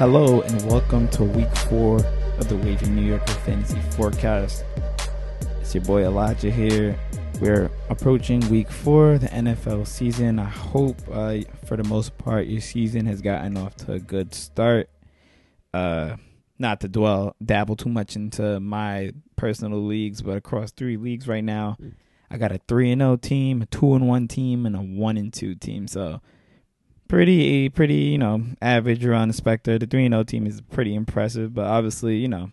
Hello 0.00 0.40
and 0.40 0.62
welcome 0.66 1.08
to 1.08 1.24
week 1.24 1.54
four 1.68 1.98
of 2.38 2.48
the 2.48 2.56
Wavy 2.56 2.88
New 2.88 3.02
Yorker 3.02 3.34
Fantasy 3.44 3.78
Forecast. 3.90 4.64
It's 5.60 5.74
your 5.74 5.84
boy 5.84 6.04
Elijah 6.04 6.50
here. 6.50 6.98
We're 7.38 7.70
approaching 7.90 8.40
week 8.48 8.70
four, 8.70 9.18
the 9.18 9.26
NFL 9.26 9.86
season. 9.86 10.38
I 10.38 10.48
hope, 10.48 10.96
uh, 11.12 11.40
for 11.66 11.76
the 11.76 11.84
most 11.84 12.16
part, 12.16 12.46
your 12.46 12.62
season 12.62 13.04
has 13.04 13.20
gotten 13.20 13.58
off 13.58 13.76
to 13.76 13.92
a 13.92 13.98
good 14.00 14.32
start. 14.32 14.88
Uh, 15.74 16.16
not 16.58 16.80
to 16.80 16.88
dwell, 16.88 17.36
dabble 17.44 17.76
too 17.76 17.90
much 17.90 18.16
into 18.16 18.58
my 18.58 19.12
personal 19.36 19.84
leagues, 19.84 20.22
but 20.22 20.38
across 20.38 20.72
three 20.72 20.96
leagues 20.96 21.28
right 21.28 21.44
now, 21.44 21.76
I 22.30 22.38
got 22.38 22.52
a 22.52 22.60
three 22.66 22.90
and 22.90 23.02
zero 23.02 23.16
team, 23.16 23.60
a 23.60 23.66
two 23.66 23.92
and 23.92 24.08
one 24.08 24.28
team, 24.28 24.64
and 24.64 24.74
a 24.74 24.80
one 24.80 25.18
and 25.18 25.30
two 25.30 25.54
team. 25.56 25.86
So 25.86 26.22
pretty 27.10 27.68
pretty 27.68 27.94
you 27.94 28.18
know 28.18 28.40
average 28.62 29.04
around 29.04 29.28
the 29.28 29.34
specter. 29.34 29.78
The 29.78 29.86
three 29.86 30.04
and 30.06 30.14
zero 30.14 30.22
team 30.22 30.46
is 30.46 30.60
pretty 30.60 30.94
impressive, 30.94 31.52
but 31.52 31.66
obviously 31.66 32.16
you 32.16 32.28
know 32.28 32.52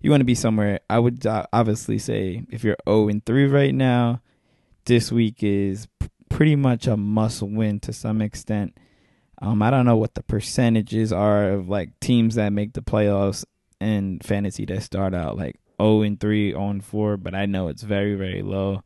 you 0.00 0.10
want 0.10 0.20
to 0.20 0.26
be 0.26 0.34
somewhere. 0.34 0.80
I 0.90 0.98
would 0.98 1.24
uh, 1.24 1.46
obviously 1.52 1.98
say 1.98 2.42
if 2.50 2.64
you're 2.64 2.76
zero 2.86 3.08
and 3.08 3.24
three 3.24 3.46
right 3.46 3.72
now, 3.72 4.20
this 4.86 5.12
week 5.12 5.44
is 5.44 5.86
pretty 6.28 6.56
much 6.56 6.88
a 6.88 6.96
must 6.96 7.42
win 7.42 7.78
to 7.80 7.92
some 7.92 8.20
extent. 8.20 8.76
Um, 9.40 9.62
I 9.62 9.70
don't 9.70 9.86
know 9.86 9.96
what 9.96 10.14
the 10.14 10.22
percentages 10.24 11.12
are 11.12 11.50
of 11.50 11.68
like 11.68 11.98
teams 12.00 12.34
that 12.34 12.52
make 12.52 12.72
the 12.72 12.82
playoffs 12.82 13.44
and 13.80 14.22
fantasy 14.24 14.64
that 14.66 14.82
start 14.82 15.14
out 15.14 15.36
like 15.36 15.60
0 15.80 16.02
and 16.02 16.18
3, 16.18 16.50
0 16.50 16.70
and 16.70 16.84
4, 16.84 17.16
but 17.18 17.36
I 17.36 17.46
know 17.46 17.68
it's 17.68 17.82
very, 17.82 18.16
very 18.16 18.42
low. 18.42 18.82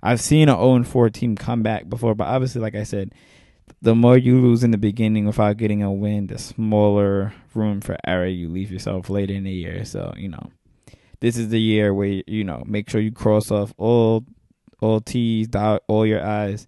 I've 0.00 0.20
seen 0.20 0.48
an 0.48 0.56
0 0.56 0.74
and 0.76 0.86
4 0.86 1.10
team 1.10 1.34
come 1.34 1.62
back 1.62 1.88
before, 1.88 2.14
but 2.14 2.28
obviously, 2.28 2.60
like 2.60 2.74
I 2.74 2.84
said, 2.84 3.12
the 3.82 3.94
more 3.94 4.16
you 4.16 4.40
lose 4.40 4.62
in 4.62 4.70
the 4.70 4.78
beginning 4.78 5.26
without 5.26 5.56
getting 5.56 5.82
a 5.82 5.92
win, 5.92 6.26
the 6.26 6.38
smaller 6.38 7.32
room 7.54 7.80
for 7.80 7.96
error 8.06 8.26
you 8.26 8.48
leave 8.48 8.70
yourself 8.70 9.10
later 9.10 9.34
in 9.34 9.44
the 9.44 9.52
year. 9.52 9.84
So, 9.84 10.12
you 10.16 10.28
know, 10.28 10.50
this 11.20 11.36
is 11.36 11.48
the 11.48 11.60
year 11.60 11.92
where, 11.92 12.22
you 12.26 12.44
know, 12.44 12.62
make 12.66 12.88
sure 12.90 13.00
you 13.00 13.12
cross 13.12 13.50
off 13.50 13.72
all 13.76 14.24
all 14.80 15.00
T's, 15.00 15.48
dot 15.48 15.82
all 15.88 16.06
your 16.06 16.24
I's. 16.24 16.66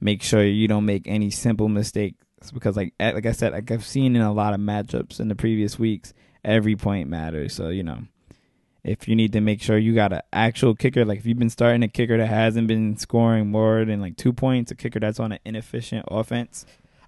Make 0.00 0.22
sure 0.22 0.44
you 0.44 0.66
don't 0.66 0.84
make 0.84 1.06
any 1.06 1.30
simple 1.30 1.68
mistakes 1.68 2.16
because 2.52 2.76
like 2.76 2.92
like 2.98 3.26
I 3.26 3.32
said, 3.32 3.52
like 3.52 3.70
I've 3.70 3.86
seen 3.86 4.16
in 4.16 4.22
a 4.22 4.32
lot 4.32 4.54
of 4.54 4.60
matchups 4.60 5.20
in 5.20 5.28
the 5.28 5.36
previous 5.36 5.78
weeks, 5.78 6.12
every 6.44 6.74
point 6.76 7.08
matters. 7.08 7.54
So, 7.54 7.68
you 7.68 7.84
know, 7.84 8.02
if 8.84 9.06
you 9.06 9.14
need 9.14 9.32
to 9.32 9.40
make 9.40 9.62
sure 9.62 9.78
you 9.78 9.94
got 9.94 10.12
an 10.12 10.22
actual 10.32 10.74
kicker, 10.74 11.04
like 11.04 11.18
if 11.18 11.26
you've 11.26 11.38
been 11.38 11.50
starting 11.50 11.82
a 11.82 11.88
kicker 11.88 12.18
that 12.18 12.26
hasn't 12.26 12.66
been 12.66 12.96
scoring 12.96 13.48
more 13.50 13.84
than 13.84 14.00
like 14.00 14.16
two 14.16 14.32
points, 14.32 14.70
a 14.72 14.74
kicker 14.74 14.98
that's 14.98 15.20
on 15.20 15.32
an 15.32 15.38
inefficient 15.44 16.04
offense, 16.10 16.66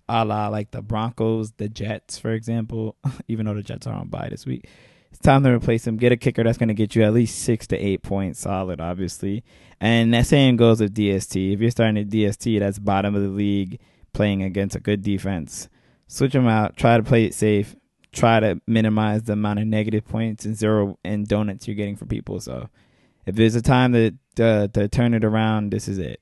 a 0.08 0.24
la 0.24 0.48
like 0.48 0.70
the 0.70 0.82
Broncos, 0.82 1.52
the 1.52 1.68
Jets, 1.68 2.18
for 2.18 2.32
example, 2.32 2.96
even 3.28 3.46
though 3.46 3.54
the 3.54 3.62
Jets 3.62 3.86
are 3.86 3.94
on 3.94 4.08
bye 4.08 4.28
this 4.30 4.46
week, 4.46 4.68
it's 5.10 5.20
time 5.20 5.42
to 5.42 5.50
replace 5.50 5.86
him. 5.86 5.96
Get 5.96 6.12
a 6.12 6.16
kicker 6.16 6.44
that's 6.44 6.58
going 6.58 6.68
to 6.68 6.74
get 6.74 6.94
you 6.94 7.02
at 7.02 7.12
least 7.12 7.40
six 7.40 7.66
to 7.68 7.76
eight 7.76 8.02
points 8.02 8.40
solid, 8.40 8.80
obviously. 8.80 9.42
And 9.80 10.14
that 10.14 10.26
same 10.26 10.56
goes 10.56 10.80
with 10.80 10.94
DST. 10.94 11.54
If 11.54 11.60
you're 11.60 11.70
starting 11.70 11.98
a 11.98 12.04
DST 12.04 12.60
that's 12.60 12.78
bottom 12.78 13.14
of 13.14 13.22
the 13.22 13.28
league, 13.28 13.80
playing 14.12 14.42
against 14.42 14.76
a 14.76 14.80
good 14.80 15.02
defense, 15.02 15.68
switch 16.06 16.32
them 16.32 16.46
out, 16.46 16.76
try 16.76 16.96
to 16.96 17.02
play 17.02 17.24
it 17.24 17.34
safe 17.34 17.74
try 18.14 18.40
to 18.40 18.60
minimize 18.66 19.24
the 19.24 19.34
amount 19.34 19.58
of 19.58 19.66
negative 19.66 20.06
points 20.06 20.44
and 20.44 20.56
zero 20.56 20.98
and 21.04 21.26
donuts 21.26 21.66
you're 21.66 21.76
getting 21.76 21.96
for 21.96 22.06
people. 22.06 22.40
So 22.40 22.68
if 23.26 23.34
there's 23.34 23.54
a 23.54 23.62
time 23.62 23.92
to 23.92 24.12
uh, 24.42 24.68
to 24.68 24.88
turn 24.88 25.14
it 25.14 25.24
around, 25.24 25.70
this 25.70 25.88
is 25.88 25.98
it. 25.98 26.20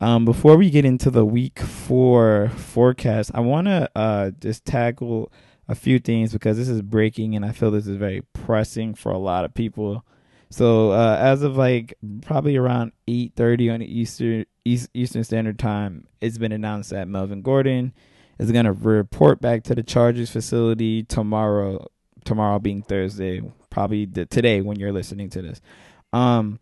Um, 0.00 0.24
before 0.24 0.56
we 0.56 0.70
get 0.70 0.84
into 0.84 1.10
the 1.10 1.24
week 1.24 1.60
four 1.60 2.50
forecast, 2.56 3.30
I 3.34 3.40
want 3.40 3.68
to 3.68 3.90
uh, 3.96 4.30
just 4.38 4.64
tackle 4.64 5.32
a 5.68 5.74
few 5.74 5.98
things 5.98 6.32
because 6.32 6.56
this 6.56 6.68
is 6.68 6.82
breaking 6.82 7.34
and 7.34 7.44
I 7.44 7.52
feel 7.52 7.70
this 7.70 7.86
is 7.86 7.96
very 7.96 8.22
pressing 8.32 8.94
for 8.94 9.12
a 9.12 9.18
lot 9.18 9.44
of 9.44 9.54
people. 9.54 10.04
So 10.50 10.92
uh, 10.92 11.16
as 11.18 11.42
of 11.42 11.56
like 11.56 11.94
probably 12.22 12.56
around 12.56 12.92
8:30 13.08 13.74
on 13.74 13.82
Eastern 13.82 14.46
East, 14.64 14.88
Eastern 14.94 15.24
Standard 15.24 15.58
Time, 15.58 16.06
it's 16.20 16.38
been 16.38 16.52
announced 16.52 16.90
that 16.90 17.08
Melvin 17.08 17.42
Gordon 17.42 17.92
is 18.38 18.52
going 18.52 18.64
to 18.64 18.72
report 18.72 19.40
back 19.40 19.62
to 19.64 19.74
the 19.74 19.82
Chargers 19.82 20.30
facility 20.30 21.02
tomorrow. 21.02 21.86
Tomorrow 22.24 22.58
being 22.58 22.80
Thursday, 22.80 23.42
probably 23.68 24.06
today 24.06 24.62
when 24.62 24.78
you're 24.78 24.92
listening 24.92 25.28
to 25.28 25.42
this. 25.42 25.60
Um, 26.14 26.58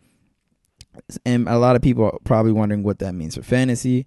and 1.24 1.48
a 1.48 1.58
lot 1.58 1.76
of 1.76 1.82
people 1.82 2.04
are 2.04 2.18
probably 2.24 2.52
wondering 2.52 2.82
what 2.82 2.98
that 2.98 3.14
means 3.14 3.36
for 3.36 3.42
fantasy. 3.42 4.06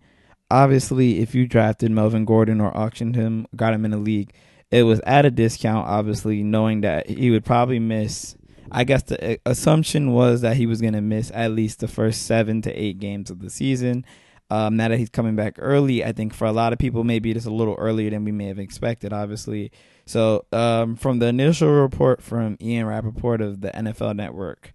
Obviously, 0.52 1.20
if 1.20 1.34
you 1.34 1.48
drafted 1.48 1.92
Melvin 1.92 2.26
Gordon 2.26 2.60
or 2.60 2.76
auctioned 2.76 3.16
him, 3.16 3.48
got 3.56 3.74
him 3.74 3.86
in 3.86 3.92
the 3.92 3.98
league, 3.98 4.34
it 4.70 4.84
was 4.84 5.00
at 5.06 5.26
a 5.26 5.32
discount. 5.32 5.88
Obviously, 5.88 6.44
knowing 6.44 6.82
that 6.82 7.10
he 7.10 7.32
would 7.32 7.46
probably 7.46 7.80
miss. 7.80 8.36
I 8.72 8.84
guess 8.84 9.04
the 9.04 9.40
assumption 9.46 10.12
was 10.12 10.42
that 10.42 10.58
he 10.58 10.66
was 10.66 10.82
going 10.82 10.94
to 10.94 11.02
miss 11.02 11.32
at 11.34 11.52
least 11.52 11.80
the 11.80 11.88
first 11.88 12.26
seven 12.26 12.62
to 12.64 12.74
eight 12.74 13.00
games 13.00 13.30
of 13.30 13.40
the 13.40 13.50
season 13.50 14.04
um, 14.50 14.78
now 14.78 14.90
that 14.90 14.98
he's 14.98 15.10
coming 15.10 15.36
back 15.36 15.56
early, 15.58 16.04
I 16.04 16.12
think 16.12 16.34
for 16.34 16.46
a 16.46 16.52
lot 16.52 16.74
of 16.74 16.80
people, 16.80 17.04
maybe 17.04 17.32
it's 17.32 17.46
a 17.46 17.52
little 17.52 17.76
earlier 17.76 18.10
than 18.12 18.24
we 18.24 18.32
may 18.32 18.46
have 18.46 18.60
expected, 18.60 19.12
obviously. 19.12 19.72
So, 20.06 20.46
um, 20.52 20.96
from 20.96 21.20
the 21.20 21.28
initial 21.28 21.70
report 21.70 22.22
from 22.22 22.58
Ian 22.62 22.86
Rapoport 22.86 23.42
of 23.42 23.62
the 23.62 23.70
NFL 23.70 24.16
Network, 24.16 24.72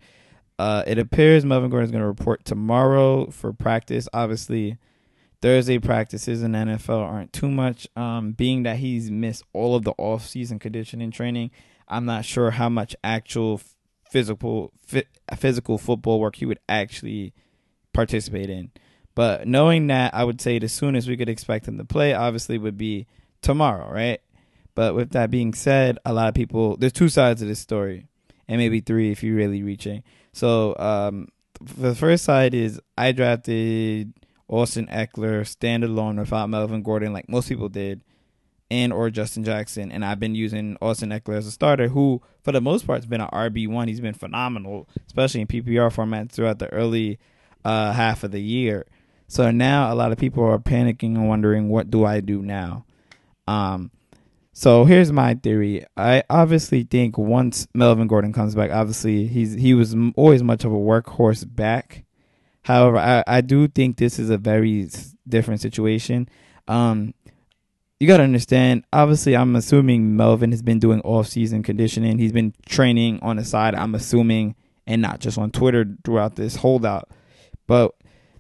uh, 0.59 0.83
it 0.87 0.99
appears 0.99 1.45
Melvin 1.45 1.71
Gordon 1.71 1.87
is 1.87 1.91
going 1.93 2.03
to 2.03 2.07
report 2.07 2.45
tomorrow 2.45 3.31
for 3.31 3.53
practice. 3.53 4.09
Obviously, 4.13 4.77
Thursday 5.41 5.79
practices 5.79 6.43
in 6.43 6.53
NFL 6.53 7.03
aren't 7.03 7.33
too 7.33 7.51
much. 7.51 7.89
Um, 7.97 8.33
being 8.33 8.65
that 8.65 8.77
he's 8.77 9.11
missed 9.11 9.45
all 9.53 9.75
of 9.75 9.85
the 9.85 9.95
off-season 9.97 10.59
conditioning 10.59 11.13
training, 11.13 11.51
I'm 11.89 12.05
not 12.05 12.25
sure 12.25 12.51
how 12.51 12.69
much 12.69 12.95
actual 13.03 13.61
physical 14.11 14.73
physical 15.37 15.79
football 15.79 16.19
work 16.19 16.37
he 16.37 16.47
would 16.47 16.59
actually 16.69 17.33
participate 17.93 18.51
in. 18.51 18.73
But 19.21 19.47
knowing 19.47 19.89
that, 19.89 20.15
I 20.15 20.25
would 20.25 20.41
say 20.41 20.59
the 20.59 20.67
soonest 20.67 21.07
we 21.07 21.19
could 21.19 21.29
expect 21.29 21.69
him 21.69 21.77
to 21.77 21.85
play, 21.85 22.15
obviously, 22.15 22.57
would 22.57 22.79
be 22.79 23.07
tomorrow, 23.43 23.93
right? 23.93 24.19
But 24.75 24.95
with 24.95 25.11
that 25.11 25.31
being 25.31 25.53
said, 25.53 25.99
a 26.07 26.15
lot 26.15 26.29
of 26.29 26.35
people, 26.35 26.79
there's 26.79 26.95
two 26.95 27.11
sides 27.11 27.43
of 27.43 27.49
this 27.49 27.59
story, 27.59 28.07
and 28.49 28.57
maybe 28.57 28.81
three 28.81 29.11
if 29.11 29.23
you're 29.23 29.37
really 29.37 29.63
reaching. 29.63 30.05
So, 30.33 30.75
um, 30.79 31.29
the 31.61 31.95
first 31.95 32.25
side 32.25 32.55
is 32.55 32.81
I 32.97 33.13
drafted 33.13 34.15
Austin 34.49 34.87
Ekeler 34.87 35.43
standalone 35.43 36.19
without 36.19 36.49
Melvin 36.49 36.83
Gordon, 36.83 37.13
like 37.13 37.29
most 37.29 37.51
people 37.51 37.69
did, 37.69 38.01
and 38.71 38.91
or 38.91 39.11
Justin 39.11 39.45
Jackson, 39.45 39.93
and 39.93 40.03
I've 40.03 40.19
been 40.19 40.35
using 40.35 40.79
Austin 40.81 41.11
Ekeler 41.11 41.37
as 41.37 41.47
a 41.47 41.51
starter, 41.51 41.89
who 41.89 42.23
for 42.43 42.53
the 42.53 42.63
most 42.63 42.87
part 42.87 43.01
has 43.01 43.07
been 43.07 43.21
an 43.21 43.29
RB 43.35 43.69
one. 43.69 43.87
He's 43.87 44.01
been 44.01 44.15
phenomenal, 44.15 44.89
especially 45.09 45.43
in 45.43 45.47
PPR 45.47 45.93
format 45.93 46.33
throughout 46.33 46.59
the 46.59 46.73
early 46.73 47.19
uh, 47.67 47.93
half 47.93 48.25
of 48.25 48.31
the 48.31 48.41
year. 48.41 48.87
So 49.31 49.53
now 49.53 49.93
a 49.93 49.95
lot 49.95 50.11
of 50.11 50.19
people 50.19 50.43
are 50.45 50.59
panicking 50.59 51.15
and 51.15 51.29
wondering 51.29 51.69
what 51.69 51.89
do 51.89 52.05
I 52.05 52.19
do 52.19 52.43
now? 52.43 52.85
Um 53.47 53.93
so 54.53 54.85
here's 54.85 55.13
my 55.13 55.35
theory. 55.35 55.87
I 55.97 56.25
obviously 56.29 56.83
think 56.83 57.17
once 57.17 57.69
Melvin 57.73 58.09
Gordon 58.09 58.33
comes 58.33 58.57
back, 58.57 58.73
obviously 58.73 59.29
he's 59.29 59.55
he 59.55 59.73
was 59.73 59.95
always 60.17 60.43
much 60.43 60.65
of 60.65 60.73
a 60.73 60.77
workhorse 60.77 61.47
back. 61.47 62.05
However, 62.63 62.99
I, 62.99 63.23
I 63.27 63.41
do 63.41 63.69
think 63.69 63.99
this 63.99 64.19
is 64.19 64.31
a 64.31 64.37
very 64.37 64.91
different 65.29 65.61
situation. 65.61 66.29
Um, 66.67 67.15
you 68.01 68.09
got 68.09 68.17
to 68.17 68.25
understand. 68.25 68.85
Obviously, 68.93 69.37
I'm 69.37 69.55
assuming 69.55 70.17
Melvin 70.17 70.51
has 70.51 70.61
been 70.61 70.79
doing 70.81 71.01
off-season 71.03 71.63
conditioning. 71.63 72.19
He's 72.19 72.33
been 72.33 72.53
training 72.67 73.21
on 73.23 73.37
the 73.37 73.45
side. 73.45 73.75
I'm 73.75 73.95
assuming, 73.95 74.57
and 74.87 75.01
not 75.01 75.21
just 75.21 75.39
on 75.39 75.53
Twitter 75.53 75.87
throughout 76.05 76.35
this 76.35 76.57
holdout. 76.57 77.09
But 77.67 77.95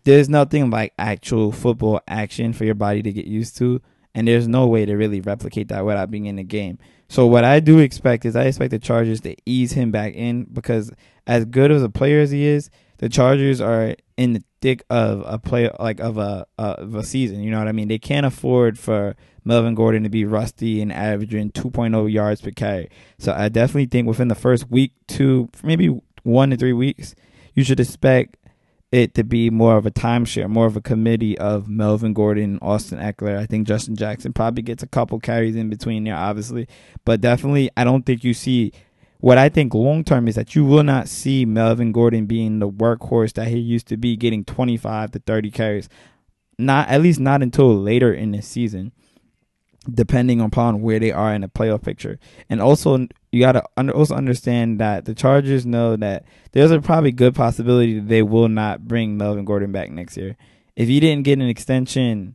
there's 0.05 0.29
nothing 0.29 0.70
like 0.70 0.93
actual 0.99 1.52
football 1.52 2.00
action 2.08 2.52
for 2.52 2.64
your 2.64 2.75
body 2.75 3.02
to 3.02 3.12
get 3.12 3.26
used 3.26 3.56
to, 3.58 3.81
and 4.14 4.26
there's 4.26 4.49
no 4.49 4.67
way 4.67 4.87
to 4.87 4.94
really 4.94 5.20
replicate 5.20 5.69
that 5.69 5.85
without 5.85 6.11
being 6.11 6.26
in 6.26 6.37
the 6.37 6.44
game. 6.44 6.79
So 7.08 7.26
what 7.26 7.44
I 7.44 7.61
do 7.61 7.79
expect 7.79 8.25
is 8.25 8.37
I 8.37 8.44
expect 8.44 8.70
the 8.70 8.79
Chargers 8.79 9.20
to 9.23 9.35
ease 9.44 9.73
him 9.73 9.91
back 9.91 10.14
in 10.14 10.44
because 10.44 10.93
as 11.26 11.44
good 11.44 11.70
as 11.70 11.82
a 11.82 11.88
player 11.88 12.20
as 12.20 12.31
he 12.31 12.44
is, 12.44 12.70
the 12.99 13.08
Chargers 13.08 13.61
are 13.61 13.97
in 14.17 14.35
the 14.35 14.44
thick 14.61 14.85
of 14.91 15.25
a 15.26 15.38
play 15.38 15.70
like 15.81 16.00
of 16.00 16.19
a 16.19 16.47
of 16.58 16.94
a 16.94 17.02
season. 17.02 17.41
You 17.41 17.50
know 17.50 17.58
what 17.58 17.69
I 17.69 17.73
mean? 17.73 17.88
They 17.88 17.99
can't 17.99 18.26
afford 18.26 18.79
for 18.79 19.17
Melvin 19.44 19.75
Gordon 19.75 20.02
to 20.02 20.08
be 20.08 20.25
rusty 20.25 20.81
and 20.82 20.93
averaging 20.93 21.50
2.0 21.52 22.12
yards 22.12 22.41
per 22.41 22.50
carry. 22.50 22.91
So 23.19 23.32
I 23.32 23.49
definitely 23.49 23.87
think 23.87 24.06
within 24.06 24.29
the 24.29 24.35
first 24.35 24.70
week, 24.70 24.93
two, 25.08 25.49
maybe 25.62 26.00
one 26.23 26.50
to 26.50 26.56
three 26.56 26.75
weeks, 26.75 27.14
you 27.55 27.64
should 27.64 27.81
expect 27.81 28.37
it 28.92 29.14
to 29.14 29.22
be 29.22 29.50
more 29.50 29.76
of 29.76 29.87
a 29.87 29.90
timeshare, 29.90 30.48
more 30.48 30.66
of 30.66 30.76
a 30.76 30.81
committee 30.81 31.38
of 31.38 31.69
Melvin 31.69 32.12
Gordon, 32.12 32.58
Austin 32.60 32.98
Ekeler. 32.98 33.38
I 33.38 33.46
think 33.46 33.69
Justin 33.69 33.94
Jackson 33.94 34.32
probably 34.32 34.62
gets 34.62 34.82
a 34.82 34.88
couple 34.88 35.20
carries 35.20 35.54
in 35.54 35.70
between 35.70 36.04
there, 36.04 36.16
obviously, 36.16 36.66
but 37.04 37.20
definitely 37.20 37.70
I 37.76 37.84
don't 37.84 38.04
think 38.04 38.25
you 38.25 38.34
see. 38.34 38.72
What 39.19 39.37
I 39.37 39.50
think 39.50 39.75
long 39.75 40.02
term 40.02 40.28
is 40.28 40.34
that 40.37 40.54
you 40.54 40.64
will 40.64 40.82
not 40.82 41.06
see 41.06 41.44
Melvin 41.44 41.92
Gordon 41.92 42.25
being 42.25 42.58
the 42.58 42.69
workhorse 42.69 43.34
that 43.34 43.48
he 43.48 43.58
used 43.58 43.87
to 43.88 43.98
be, 43.98 44.16
getting 44.16 44.44
25 44.44 45.10
to 45.12 45.19
30 45.19 45.50
carries. 45.50 45.88
Not 46.58 46.88
at 46.88 47.02
least 47.02 47.20
not 47.20 47.42
until 47.42 47.76
later 47.76 48.14
in 48.14 48.32
the 48.32 48.40
season. 48.40 48.92
Depending 49.94 50.40
upon 50.40 50.81
where 50.81 50.98
they 50.98 51.12
are 51.12 51.34
in 51.34 51.42
the 51.42 51.48
playoff 51.48 51.82
picture. 51.82 52.19
And 52.48 52.60
also, 52.60 53.06
you 53.32 53.40
got 53.40 53.52
to 53.52 53.64
under, 53.76 53.92
also 53.92 54.14
understand 54.14 54.81
that 54.81 55.04
the 55.04 55.14
Chargers 55.14 55.66
know 55.66 55.96
that 55.96 56.25
there's 56.52 56.70
a 56.70 56.81
probably 56.81 57.12
good 57.12 57.34
possibility 57.34 57.98
that 57.98 58.08
they 58.08 58.22
will 58.22 58.48
not 58.48 58.87
bring 58.87 59.16
Melvin 59.16 59.44
Gordon 59.44 59.72
back 59.72 59.90
next 59.90 60.16
year. 60.16 60.37
If 60.76 60.88
he 60.88 61.00
didn't 61.00 61.25
get 61.25 61.38
an 61.38 61.48
extension 61.48 62.34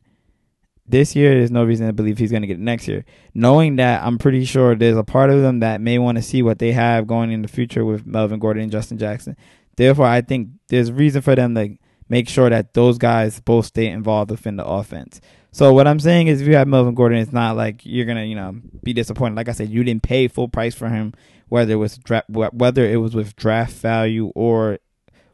this 0.87 1.15
year, 1.15 1.33
there's 1.33 1.51
no 1.51 1.63
reason 1.63 1.87
to 1.87 1.93
believe 1.93 2.17
he's 2.17 2.31
going 2.31 2.43
to 2.43 2.47
get 2.47 2.57
it 2.57 2.63
next 2.63 2.87
year. 2.87 3.05
Knowing 3.33 3.77
that, 3.77 4.03
I'm 4.03 4.17
pretty 4.17 4.45
sure 4.45 4.75
there's 4.75 4.97
a 4.97 5.03
part 5.03 5.29
of 5.29 5.41
them 5.41 5.59
that 5.61 5.81
may 5.81 5.97
want 5.97 6.17
to 6.17 6.21
see 6.21 6.43
what 6.43 6.59
they 6.59 6.71
have 6.73 7.07
going 7.07 7.31
in 7.31 7.41
the 7.41 7.47
future 7.47 7.83
with 7.83 8.05
Melvin 8.05 8.39
Gordon 8.39 8.63
and 8.63 8.71
Justin 8.71 8.97
Jackson. 8.97 9.35
Therefore, 9.77 10.05
I 10.05 10.21
think 10.21 10.49
there's 10.67 10.91
reason 10.91 11.21
for 11.21 11.35
them 11.35 11.55
to 11.55 11.77
make 12.07 12.29
sure 12.29 12.49
that 12.49 12.73
those 12.73 12.97
guys 12.97 13.39
both 13.39 13.65
stay 13.65 13.87
involved 13.87 14.31
within 14.31 14.57
the 14.57 14.65
offense. 14.65 15.19
So 15.55 15.71
what 15.71 15.87
I'm 15.87 16.01
saying 16.01 16.27
is, 16.27 16.41
if 16.41 16.49
you 16.49 16.57
have 16.57 16.67
Melvin 16.67 16.95
Gordon, 16.95 17.17
it's 17.17 17.31
not 17.31 17.55
like 17.55 17.85
you're 17.85 18.05
gonna, 18.05 18.25
you 18.25 18.35
know, 18.35 18.57
be 18.83 18.91
disappointed. 18.91 19.37
Like 19.37 19.47
I 19.47 19.53
said, 19.53 19.69
you 19.69 19.85
didn't 19.85 20.03
pay 20.03 20.27
full 20.27 20.49
price 20.49 20.75
for 20.75 20.89
him, 20.89 21.13
whether 21.47 21.71
it 21.71 21.77
was 21.77 21.97
dra- 21.97 22.25
whether 22.27 22.85
it 22.85 22.97
was 22.97 23.15
with 23.15 23.37
draft 23.37 23.71
value 23.71 24.33
or 24.35 24.79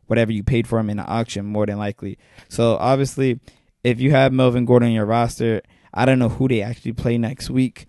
whatever 0.06 0.32
you 0.32 0.44
paid 0.44 0.68
for 0.68 0.78
him 0.78 0.92
in 0.92 0.98
the 0.98 1.06
auction, 1.06 1.48
more 1.48 1.66
than 1.66 1.80
likely. 1.80 2.20
So 2.50 2.78
obviously, 2.78 3.40
if 3.84 4.00
you 4.00 4.12
have 4.12 4.32
Melvin 4.32 4.66
Gordon 4.66 4.90
in 4.90 4.94
your 4.94 5.08
roster, 5.08 5.64
I 5.92 6.06
don't 6.06 6.20
know 6.20 6.30
who 6.30 6.48
they 6.48 6.62
actually 6.62 6.94
play 6.94 7.18
next 7.18 7.50
week. 7.50 7.88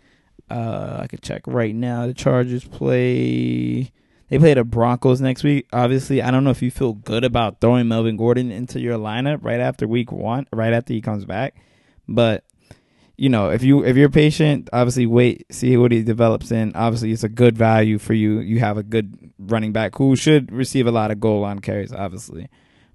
Uh, 0.49 1.00
I 1.00 1.08
could 1.08 1.20
check 1.20 1.43
right 1.46 1.75
now. 1.75 2.06
The 2.06 2.14
Chargers 2.14 2.64
play. 2.64 3.93
They 4.31 4.38
play 4.38 4.55
the 4.55 4.64
Broncos 4.64 5.20
next 5.20 5.44
week. 5.44 5.69
Obviously, 5.70 6.23
I 6.23 6.31
don't 6.31 6.44
know 6.44 6.50
if 6.50 6.62
you 6.62 6.70
feel 6.70 6.94
good 6.94 7.25
about 7.25 7.61
throwing 7.61 7.88
Melvin 7.88 8.17
Gordon 8.17 8.50
into 8.50 8.81
your 8.81 8.96
lineup 8.96 9.44
right 9.44 9.61
after 9.61 9.87
week 9.87 10.11
one, 10.11 10.46
right 10.50 10.73
after 10.73 10.94
he 10.94 11.02
comes 11.02 11.26
back. 11.26 11.56
But 12.09 12.45
you 13.17 13.29
know, 13.29 13.51
if 13.51 13.63
you 13.63 13.85
if 13.85 13.97
you're 13.97 14.09
patient, 14.09 14.69
obviously 14.73 15.07
wait, 15.07 15.47
see 15.53 15.77
what 15.77 15.93
he 15.93 16.03
develops 16.03 16.51
in. 16.51 16.73
Obviously, 16.75 17.13
it's 17.13 17.25
a 17.25 17.29
good 17.29 17.57
value 17.57 17.99
for 17.99 18.15
you. 18.15 18.41
You 18.41 18.61
have 18.61 18.79
a 18.79 18.83
good 18.83 19.33
running 19.39 19.73
back 19.73 19.97
who 19.97 20.17
should 20.17 20.51
receive 20.51 20.87
a 20.87 20.93
lot 20.93 21.11
of 21.11 21.21
goal 21.21 21.41
line 21.41 21.61
carries, 21.61 21.93
obviously. 21.93 22.49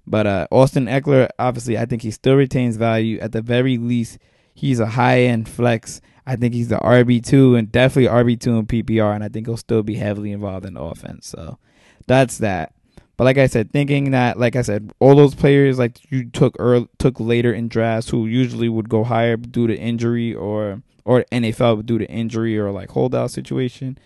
But 0.06 0.26
uh, 0.26 0.46
Austin 0.50 0.86
Ekeler, 0.86 1.28
obviously, 1.38 1.78
I 1.78 1.84
think 1.84 2.02
he 2.02 2.10
still 2.10 2.34
retains 2.34 2.76
value. 2.76 3.18
At 3.20 3.32
the 3.32 3.42
very 3.42 3.76
least, 3.78 4.18
he's 4.54 4.80
a 4.80 4.86
high 4.86 5.22
end 5.22 5.48
flex. 5.48 6.00
I 6.26 6.36
think 6.36 6.52
he's 6.52 6.68
the 6.68 6.76
RB 6.76 7.24
two 7.24 7.54
and 7.54 7.70
definitely 7.72 8.10
RB 8.10 8.40
two 8.40 8.58
in 8.58 8.66
PPR, 8.66 9.14
and 9.14 9.24
I 9.24 9.28
think 9.28 9.46
he'll 9.46 9.56
still 9.56 9.82
be 9.82 9.96
heavily 9.96 10.32
involved 10.32 10.66
in 10.66 10.74
the 10.74 10.82
offense. 10.82 11.28
So 11.28 11.58
that's 12.06 12.38
that. 12.38 12.74
But 13.18 13.24
like 13.24 13.36
I 13.36 13.48
said, 13.48 13.72
thinking 13.72 14.12
that, 14.12 14.38
like 14.38 14.54
I 14.54 14.62
said, 14.62 14.92
all 15.00 15.16
those 15.16 15.34
players 15.34 15.76
like 15.76 16.10
you 16.10 16.30
took 16.30 16.54
early, 16.60 16.88
took 16.98 17.18
later 17.18 17.52
in 17.52 17.68
drafts, 17.68 18.10
who 18.10 18.26
usually 18.26 18.68
would 18.68 18.88
go 18.88 19.02
higher 19.02 19.36
due 19.36 19.66
to 19.66 19.76
injury 19.76 20.32
or 20.32 20.82
or 21.04 21.24
NFL 21.32 21.84
due 21.84 21.98
to 21.98 22.08
injury 22.08 22.56
or 22.56 22.70
like 22.70 22.90
holdout 22.90 23.32
situation. 23.32 23.98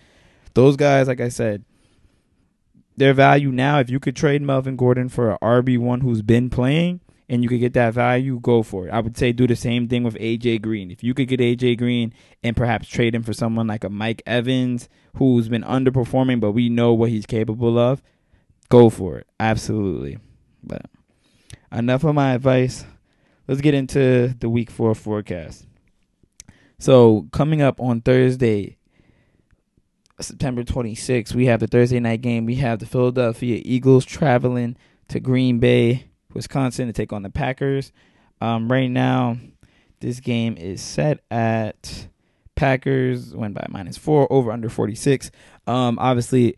Those 0.55 0.75
guys, 0.75 1.07
like 1.07 1.21
I 1.21 1.29
said, 1.29 1.63
their 2.97 3.13
value 3.13 3.51
now, 3.51 3.79
if 3.79 3.89
you 3.89 3.99
could 3.99 4.15
trade 4.15 4.41
Melvin 4.41 4.75
Gordon 4.75 5.09
for 5.09 5.31
a 5.31 5.39
RB 5.39 5.77
one 5.77 6.01
who's 6.01 6.23
been 6.23 6.49
playing 6.49 6.99
and 7.29 7.43
you 7.43 7.49
could 7.49 7.59
get 7.59 7.73
that 7.73 7.93
value, 7.93 8.39
go 8.39 8.63
for 8.63 8.87
it. 8.87 8.91
I 8.91 8.99
would 8.99 9.15
say 9.15 9.31
do 9.31 9.45
the 9.45 9.55
same 9.55 9.87
thing 9.87 10.03
with 10.03 10.15
AJ 10.15 10.63
Green. 10.63 10.89
If 10.89 11.03
you 11.03 11.13
could 11.13 11.27
get 11.27 11.39
AJ 11.39 11.77
Green 11.77 12.13
and 12.43 12.57
perhaps 12.57 12.87
trade 12.87 13.13
him 13.13 13.21
for 13.21 13.33
someone 13.33 13.67
like 13.67 13.83
a 13.83 13.89
Mike 13.89 14.23
Evans 14.25 14.89
who's 15.17 15.49
been 15.49 15.63
underperforming, 15.63 16.39
but 16.39 16.53
we 16.53 16.69
know 16.69 16.93
what 16.93 17.09
he's 17.09 17.27
capable 17.27 17.77
of, 17.77 18.01
go 18.69 18.89
for 18.89 19.17
it. 19.17 19.27
Absolutely. 19.39 20.17
But 20.63 20.85
enough 21.71 22.03
of 22.03 22.15
my 22.15 22.33
advice. 22.33 22.85
Let's 23.47 23.61
get 23.61 23.73
into 23.73 24.33
the 24.39 24.49
week 24.49 24.71
four 24.71 24.95
forecast. 24.95 25.65
So 26.79 27.27
coming 27.31 27.61
up 27.61 27.79
on 27.79 28.01
Thursday, 28.01 28.77
September 30.19 30.63
26th, 30.63 31.33
we 31.33 31.45
have 31.47 31.59
the 31.59 31.67
Thursday 31.67 31.99
night 31.99 32.21
game. 32.21 32.45
We 32.45 32.55
have 32.55 32.79
the 32.79 32.85
Philadelphia 32.85 33.61
Eagles 33.63 34.05
traveling 34.05 34.77
to 35.09 35.19
Green 35.19 35.59
Bay, 35.59 36.07
Wisconsin 36.33 36.87
to 36.87 36.93
take 36.93 37.11
on 37.11 37.23
the 37.23 37.29
Packers. 37.29 37.91
Um, 38.41 38.71
right 38.71 38.89
now, 38.89 39.37
this 39.99 40.19
game 40.19 40.57
is 40.57 40.81
set 40.81 41.19
at 41.31 42.07
Packers 42.55 43.33
win 43.33 43.53
by 43.53 43.65
minus 43.69 43.97
four 43.97 44.31
over 44.31 44.51
under 44.51 44.69
46. 44.69 45.31
Um, 45.65 45.97
obviously, 45.99 46.55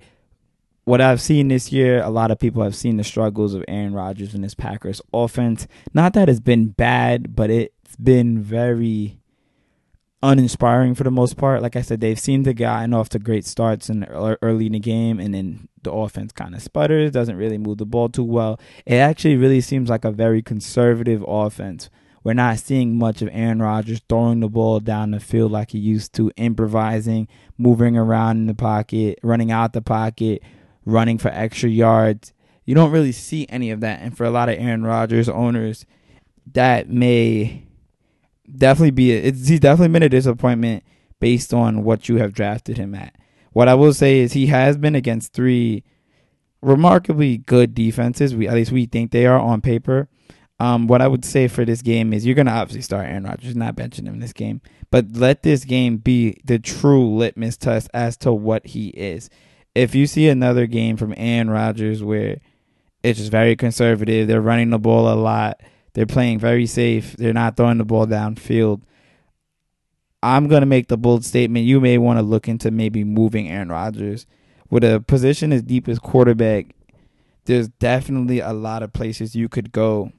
what 0.85 1.01
I've 1.01 1.21
seen 1.21 1.47
this 1.47 1.71
year, 1.71 2.01
a 2.01 2.09
lot 2.09 2.31
of 2.31 2.39
people 2.39 2.63
have 2.63 2.75
seen 2.75 2.97
the 2.97 3.03
struggles 3.03 3.53
of 3.53 3.65
Aaron 3.67 3.93
Rodgers 3.93 4.33
and 4.33 4.43
his 4.43 4.55
Packers 4.55 5.01
offense. 5.13 5.67
Not 5.93 6.13
that 6.13 6.29
it's 6.29 6.39
been 6.39 6.67
bad, 6.67 7.35
but 7.35 7.49
it's 7.49 7.95
been 7.97 8.41
very 8.41 9.19
uninspiring 10.21 10.95
for 10.95 11.03
the 11.03 11.11
most 11.11 11.37
part. 11.37 11.61
Like 11.61 11.75
I 11.75 11.81
said, 11.81 12.01
they've 12.01 12.19
seen 12.19 12.43
the 12.43 12.53
guy 12.53 12.83
and 12.83 12.93
off 12.93 13.09
to 13.09 13.19
great 13.19 13.45
starts 13.45 13.89
in 13.89 14.05
early 14.05 14.67
in 14.67 14.73
the 14.73 14.79
game, 14.79 15.19
and 15.19 15.33
then 15.33 15.67
the 15.81 15.91
offense 15.91 16.31
kind 16.31 16.53
of 16.53 16.61
sputters, 16.61 17.11
doesn't 17.11 17.35
really 17.35 17.57
move 17.57 17.79
the 17.79 17.85
ball 17.85 18.09
too 18.09 18.23
well. 18.23 18.59
It 18.85 18.95
actually 18.95 19.37
really 19.37 19.61
seems 19.61 19.89
like 19.89 20.05
a 20.05 20.11
very 20.11 20.41
conservative 20.41 21.23
offense. 21.27 21.89
We're 22.23 22.33
not 22.33 22.57
seeing 22.57 22.97
much 22.97 23.21
of 23.21 23.29
Aaron 23.31 23.61
Rodgers 23.61 24.01
throwing 24.09 24.39
the 24.39 24.49
ball 24.49 24.79
down 24.79 25.11
the 25.11 25.19
field 25.19 25.51
like 25.51 25.71
he 25.71 25.77
used 25.77 26.13
to, 26.13 26.31
improvising, 26.37 27.27
moving 27.57 27.95
around 27.95 28.37
in 28.37 28.47
the 28.47 28.55
pocket, 28.55 29.19
running 29.21 29.51
out 29.51 29.73
the 29.73 29.81
pocket, 29.81 30.41
running 30.85 31.17
for 31.17 31.29
extra 31.29 31.69
yards. 31.69 32.33
You 32.65 32.75
don't 32.75 32.91
really 32.91 33.11
see 33.11 33.45
any 33.49 33.71
of 33.71 33.81
that. 33.81 34.01
And 34.01 34.15
for 34.15 34.25
a 34.25 34.31
lot 34.31 34.49
of 34.49 34.57
Aaron 34.57 34.83
Rodgers 34.83 35.29
owners, 35.29 35.85
that 36.53 36.89
may 36.89 37.65
definitely 38.57 38.91
be 38.91 39.11
a, 39.11 39.21
it's 39.21 39.47
he's 39.47 39.59
definitely 39.59 39.93
been 39.93 40.03
a 40.03 40.09
disappointment 40.09 40.83
based 41.19 41.53
on 41.53 41.83
what 41.83 42.09
you 42.09 42.17
have 42.17 42.33
drafted 42.33 42.77
him 42.77 42.95
at. 42.95 43.15
What 43.51 43.67
I 43.67 43.73
will 43.73 43.93
say 43.93 44.19
is 44.19 44.33
he 44.33 44.47
has 44.47 44.77
been 44.77 44.95
against 44.95 45.33
three 45.33 45.83
remarkably 46.61 47.37
good 47.37 47.73
defenses. 47.73 48.35
We 48.35 48.47
at 48.47 48.55
least 48.55 48.71
we 48.71 48.85
think 48.85 49.11
they 49.11 49.25
are 49.25 49.39
on 49.39 49.61
paper. 49.61 50.09
Um, 50.59 50.87
what 50.87 51.01
I 51.01 51.07
would 51.07 51.25
say 51.25 51.47
for 51.47 51.65
this 51.65 51.81
game 51.81 52.13
is 52.13 52.25
you're 52.25 52.35
gonna 52.35 52.51
obviously 52.51 52.81
start 52.81 53.07
Aaron 53.07 53.25
Rodgers, 53.25 53.55
not 53.55 53.75
benching 53.75 54.07
him 54.07 54.15
in 54.15 54.19
this 54.19 54.33
game, 54.33 54.61
but 54.89 55.05
let 55.13 55.43
this 55.43 55.65
game 55.65 55.97
be 55.97 56.37
the 56.45 56.59
true 56.59 57.15
litmus 57.15 57.57
test 57.57 57.89
as 57.93 58.17
to 58.17 58.33
what 58.33 58.67
he 58.67 58.89
is. 58.89 59.29
If 59.75 59.93
you 59.93 60.07
see 60.07 60.29
another 60.29 60.65
game 60.65 60.97
from 60.97 61.13
Aaron 61.17 61.49
Rodgers 61.49 62.01
where 62.01 62.37
it's 63.03 63.19
just 63.19 63.31
very 63.31 63.55
conservative, 63.55 64.27
they're 64.27 64.41
running 64.41 64.71
the 64.71 64.79
ball 64.79 65.11
a 65.11 65.15
lot, 65.15 65.59
they're 65.95 66.05
playing 66.05 66.39
very 66.39 66.65
safe. 66.65 67.15
They're 67.15 67.33
not 67.33 67.55
throwing 67.55 67.77
the 67.77 67.85
ball 67.85 68.05
downfield. 68.05 68.81
I'm 70.21 70.47
going 70.47 70.61
to 70.61 70.65
make 70.65 70.87
the 70.87 70.97
bold 70.97 71.23
statement. 71.23 71.65
You 71.65 71.79
may 71.79 71.97
want 71.97 72.19
to 72.19 72.23
look 72.23 72.47
into 72.47 72.69
maybe 72.69 73.03
moving 73.03 73.49
Aaron 73.49 73.69
Rodgers. 73.69 74.25
With 74.69 74.83
a 74.83 74.99
position 74.99 75.53
as 75.53 75.61
deep 75.61 75.87
as 75.87 75.99
quarterback, 75.99 76.75
there's 77.45 77.69
definitely 77.69 78.39
a 78.39 78.51
lot 78.51 78.83
of 78.83 78.91
places 78.91 79.35
you 79.35 79.47
could 79.47 79.71
go 79.71 80.11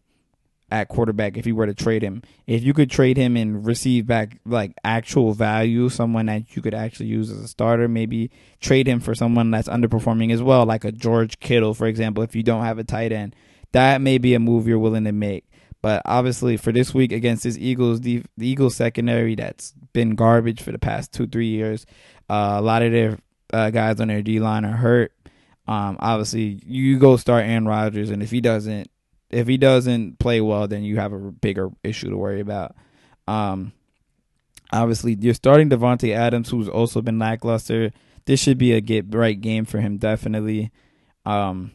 at 0.70 0.88
quarterback 0.88 1.36
if 1.36 1.46
you 1.46 1.54
were 1.54 1.66
to 1.66 1.74
trade 1.74 2.02
him. 2.02 2.22
If 2.46 2.64
you 2.64 2.74
could 2.74 2.90
trade 2.90 3.16
him 3.16 3.36
and 3.36 3.64
receive 3.64 4.06
back 4.06 4.38
like 4.44 4.74
actual 4.84 5.32
value, 5.32 5.88
someone 5.88 6.26
that 6.26 6.56
you 6.56 6.62
could 6.62 6.74
actually 6.74 7.06
use 7.06 7.30
as 7.30 7.38
a 7.38 7.48
starter, 7.48 7.88
maybe 7.88 8.30
trade 8.60 8.88
him 8.88 9.00
for 9.00 9.14
someone 9.14 9.50
that's 9.50 9.68
underperforming 9.68 10.32
as 10.32 10.42
well, 10.42 10.66
like 10.66 10.84
a 10.84 10.92
George 10.92 11.38
Kittle, 11.38 11.74
for 11.74 11.86
example, 11.86 12.22
if 12.22 12.34
you 12.34 12.42
don't 12.42 12.64
have 12.64 12.78
a 12.78 12.84
tight 12.84 13.12
end. 13.12 13.36
That 13.72 14.00
may 14.00 14.18
be 14.18 14.34
a 14.34 14.40
move 14.40 14.66
you're 14.66 14.78
willing 14.78 15.04
to 15.04 15.12
make. 15.12 15.44
But 15.82 16.02
obviously, 16.04 16.56
for 16.56 16.72
this 16.72 16.92
week 16.94 17.12
against 17.12 17.44
this 17.44 17.56
Eagles, 17.56 18.00
the, 18.00 18.22
the 18.36 18.48
Eagles 18.48 18.74
secondary 18.74 19.34
that's 19.34 19.72
been 19.92 20.14
garbage 20.14 20.62
for 20.62 20.72
the 20.72 20.78
past 20.78 21.12
two 21.12 21.26
three 21.26 21.48
years. 21.48 21.86
Uh, 22.28 22.56
a 22.56 22.62
lot 22.62 22.82
of 22.82 22.90
their 22.90 23.18
uh, 23.52 23.70
guys 23.70 24.00
on 24.00 24.08
their 24.08 24.22
D 24.22 24.40
line 24.40 24.64
are 24.64 24.76
hurt. 24.76 25.12
Um, 25.68 25.96
obviously, 26.00 26.60
you 26.66 26.98
go 26.98 27.16
start 27.16 27.44
Aaron 27.44 27.66
Rodgers, 27.66 28.10
and 28.10 28.22
if 28.22 28.30
he 28.30 28.40
doesn't, 28.40 28.90
if 29.30 29.46
he 29.46 29.56
doesn't 29.56 30.18
play 30.18 30.40
well, 30.40 30.68
then 30.68 30.82
you 30.82 30.96
have 30.96 31.12
a 31.12 31.18
bigger 31.18 31.70
issue 31.82 32.10
to 32.10 32.16
worry 32.16 32.40
about. 32.40 32.74
Um, 33.26 33.72
obviously, 34.72 35.16
you're 35.18 35.34
starting 35.34 35.68
Davante 35.68 36.14
Adams, 36.14 36.50
who's 36.50 36.68
also 36.68 37.02
been 37.02 37.18
lackluster. 37.18 37.92
This 38.24 38.40
should 38.40 38.58
be 38.58 38.72
a 38.72 38.80
get 38.80 39.14
right 39.14 39.40
game 39.40 39.64
for 39.64 39.80
him, 39.80 39.98
definitely. 39.98 40.70
Um, 41.24 41.72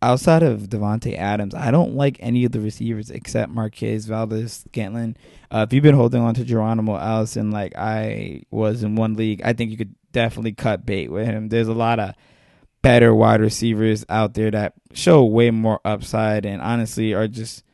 outside 0.00 0.42
of 0.42 0.62
Davante 0.62 1.16
Adams, 1.16 1.54
I 1.54 1.70
don't 1.70 1.94
like 1.94 2.16
any 2.20 2.44
of 2.44 2.52
the 2.52 2.60
receivers 2.60 3.10
except 3.10 3.52
Marquez 3.52 4.06
Valdes-Scantling. 4.06 5.16
Uh, 5.50 5.66
if 5.66 5.72
you've 5.72 5.82
been 5.82 5.94
holding 5.94 6.22
on 6.22 6.34
to 6.34 6.44
Geronimo 6.44 6.96
Allison 6.96 7.50
like 7.50 7.76
I 7.76 8.42
was 8.50 8.82
in 8.82 8.96
one 8.96 9.14
league, 9.14 9.42
I 9.44 9.52
think 9.52 9.70
you 9.70 9.76
could 9.76 9.94
definitely 10.12 10.52
cut 10.52 10.84
bait 10.84 11.10
with 11.10 11.26
him. 11.26 11.48
There's 11.48 11.68
a 11.68 11.74
lot 11.74 12.00
of 12.00 12.14
better 12.82 13.14
wide 13.14 13.40
receivers 13.40 14.04
out 14.08 14.34
there 14.34 14.50
that 14.50 14.74
show 14.92 15.24
way 15.24 15.50
more 15.50 15.80
upside 15.84 16.44
and 16.44 16.60
honestly 16.60 17.14
are 17.14 17.28
just 17.28 17.64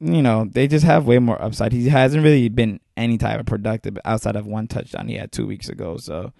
you 0.00 0.20
know, 0.20 0.48
they 0.50 0.66
just 0.66 0.84
have 0.84 1.06
way 1.06 1.20
more 1.20 1.40
upside. 1.40 1.72
He 1.72 1.88
hasn't 1.88 2.24
really 2.24 2.48
been 2.48 2.80
any 2.96 3.18
type 3.18 3.38
of 3.38 3.46
productive 3.46 3.96
outside 4.04 4.34
of 4.34 4.48
one 4.48 4.66
touchdown 4.66 5.06
he 5.06 5.14
had 5.14 5.30
two 5.30 5.46
weeks 5.46 5.68
ago. 5.68 5.96
So 5.96 6.32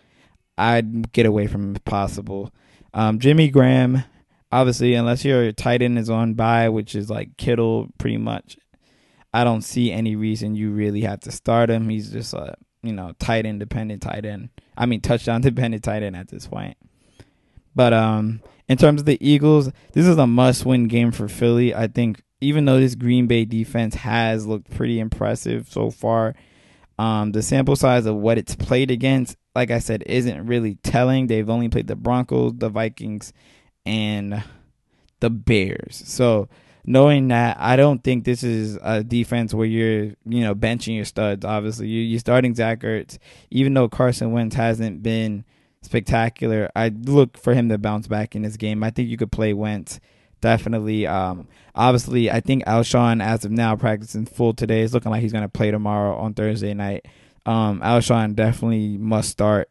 I'd 0.59 1.13
get 1.13 1.27
away 1.27 1.47
from 1.47 1.67
him 1.67 1.77
if 1.77 1.85
possible. 1.85 2.53
Um, 2.93 3.21
Jimmy 3.21 3.51
Graham, 3.51 4.03
obviously, 4.51 4.95
unless 4.95 5.25
your 5.25 5.53
tight 5.53 5.81
end 5.81 5.97
is 5.97 6.11
on 6.11 6.35
bye, 6.35 6.69
which 6.71 6.97
is 6.97 7.09
like 7.09 7.37
Kittle, 7.37 7.89
pretty 7.99 8.17
much. 8.17 8.57
I 9.33 9.45
don't 9.45 9.63
see 9.63 9.93
any 9.93 10.17
reason 10.17 10.57
you 10.57 10.73
really 10.73 11.03
have 11.03 11.21
to 11.21 11.31
start 11.31 11.71
him. 11.71 11.89
He's 11.89 12.11
just 12.11 12.35
a 12.35 12.57
you 12.83 12.93
know, 12.93 13.13
tight 13.19 13.47
end 13.47 13.61
dependent 13.61 14.03
tight 14.03 14.25
end. 14.25 14.51
I 14.77 14.87
mean, 14.87 15.01
touchdown 15.01 15.41
dependent 15.43 15.85
tight 15.85 16.03
end 16.03 16.17
at 16.17 16.29
this 16.29 16.47
point. 16.47 16.77
But 17.75 17.93
um, 17.93 18.43
in 18.69 18.79
terms 18.79 19.00
of 19.00 19.07
the 19.07 19.19
Eagles, 19.26 19.71
this 19.93 20.07
is 20.07 20.19
a 20.19 20.26
must 20.26 20.64
win 20.64 20.88
game 20.88 21.12
for 21.12 21.29
Philly. 21.29 21.75
I 21.75 21.87
think 21.87 22.23
even 22.41 22.64
though 22.64 22.81
this 22.81 22.95
Green 22.95 23.26
Bay 23.26 23.45
defense 23.45 23.95
has 23.97 24.47
looked 24.47 24.71
pretty 24.71 24.99
impressive 24.99 25.69
so 25.71 25.91
far, 25.91 26.35
um, 26.99 27.33
the 27.33 27.43
sample 27.43 27.76
size 27.76 28.07
of 28.07 28.17
what 28.17 28.38
it's 28.38 28.55
played 28.55 28.91
against, 28.91 29.37
like 29.55 29.71
I 29.71 29.79
said, 29.79 30.02
isn't 30.07 30.47
really 30.47 30.76
telling. 30.76 31.26
They've 31.26 31.49
only 31.49 31.69
played 31.69 31.87
the 31.87 31.97
Broncos, 31.97 32.55
the 32.57 32.69
Vikings, 32.69 33.33
and 33.87 34.43
the 35.21 35.31
Bears. 35.31 36.02
So 36.05 36.49
knowing 36.85 37.29
that, 37.29 37.57
I 37.59 37.76
don't 37.76 38.02
think 38.02 38.25
this 38.25 38.43
is 38.43 38.79
a 38.83 39.02
defense 39.02 39.55
where 39.55 39.67
you're, 39.67 40.14
you 40.25 40.41
know, 40.41 40.55
benching 40.55 40.97
your 40.97 41.05
studs. 41.05 41.45
Obviously, 41.45 41.88
you, 41.88 42.17
are 42.17 42.21
starting 42.21 42.55
Zach 42.55 42.81
Ertz, 42.81 43.19
even 43.50 43.75
though 43.75 43.88
Carson 43.88 44.33
Wentz 44.33 44.55
hasn't 44.55 45.02
been 45.02 45.45
spectacular. 45.83 46.71
I 46.75 46.89
look 46.89 47.37
for 47.37 47.55
him 47.55 47.69
to 47.69 47.79
bounce 47.79 48.07
back 48.07 48.35
in 48.35 48.43
this 48.43 48.57
game. 48.57 48.83
I 48.83 48.91
think 48.91 49.09
you 49.09 49.17
could 49.17 49.33
play 49.33 49.53
Wentz 49.53 50.01
definitely. 50.43 51.07
Um, 51.07 51.49
obviously, 51.75 52.31
I 52.31 52.41
think 52.41 52.67
Alshon, 52.67 53.23
as 53.23 53.47
of 53.47 53.51
now, 53.51 53.75
practicing 53.77 54.27
full 54.27 54.53
today. 54.53 54.83
is 54.83 54.93
looking 54.93 55.11
like 55.11 55.23
he's 55.23 55.33
going 55.33 55.45
to 55.45 55.49
play 55.49 55.71
tomorrow 55.71 56.15
on 56.17 56.35
Thursday 56.35 56.75
night. 56.75 57.07
Um, 57.47 57.81
Alshon 57.81 58.35
definitely 58.35 58.99
must 58.99 59.31
start. 59.31 59.71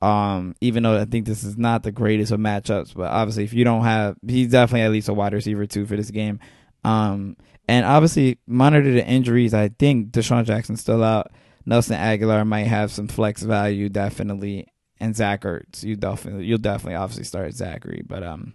Um, 0.00 0.54
even 0.60 0.82
though 0.82 1.00
I 1.00 1.04
think 1.04 1.26
this 1.26 1.44
is 1.44 1.58
not 1.58 1.82
the 1.82 1.92
greatest 1.92 2.32
of 2.32 2.40
matchups, 2.40 2.94
but 2.94 3.10
obviously, 3.10 3.44
if 3.44 3.52
you 3.52 3.64
don't 3.64 3.84
have, 3.84 4.16
he's 4.26 4.50
definitely 4.50 4.82
at 4.82 4.92
least 4.92 5.08
a 5.08 5.14
wide 5.14 5.34
receiver 5.34 5.66
too 5.66 5.84
for 5.84 5.96
this 5.96 6.10
game. 6.10 6.40
Um, 6.84 7.36
and 7.68 7.84
obviously, 7.84 8.38
monitor 8.46 8.92
the 8.92 9.06
injuries. 9.06 9.54
I 9.54 9.68
think 9.68 10.12
DeSean 10.12 10.44
Jackson's 10.44 10.80
still 10.80 11.02
out. 11.02 11.32
Nelson 11.66 11.96
Agholor 11.96 12.46
might 12.46 12.66
have 12.66 12.92
some 12.92 13.08
flex 13.08 13.42
value, 13.42 13.88
definitely, 13.88 14.68
and 15.04 15.14
Zach 15.14 15.42
Ertz. 15.42 15.82
You 15.82 15.96
definitely, 15.96 16.46
you'll 16.46 16.58
definitely, 16.58 16.96
obviously 16.96 17.24
start 17.24 17.52
Zach 17.54 17.84
Ertz, 17.84 18.06
but 18.06 18.22
um, 18.22 18.54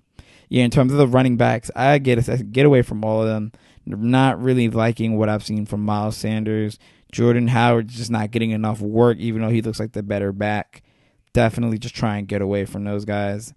yeah, 0.50 0.64
in 0.64 0.72
terms 0.72 0.92
of 0.92 0.98
the 0.98 1.08
running 1.08 1.38
backs, 1.38 1.70
I 1.76 1.98
get 2.00 2.28
I 2.28 2.38
get 2.38 2.66
away 2.66 2.82
from 2.82 3.04
all 3.06 3.22
of 3.22 3.28
them. 3.28 3.52
not 3.86 4.42
really 4.42 4.70
liking 4.70 5.18
what 5.18 5.30
I've 5.30 5.46
seen 5.46 5.66
from 5.66 5.86
Miles 5.86 6.18
Sanders. 6.18 6.80
Jordan 7.12 7.48
Howard's 7.48 7.96
just 7.96 8.12
not 8.12 8.32
getting 8.32 8.52
enough 8.52 8.82
work, 8.82 9.18
even 9.18 9.42
though 9.42 9.50
he 9.50 9.62
looks 9.62 9.80
like 9.80 9.94
the 9.94 10.04
better 10.04 10.32
back 10.32 10.84
definitely 11.34 11.78
just 11.78 11.96
try 11.96 12.18
and 12.18 12.28
get 12.28 12.42
away 12.42 12.66
from 12.66 12.84
those 12.84 13.06
guys 13.06 13.54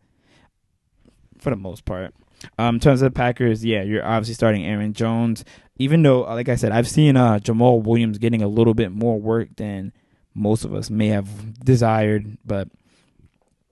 for 1.38 1.50
the 1.50 1.56
most 1.56 1.84
part. 1.84 2.14
Um, 2.58 2.76
in 2.76 2.80
terms 2.80 3.02
of 3.02 3.12
the 3.12 3.16
Packers, 3.16 3.64
yeah, 3.64 3.82
you're 3.82 4.04
obviously 4.04 4.34
starting 4.34 4.64
Aaron 4.64 4.92
Jones. 4.92 5.44
Even 5.78 6.02
though, 6.02 6.20
like 6.22 6.49
I 6.49 6.56
said, 6.56 6.72
I've 6.72 6.88
seen 6.88 7.16
uh, 7.16 7.38
Jamaal 7.38 7.82
Williams 7.82 8.18
getting 8.18 8.42
a 8.42 8.49
little 8.49 8.75
bit 8.75 8.92
more 8.92 9.20
work 9.20 9.49
than 9.56 9.92
most 10.34 10.64
of 10.64 10.75
us 10.75 10.90
may 10.90 11.08
have 11.08 11.64
desired, 11.64 12.38
but 12.44 12.68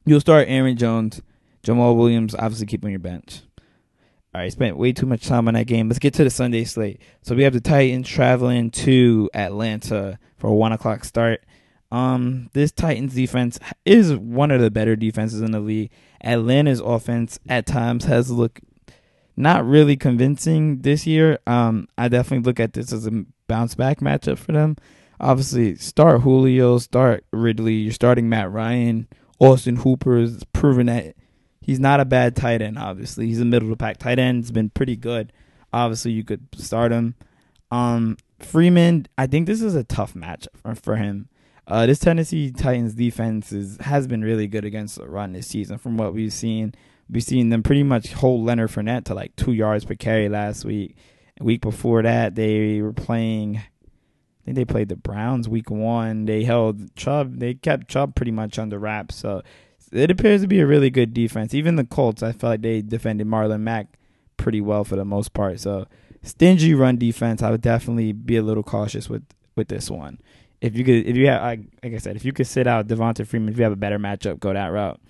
you'll 0.05 0.21
start 0.21 0.49
Aaron 0.49 0.77
Jones, 0.77 1.23
Jamaal 1.63 1.97
Williams, 1.97 2.35
obviously 2.35 2.67
keep 2.67 2.85
on 2.85 2.91
your 2.91 3.01
bench. 3.01 3.43
All 4.33 4.41
right, 4.41 4.53
spent 4.53 4.77
way 4.77 4.93
too 4.93 5.07
much 5.07 5.27
time 5.27 5.49
on 5.49 5.55
that 5.55 5.67
game. 5.67 5.89
Let's 5.89 5.99
get 5.99 6.15
to 6.15 6.25
the 6.25 6.31
Sunday 6.31 6.65
slate. 6.65 7.01
So 7.23 7.35
we 7.35 7.43
have 7.43 7.53
the 7.53 7.61
Titans 7.61 8.09
traveling 8.09 8.71
to 8.71 9.29
Atlanta 9.35 10.19
for 10.39 10.49
a 10.49 10.55
one 10.55 10.73
o'clock 10.73 11.05
start. 11.05 11.45
Um, 11.91 12.49
this 12.53 12.71
Titans 12.71 13.15
defense 13.15 13.59
is 13.85 14.15
one 14.15 14.53
of 14.53 14.61
the 14.61 14.71
better 14.71 14.95
defenses 14.95 15.41
in 15.41 15.51
the 15.51 15.59
league. 15.59 15.91
Atlanta's 16.23 16.81
offense 16.81 17.41
at 17.49 17.67
times 17.67 18.05
has 18.05 18.31
looked 18.31 18.61
not 19.37 19.67
really 19.67 19.97
convincing 19.97 20.83
this 20.83 21.07
year. 21.07 21.41
Um, 21.47 21.89
I 21.99 22.07
definitely 22.09 22.45
look 22.45 22.61
at 22.61 22.75
this 22.75 22.93
as 22.93 23.07
a 23.07 23.25
bounce 23.49 23.75
back 23.75 23.99
matchup 23.99 24.39
for 24.39 24.53
them. 24.53 24.77
Obviously, 25.19 25.75
start 25.75 26.21
Julio, 26.21 26.79
start 26.79 27.25
Ridley. 27.33 27.75
You're 27.75 27.93
starting 27.93 28.29
Matt 28.29 28.53
Ryan. 28.53 29.09
Austin 29.41 29.77
Hooper 29.77 30.19
has 30.19 30.45
proven 30.53 30.87
that 30.87 31.17
he's 31.61 31.81
not 31.81 31.99
a 31.99 32.05
bad 32.05 32.37
tight 32.37 32.63
end. 32.63 32.79
Obviously, 32.79 33.27
he's 33.27 33.41
a 33.41 33.45
middle 33.45 33.67
of 33.67 33.71
the 33.71 33.83
pack 33.83 33.97
tight 33.97 34.19
end. 34.19 34.45
Has 34.45 34.53
been 34.53 34.71
pretty 34.71 34.97
good. 34.97 35.33
Obviously, 35.73 36.13
you 36.13 36.25
could 36.25 36.47
start 36.57 36.93
him. 36.93 37.15
Um, 37.71 38.17
Freeman, 38.39 39.07
I 39.17 39.27
think 39.27 39.47
this 39.47 39.63
is 39.63 39.75
a 39.75 39.85
tough 39.85 40.15
matchup 40.15 40.57
for, 40.63 40.75
for 40.75 40.97
him. 40.97 41.29
Uh, 41.67 41.87
this 41.87 42.01
Tennessee 42.01 42.51
Titans 42.51 42.95
defense 42.95 43.53
is, 43.53 43.77
has 43.79 44.07
been 44.07 44.23
really 44.23 44.47
good 44.47 44.65
against 44.65 44.97
the 44.97 45.09
run 45.09 45.33
this 45.33 45.47
season. 45.47 45.79
From 45.79 45.97
what 45.97 46.13
we've 46.13 46.33
seen, 46.33 46.75
we've 47.09 47.23
seen 47.23 47.51
them 47.51 47.63
pretty 47.63 47.85
much 47.85 48.13
hold 48.13 48.45
Leonard 48.45 48.71
Fournette 48.71 49.05
to 49.05 49.15
like 49.15 49.37
two 49.37 49.53
yards 49.53 49.85
per 49.85 49.95
carry 49.95 50.29
last 50.29 50.65
week. 50.65 50.97
Week 51.41 51.61
before 51.61 52.03
that, 52.03 52.35
they 52.35 52.83
were 52.83 52.93
playing. 52.93 53.63
I 54.43 54.45
think 54.45 54.57
they 54.57 54.65
played 54.65 54.89
the 54.89 54.97
Browns 54.97 55.49
week 55.49 55.71
one. 55.71 56.25
They 56.25 56.45
held 56.45 56.95
Chubb. 56.97 57.39
They 57.39 57.55
kept 57.55 57.89
Chubb 57.89 58.15
pretty 58.15 58.33
much 58.33 58.59
under 58.59 58.79
wraps. 58.79 59.17
So 59.17 59.43
it 59.93 60.11
appears 60.11 60.41
to 60.43 60.47
be 60.47 60.61
a 60.61 60.67
really 60.67 60.91
good 60.91 61.13
defense. 61.13 61.55
Even 61.55 61.77
the 61.77 61.85
Colts, 61.85 62.23
I 62.23 62.33
felt 62.33 62.53
like 62.53 62.63
they 62.63 62.81
defended 62.83 63.27
Marlon 63.27 63.61
Mack 63.61 63.99
pretty 64.37 64.61
well 64.61 64.85
for 64.85 64.97
the 64.97 65.05
most 65.05 65.35
part. 65.35 65.61
So 65.61 65.87
stingy 66.23 66.75
run 66.75 66.97
defense. 66.97 67.43
I 67.43 67.51
would 67.51 67.61
definitely 67.61 68.13
be 68.13 68.37
a 68.37 68.43
little 68.43 68.63
cautious 68.63 69.09
with 69.09 69.25
with 69.57 69.69
this 69.69 69.91
one 69.91 70.19
if 70.61 70.77
you 70.77 70.85
could, 70.85 71.07
if 71.07 71.17
you 71.17 71.29
have, 71.29 71.59
like 71.83 71.95
I 71.95 71.99
said, 71.99 72.17
if 72.17 72.25
you 72.25 72.33
could 72.33 72.47
sit 72.47 72.67
out 72.67 72.87
Devonta 72.87 73.27
Freeman, 73.27 73.53
if 73.53 73.59
you 73.59 73.65
have 73.65 73.73
a 73.73 73.77
better 73.77 73.99
matchup, 73.99 74.41
go 74.41 74.53
that 74.53 74.67
route. 74.67 75.01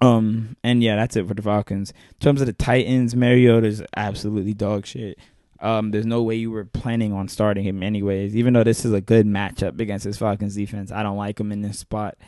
Um, 0.00 0.56
and 0.64 0.82
yeah, 0.82 0.96
that's 0.96 1.16
it 1.16 1.26
for 1.26 1.34
the 1.34 1.42
Falcons. 1.42 1.90
In 1.90 2.18
terms 2.18 2.40
of 2.40 2.46
the 2.46 2.52
Titans, 2.52 3.14
Mariota's 3.14 3.82
absolutely 3.96 4.52
dog 4.52 4.84
shit. 4.84 5.18
Um, 5.62 5.92
there's 5.92 6.04
no 6.04 6.22
way 6.24 6.34
you 6.34 6.50
were 6.50 6.64
planning 6.64 7.12
on 7.12 7.28
starting 7.28 7.64
him 7.64 7.82
anyways. 7.82 8.34
Even 8.36 8.52
though 8.52 8.64
this 8.64 8.84
is 8.84 8.92
a 8.92 9.00
good 9.00 9.26
matchup 9.26 9.80
against 9.80 10.04
his 10.04 10.18
Falcons 10.18 10.56
defense, 10.56 10.90
I 10.90 11.04
don't 11.04 11.16
like 11.16 11.38
him 11.38 11.52
in 11.52 11.62
this 11.62 11.78
spot. 11.78 12.18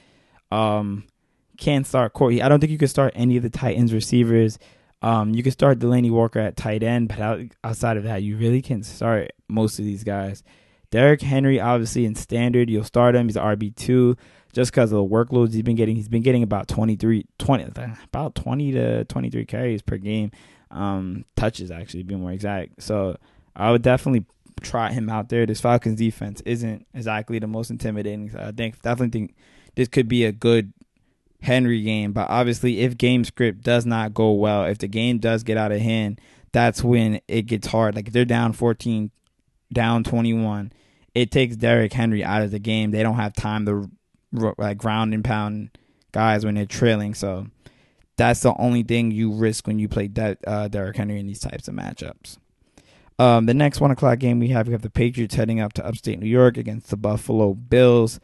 Um, 0.52 1.04
can't 1.58 1.86
start 1.86 2.12
Corey. 2.12 2.40
I 2.40 2.48
don't 2.48 2.60
think 2.60 2.70
you 2.70 2.78
could 2.78 2.90
start 2.90 3.12
any 3.16 3.36
of 3.36 3.42
the 3.42 3.50
Titans 3.50 3.92
receivers. 3.92 4.58
Um, 5.02 5.34
you 5.34 5.42
can 5.42 5.52
start 5.52 5.80
Delanie 5.80 6.12
Walker 6.12 6.38
at 6.38 6.56
tight 6.56 6.82
end, 6.82 7.08
but 7.08 7.48
outside 7.64 7.96
of 7.96 8.04
that, 8.04 8.22
you 8.22 8.36
really 8.36 8.62
can't 8.62 8.86
start 8.86 9.32
most 9.48 9.78
of 9.78 9.84
these 9.84 10.04
guys. 10.04 10.42
Derrick 10.90 11.20
Henry, 11.20 11.58
obviously 11.58 12.06
in 12.06 12.14
standard, 12.14 12.70
you'll 12.70 12.84
start 12.84 13.16
him. 13.16 13.26
He's 13.26 13.36
RB 13.36 13.74
two 13.74 14.16
just 14.52 14.70
because 14.70 14.92
of 14.92 14.98
the 14.98 15.04
workloads 15.04 15.52
he's 15.52 15.62
been 15.62 15.74
getting. 15.74 15.96
He's 15.96 16.08
been 16.08 16.22
getting 16.22 16.44
about 16.44 16.68
23, 16.68 17.26
20, 17.38 17.64
about 18.04 18.34
20 18.36 18.72
to 18.72 19.04
23 19.04 19.44
carries 19.44 19.82
per 19.82 19.96
game. 19.96 20.30
Um, 20.74 21.24
touches 21.36 21.70
actually, 21.70 22.02
be 22.02 22.16
more 22.16 22.32
exact. 22.32 22.82
So 22.82 23.16
I 23.56 23.70
would 23.70 23.82
definitely 23.82 24.26
try 24.60 24.92
him 24.92 25.08
out 25.08 25.28
there. 25.28 25.46
This 25.46 25.60
Falcons 25.60 25.98
defense 25.98 26.42
isn't 26.44 26.86
exactly 26.92 27.38
the 27.38 27.46
most 27.46 27.70
intimidating. 27.70 28.30
So 28.30 28.38
I 28.40 28.52
think 28.52 28.82
definitely 28.82 29.18
think 29.18 29.36
this 29.76 29.88
could 29.88 30.08
be 30.08 30.24
a 30.24 30.32
good 30.32 30.72
Henry 31.42 31.80
game. 31.82 32.12
But 32.12 32.28
obviously, 32.28 32.80
if 32.80 32.98
game 32.98 33.24
script 33.24 33.62
does 33.62 33.86
not 33.86 34.14
go 34.14 34.32
well, 34.32 34.64
if 34.64 34.78
the 34.78 34.88
game 34.88 35.18
does 35.18 35.44
get 35.44 35.56
out 35.56 35.72
of 35.72 35.80
hand, 35.80 36.20
that's 36.52 36.82
when 36.82 37.20
it 37.28 37.42
gets 37.42 37.68
hard. 37.68 37.94
Like 37.94 38.08
if 38.08 38.12
they're 38.12 38.24
down 38.24 38.52
14, 38.52 39.10
down 39.72 40.04
21, 40.04 40.72
it 41.14 41.30
takes 41.30 41.56
Derrick 41.56 41.92
Henry 41.92 42.24
out 42.24 42.42
of 42.42 42.50
the 42.50 42.58
game. 42.58 42.90
They 42.90 43.02
don't 43.02 43.16
have 43.16 43.32
time 43.32 43.66
to 43.66 43.90
like 44.58 44.78
ground 44.78 45.14
and 45.14 45.24
pound 45.24 45.78
guys 46.10 46.44
when 46.44 46.54
they're 46.56 46.66
trailing. 46.66 47.14
So 47.14 47.46
that's 48.16 48.40
the 48.40 48.54
only 48.58 48.82
thing 48.82 49.10
you 49.10 49.32
risk 49.32 49.66
when 49.66 49.78
you 49.78 49.88
play 49.88 50.08
De- 50.08 50.36
uh, 50.46 50.68
Derrick 50.68 50.96
Henry 50.96 51.18
in 51.18 51.26
these 51.26 51.40
types 51.40 51.68
of 51.68 51.74
matchups. 51.74 52.38
Um, 53.18 53.46
the 53.46 53.54
next 53.54 53.80
one 53.80 53.90
o'clock 53.90 54.18
game 54.18 54.40
we 54.40 54.48
have 54.48 54.66
we 54.66 54.72
have 54.72 54.82
the 54.82 54.90
Patriots 54.90 55.36
heading 55.36 55.60
up 55.60 55.72
to 55.74 55.86
upstate 55.86 56.18
New 56.18 56.28
York 56.28 56.56
against 56.56 56.90
the 56.90 56.96
Buffalo 56.96 57.54
Bills. 57.54 58.18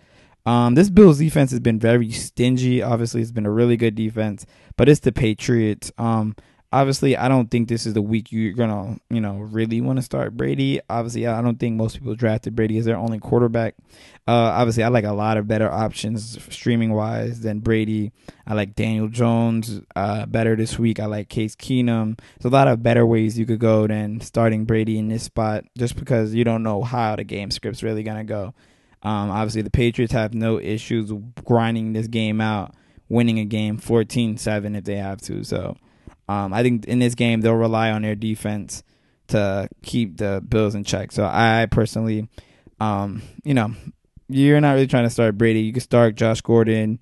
Um, 0.46 0.74
this 0.74 0.90
Bills 0.90 1.18
defense 1.18 1.50
has 1.50 1.60
been 1.60 1.78
very 1.78 2.10
stingy. 2.10 2.82
Obviously, 2.82 3.20
it's 3.20 3.30
been 3.30 3.46
a 3.46 3.50
really 3.50 3.76
good 3.76 3.94
defense, 3.94 4.46
but 4.76 4.88
it's 4.88 5.00
the 5.00 5.12
Patriots. 5.12 5.92
Um, 5.98 6.34
obviously 6.72 7.16
I 7.16 7.28
don't 7.28 7.50
think 7.50 7.68
this 7.68 7.86
is 7.86 7.94
the 7.94 8.02
week 8.02 8.30
you're 8.30 8.52
gonna 8.52 8.98
you 9.10 9.20
know 9.20 9.38
really 9.38 9.80
want 9.80 9.98
to 9.98 10.02
start 10.02 10.36
Brady. 10.36 10.80
Obviously, 10.88 11.26
I 11.26 11.42
don't 11.42 11.58
think 11.58 11.76
most 11.76 11.98
people 11.98 12.14
drafted 12.14 12.54
Brady 12.54 12.78
as 12.78 12.84
their 12.84 12.96
only 12.96 13.18
quarterback. 13.18 13.74
Uh, 14.28 14.32
obviously, 14.32 14.82
I 14.82 14.88
like 14.88 15.04
a 15.04 15.12
lot 15.12 15.36
of 15.36 15.48
better 15.48 15.70
options 15.70 16.38
streaming 16.52 16.92
wise 16.92 17.40
than 17.40 17.60
Brady. 17.60 18.12
I 18.46 18.54
like 18.54 18.74
Daniel 18.74 19.08
Jones 19.08 19.80
uh, 19.96 20.26
better 20.26 20.56
this 20.56 20.78
week. 20.78 21.00
I 21.00 21.06
like 21.06 21.28
Case 21.28 21.56
Keenum. 21.56 22.18
There's 22.38 22.52
a 22.52 22.54
lot 22.54 22.68
of 22.68 22.82
better 22.82 23.04
ways 23.04 23.38
you 23.38 23.46
could 23.46 23.60
go 23.60 23.86
than 23.86 24.20
starting 24.20 24.64
Brady 24.64 24.98
in 24.98 25.08
this 25.08 25.24
spot, 25.24 25.64
just 25.76 25.96
because 25.96 26.34
you 26.34 26.44
don't 26.44 26.62
know 26.62 26.82
how 26.82 27.16
the 27.16 27.24
game 27.24 27.50
script's 27.50 27.82
really 27.82 28.02
gonna 28.02 28.24
go. 28.24 28.54
Um, 29.02 29.30
obviously, 29.30 29.62
the 29.62 29.70
Patriots 29.70 30.12
have 30.12 30.34
no 30.34 30.60
issues 30.60 31.10
grinding 31.44 31.94
this 31.94 32.06
game 32.06 32.40
out, 32.40 32.74
winning 33.08 33.38
a 33.38 33.46
game 33.46 33.78
14-7 33.78 34.76
if 34.76 34.84
they 34.84 34.96
have 34.96 35.20
to. 35.22 35.42
So. 35.42 35.76
Um, 36.30 36.52
I 36.52 36.62
think 36.62 36.84
in 36.84 37.00
this 37.00 37.16
game 37.16 37.40
they'll 37.40 37.54
rely 37.56 37.90
on 37.90 38.02
their 38.02 38.14
defense 38.14 38.84
to 39.28 39.68
keep 39.82 40.18
the 40.18 40.40
Bills 40.48 40.76
in 40.76 40.84
check. 40.84 41.10
So 41.10 41.24
I 41.24 41.66
personally, 41.68 42.28
um, 42.78 43.22
you 43.42 43.52
know, 43.52 43.74
you're 44.28 44.60
not 44.60 44.74
really 44.74 44.86
trying 44.86 45.02
to 45.02 45.10
start 45.10 45.36
Brady. 45.36 45.62
You 45.62 45.72
can 45.72 45.82
start 45.82 46.14
Josh 46.14 46.40
Gordon, 46.40 47.00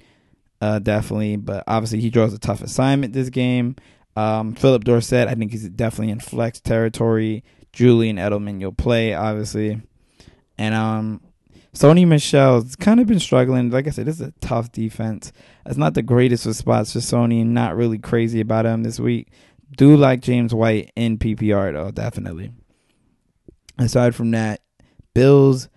uh, 0.63 0.79
definitely, 0.79 1.37
but 1.37 1.63
obviously 1.67 2.01
he 2.01 2.09
draws 2.09 2.33
a 2.33 2.39
tough 2.39 2.63
assignment 2.63 3.13
this 3.13 3.29
game. 3.29 3.77
Um, 4.17 4.55
Phillip 4.55 4.85
Dorsett, 4.85 5.29
I 5.29 5.35
think 5.35 5.53
he's 5.53 5.69
definitely 5.69 6.11
in 6.11 6.21
flex 6.21 6.59
territory. 6.59 7.45
Julian 7.75 8.17
Edelman, 8.17 8.63
you'll 8.63 8.73
play 8.73 9.13
obviously, 9.13 9.83
and 10.57 10.75
um, 10.75 11.21
Sony 11.79 12.05
Michel's 12.09 12.75
kind 12.75 12.99
of 12.99 13.07
been 13.07 13.21
struggling. 13.21 13.71
Like 13.71 13.87
I 13.87 13.91
said, 13.91 14.07
this 14.07 14.21
is 14.21 14.27
a 14.27 14.35
tough 14.41 14.73
defense. 14.73 15.31
It's 15.65 15.77
not 15.77 15.95
the 15.95 16.03
greatest 16.03 16.45
of 16.45 16.57
spots 16.57 16.93
for 16.93 16.99
Sony. 16.99 17.47
Not 17.47 17.77
really 17.77 17.99
crazy 17.99 18.41
about 18.41 18.67
him 18.67 18.83
this 18.83 18.99
week. 18.99 19.29
Do 19.77 19.97
like 19.97 20.21
James 20.21 20.53
White 20.53 20.91
in 20.97 21.19
PPR 21.19 21.73
though, 21.73 21.93
definitely. 21.93 22.51
Aside 23.79 24.17
from 24.17 24.33
that, 24.33 24.61
Bills, 25.15 25.69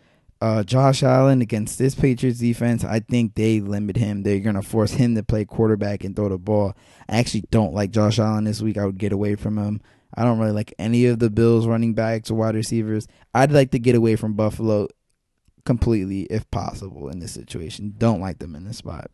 uh, 0.42 0.64
Josh 0.64 1.04
Allen 1.04 1.40
against 1.40 1.78
this 1.78 1.94
Patriots 1.94 2.40
defense, 2.40 2.84
I 2.84 3.02
think 3.02 3.36
they 3.36 3.60
limit 3.60 3.96
him. 3.96 4.24
They're 4.24 4.40
gonna 4.40 4.64
force 4.64 4.94
him 4.94 5.14
to 5.14 5.22
play 5.22 5.46
quarterback 5.46 6.04
and 6.04 6.16
throw 6.16 6.30
the 6.30 6.40
ball. 6.40 6.74
I 7.08 7.20
actually 7.20 7.44
don't 7.52 7.76
like 7.76 7.92
Josh 7.92 8.18
Allen 8.18 8.46
this 8.46 8.60
week. 8.60 8.80
I 8.80 8.88
would 8.88 8.98
get 8.98 9.14
away 9.14 9.36
from 9.36 9.60
him. 9.60 9.82
I 10.16 10.24
don't 10.24 10.40
really 10.40 10.52
like 10.52 10.74
any 10.80 11.06
of 11.06 11.20
the 11.20 11.30
Bills 11.30 11.68
running 11.68 11.94
backs 11.94 12.32
or 12.32 12.34
wide 12.34 12.56
receivers. 12.56 13.08
I'd 13.36 13.52
like 13.52 13.70
to 13.70 13.80
get 13.80 13.94
away 13.94 14.16
from 14.16 14.34
Buffalo 14.34 14.88
completely 15.72 16.24
if 16.24 16.50
possible 16.52 17.08
in 17.08 17.20
this 17.20 17.32
situation. 17.32 17.94
Don't 17.98 18.20
like 18.20 18.40
them 18.40 18.56
in 18.56 18.66
this 18.66 18.78
spot. 18.78 19.10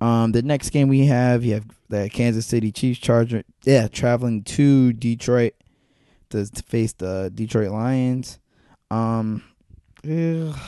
Um, 0.00 0.32
the 0.32 0.40
next 0.40 0.70
game 0.70 0.88
we 0.88 1.04
have, 1.06 1.44
you 1.44 1.54
have 1.54 1.66
the 1.90 2.08
Kansas 2.08 2.46
City 2.46 2.72
Chiefs 2.72 2.98
Charger, 2.98 3.42
yeah, 3.64 3.88
traveling 3.88 4.42
to 4.44 4.94
Detroit 4.94 5.52
to, 6.30 6.46
face 6.66 6.94
the 6.94 7.30
Detroit 7.34 7.70
Lions. 7.72 8.38
Um, 8.90 9.42
ugh. 10.04 10.58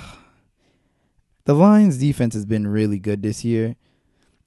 the 1.46 1.54
Lions 1.54 1.96
defense 1.96 2.34
has 2.34 2.44
been 2.44 2.66
really 2.66 2.98
good 2.98 3.22
this 3.22 3.46
year. 3.46 3.76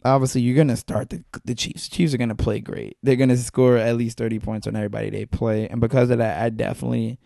Obviously, 0.05 0.41
you're 0.41 0.55
gonna 0.55 0.77
start 0.77 1.09
the 1.09 1.23
the 1.43 1.55
Chiefs. 1.55 1.89
Chiefs 1.89 2.13
are 2.13 2.17
gonna 2.17 2.35
play 2.35 2.59
great. 2.59 2.97
They're 3.01 3.15
gonna 3.15 3.35
score 3.35 3.77
at 3.77 3.97
least 3.97 4.17
thirty 4.17 4.39
points 4.39 4.67
on 4.67 4.75
everybody 4.75 5.09
they 5.09 5.25
play, 5.25 5.67
and 5.67 5.81
because 5.81 6.09
of 6.11 6.19
that, 6.19 6.41
I 6.41 6.49
definitely 6.49 7.19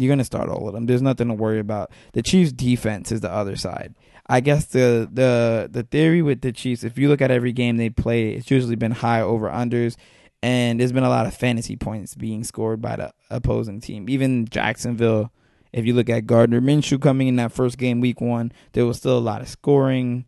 you're 0.00 0.12
gonna 0.12 0.24
start 0.24 0.48
all 0.48 0.68
of 0.68 0.74
them. 0.74 0.86
There's 0.86 1.02
nothing 1.02 1.28
to 1.28 1.34
worry 1.34 1.58
about. 1.58 1.90
The 2.12 2.22
Chiefs' 2.22 2.52
defense 2.52 3.12
is 3.12 3.20
the 3.20 3.32
other 3.32 3.56
side. 3.56 3.94
I 4.28 4.40
guess 4.40 4.66
the 4.66 5.08
the 5.12 5.68
the 5.70 5.84
theory 5.84 6.22
with 6.22 6.40
the 6.40 6.52
Chiefs, 6.52 6.84
if 6.84 6.98
you 6.98 7.08
look 7.08 7.22
at 7.22 7.30
every 7.30 7.52
game 7.52 7.76
they 7.76 7.90
play, 7.90 8.30
it's 8.30 8.50
usually 8.50 8.76
been 8.76 8.92
high 8.92 9.20
over 9.20 9.48
unders, 9.48 9.96
and 10.42 10.80
there's 10.80 10.92
been 10.92 11.04
a 11.04 11.08
lot 11.08 11.26
of 11.26 11.34
fantasy 11.34 11.76
points 11.76 12.14
being 12.14 12.42
scored 12.42 12.80
by 12.80 12.96
the 12.96 13.12
opposing 13.30 13.80
team. 13.80 14.08
Even 14.08 14.46
Jacksonville, 14.46 15.32
if 15.72 15.86
you 15.86 15.94
look 15.94 16.10
at 16.10 16.26
Gardner 16.26 16.60
Minshew 16.60 17.00
coming 17.00 17.28
in 17.28 17.36
that 17.36 17.52
first 17.52 17.78
game, 17.78 18.00
week 18.00 18.20
one, 18.20 18.52
there 18.72 18.86
was 18.86 18.96
still 18.96 19.16
a 19.16 19.20
lot 19.20 19.42
of 19.42 19.48
scoring. 19.48 20.24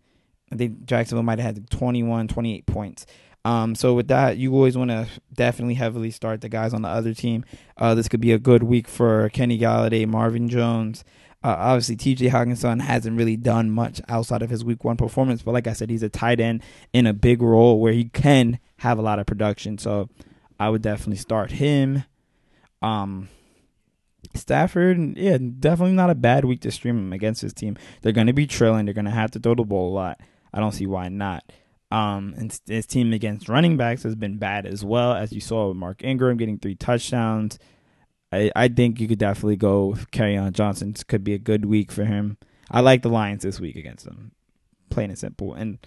I 0.52 0.56
think 0.56 0.86
Jacksonville 0.86 1.24
might 1.24 1.38
have 1.38 1.56
had 1.56 1.70
21, 1.70 2.28
28 2.28 2.66
points. 2.66 3.06
Um, 3.48 3.74
so 3.74 3.94
with 3.94 4.08
that, 4.08 4.36
you 4.36 4.52
always 4.52 4.76
want 4.76 4.90
to 4.90 5.08
definitely 5.32 5.72
heavily 5.72 6.10
start 6.10 6.42
the 6.42 6.50
guys 6.50 6.74
on 6.74 6.82
the 6.82 6.88
other 6.88 7.14
team. 7.14 7.46
Uh, 7.78 7.94
this 7.94 8.06
could 8.06 8.20
be 8.20 8.32
a 8.32 8.38
good 8.38 8.62
week 8.62 8.86
for 8.86 9.30
Kenny 9.30 9.58
Golladay, 9.58 10.06
Marvin 10.06 10.50
Jones. 10.50 11.02
Uh, 11.42 11.56
obviously, 11.56 11.96
T.J. 11.96 12.28
Hockenson 12.28 12.82
hasn't 12.82 13.16
really 13.16 13.38
done 13.38 13.70
much 13.70 14.02
outside 14.06 14.42
of 14.42 14.50
his 14.50 14.66
Week 14.66 14.84
One 14.84 14.98
performance, 14.98 15.40
but 15.40 15.52
like 15.52 15.66
I 15.66 15.72
said, 15.72 15.88
he's 15.88 16.02
a 16.02 16.10
tight 16.10 16.40
end 16.40 16.62
in 16.92 17.06
a 17.06 17.14
big 17.14 17.40
role 17.40 17.80
where 17.80 17.94
he 17.94 18.10
can 18.10 18.58
have 18.80 18.98
a 18.98 19.02
lot 19.02 19.18
of 19.18 19.24
production. 19.24 19.78
So 19.78 20.10
I 20.60 20.68
would 20.68 20.82
definitely 20.82 21.16
start 21.16 21.52
him. 21.52 22.04
Um, 22.82 23.30
Stafford, 24.34 25.16
yeah, 25.16 25.38
definitely 25.38 25.94
not 25.94 26.10
a 26.10 26.14
bad 26.14 26.44
week 26.44 26.60
to 26.60 26.70
stream 26.70 26.98
him 26.98 27.12
against 27.14 27.40
his 27.40 27.54
team. 27.54 27.78
They're 28.02 28.12
going 28.12 28.26
to 28.26 28.34
be 28.34 28.46
trailing. 28.46 28.84
They're 28.84 28.92
going 28.92 29.06
to 29.06 29.10
have 29.10 29.30
to 29.30 29.38
throw 29.38 29.54
the 29.54 29.64
ball 29.64 29.90
a 29.90 29.94
lot. 29.94 30.20
I 30.52 30.60
don't 30.60 30.72
see 30.72 30.86
why 30.86 31.08
not. 31.08 31.50
Um, 31.90 32.34
and 32.36 32.60
his 32.66 32.86
team 32.86 33.12
against 33.12 33.48
running 33.48 33.76
backs 33.76 34.02
has 34.02 34.14
been 34.14 34.36
bad 34.36 34.66
as 34.66 34.84
well, 34.84 35.14
as 35.14 35.32
you 35.32 35.40
saw 35.40 35.68
with 35.68 35.76
Mark 35.76 36.04
Ingram 36.04 36.36
getting 36.36 36.58
three 36.58 36.74
touchdowns. 36.74 37.58
I, 38.30 38.50
I 38.54 38.68
think 38.68 39.00
you 39.00 39.08
could 39.08 39.18
definitely 39.18 39.56
go 39.56 39.94
Kerryon 40.12 40.52
Johnson. 40.52 40.92
This 40.92 41.02
could 41.02 41.24
be 41.24 41.32
a 41.32 41.38
good 41.38 41.64
week 41.64 41.90
for 41.90 42.04
him. 42.04 42.36
I 42.70 42.80
like 42.80 43.00
the 43.00 43.08
Lions 43.08 43.42
this 43.42 43.58
week 43.58 43.76
against 43.76 44.04
them, 44.04 44.32
plain 44.90 45.08
and 45.08 45.18
simple. 45.18 45.54
And 45.54 45.78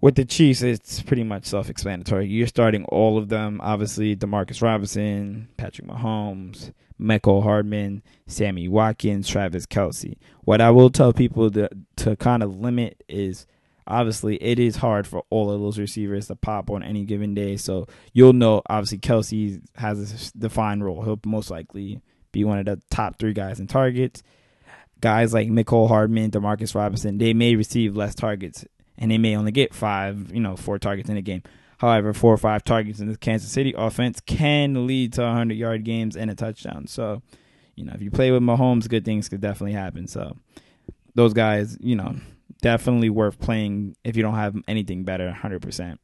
with 0.00 0.14
the 0.14 0.24
Chiefs, 0.24 0.62
it's 0.62 1.02
pretty 1.02 1.24
much 1.24 1.44
self-explanatory. 1.44 2.26
You're 2.26 2.46
starting 2.46 2.84
all 2.86 3.18
of 3.18 3.28
them. 3.28 3.60
Obviously, 3.62 4.16
Demarcus 4.16 4.62
Robinson, 4.62 5.48
Patrick 5.58 5.86
Mahomes, 5.86 6.72
Mecole 6.98 7.42
Hardman, 7.42 8.02
Sammy 8.26 8.68
Watkins, 8.68 9.28
Travis 9.28 9.66
Kelce. 9.66 10.16
What 10.42 10.62
I 10.62 10.70
will 10.70 10.90
tell 10.90 11.12
people 11.12 11.50
to 11.50 11.68
to 11.96 12.16
kind 12.16 12.42
of 12.42 12.58
limit 12.58 13.02
is 13.08 13.46
obviously 13.86 14.36
it 14.36 14.58
is 14.58 14.76
hard 14.76 15.06
for 15.06 15.24
all 15.30 15.50
of 15.50 15.60
those 15.60 15.78
receivers 15.78 16.28
to 16.28 16.36
pop 16.36 16.70
on 16.70 16.82
any 16.82 17.04
given 17.04 17.34
day. 17.34 17.56
So 17.56 17.86
you'll 18.12 18.32
know 18.32 18.62
obviously 18.68 18.98
Kelce 18.98 19.60
has 19.76 20.32
a 20.34 20.38
defined 20.38 20.84
role. 20.84 21.02
He'll 21.02 21.20
most 21.26 21.50
likely 21.50 22.00
be 22.32 22.44
one 22.44 22.58
of 22.58 22.64
the 22.64 22.80
top 22.90 23.18
three 23.18 23.32
guys 23.32 23.60
in 23.60 23.66
targets. 23.66 24.22
Guys 25.00 25.34
like 25.34 25.48
Mecole 25.48 25.88
Hardman, 25.88 26.30
Demarcus 26.30 26.74
Robinson, 26.74 27.18
they 27.18 27.34
may 27.34 27.56
receive 27.56 27.96
less 27.96 28.14
targets 28.14 28.64
and 28.96 29.10
they 29.10 29.18
may 29.18 29.36
only 29.36 29.52
get 29.52 29.74
five, 29.74 30.32
you 30.32 30.40
know, 30.40 30.56
four 30.56 30.78
targets 30.78 31.08
in 31.08 31.16
a 31.16 31.22
game. 31.22 31.42
However, 31.78 32.12
four 32.12 32.32
or 32.32 32.38
five 32.38 32.64
targets 32.64 33.00
in 33.00 33.10
the 33.10 33.18
Kansas 33.18 33.50
City 33.50 33.74
offense 33.76 34.20
can 34.20 34.86
lead 34.86 35.12
to 35.14 35.22
100 35.22 35.54
yard 35.54 35.84
games 35.84 36.16
and 36.16 36.30
a 36.30 36.34
touchdown. 36.34 36.86
So, 36.86 37.22
you 37.74 37.84
know, 37.84 37.92
if 37.94 38.00
you 38.00 38.10
play 38.10 38.30
with 38.30 38.42
Mahomes, 38.42 38.88
good 38.88 39.04
things 39.04 39.28
could 39.28 39.40
definitely 39.40 39.72
happen. 39.72 40.06
So, 40.06 40.36
those 41.14 41.34
guys, 41.34 41.76
you 41.80 41.96
know, 41.96 42.16
definitely 42.64 43.10
worth 43.10 43.38
playing 43.38 43.94
if 44.04 44.16
you 44.16 44.22
don't 44.22 44.36
have 44.36 44.56
anything 44.66 45.04
better, 45.04 45.36
100%. 45.38 45.98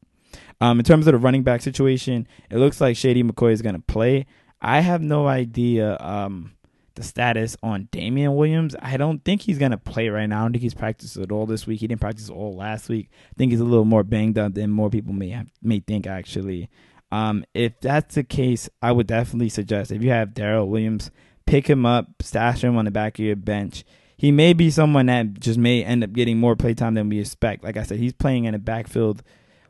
Um, 0.61 0.77
in 0.77 0.85
terms 0.85 1.07
of 1.07 1.13
the 1.13 1.17
running 1.17 1.41
back 1.41 1.63
situation, 1.63 2.27
it 2.51 2.57
looks 2.57 2.79
like 2.79 2.95
Shady 2.95 3.23
McCoy 3.23 3.51
is 3.51 3.63
going 3.63 3.73
to 3.73 3.81
play. 3.81 4.27
I 4.61 4.81
have 4.81 5.01
no 5.01 5.27
idea 5.27 5.97
um, 5.99 6.51
the 6.93 7.01
status 7.01 7.57
on 7.63 7.89
Damien 7.91 8.35
Williams. 8.35 8.75
I 8.79 8.97
don't 8.97 9.25
think 9.25 9.41
he's 9.41 9.57
going 9.57 9.71
to 9.71 9.77
play 9.77 10.09
right 10.09 10.27
now. 10.27 10.41
I 10.41 10.43
don't 10.43 10.51
think 10.51 10.61
he's 10.61 10.75
practiced 10.75 11.17
at 11.17 11.31
all 11.31 11.47
this 11.47 11.65
week. 11.65 11.79
He 11.79 11.87
didn't 11.87 11.99
practice 11.99 12.29
all 12.29 12.55
last 12.55 12.89
week. 12.89 13.09
I 13.31 13.33
think 13.39 13.51
he's 13.51 13.59
a 13.59 13.65
little 13.65 13.83
more 13.83 14.03
banged 14.03 14.37
up 14.37 14.53
than 14.53 14.69
more 14.69 14.91
people 14.91 15.13
may 15.13 15.29
have, 15.29 15.47
may 15.63 15.79
think, 15.79 16.05
actually. 16.05 16.69
Um, 17.11 17.43
if 17.55 17.79
that's 17.79 18.13
the 18.13 18.23
case, 18.23 18.69
I 18.83 18.91
would 18.91 19.07
definitely 19.07 19.49
suggest 19.49 19.91
if 19.91 20.03
you 20.03 20.11
have 20.11 20.35
Darrel 20.35 20.69
Williams, 20.69 21.09
pick 21.47 21.67
him 21.67 21.87
up, 21.87 22.21
stash 22.21 22.63
him 22.63 22.77
on 22.77 22.85
the 22.85 22.91
back 22.91 23.17
of 23.17 23.25
your 23.25 23.35
bench 23.35 23.83
he 24.21 24.31
may 24.31 24.53
be 24.53 24.69
someone 24.69 25.07
that 25.07 25.39
just 25.39 25.57
may 25.57 25.83
end 25.83 26.03
up 26.03 26.13
getting 26.13 26.37
more 26.37 26.55
playtime 26.55 26.93
than 26.93 27.09
we 27.09 27.19
expect. 27.19 27.63
Like 27.63 27.75
I 27.75 27.81
said, 27.81 27.97
he's 27.97 28.13
playing 28.13 28.45
in 28.45 28.53
a 28.53 28.59
backfield 28.59 29.23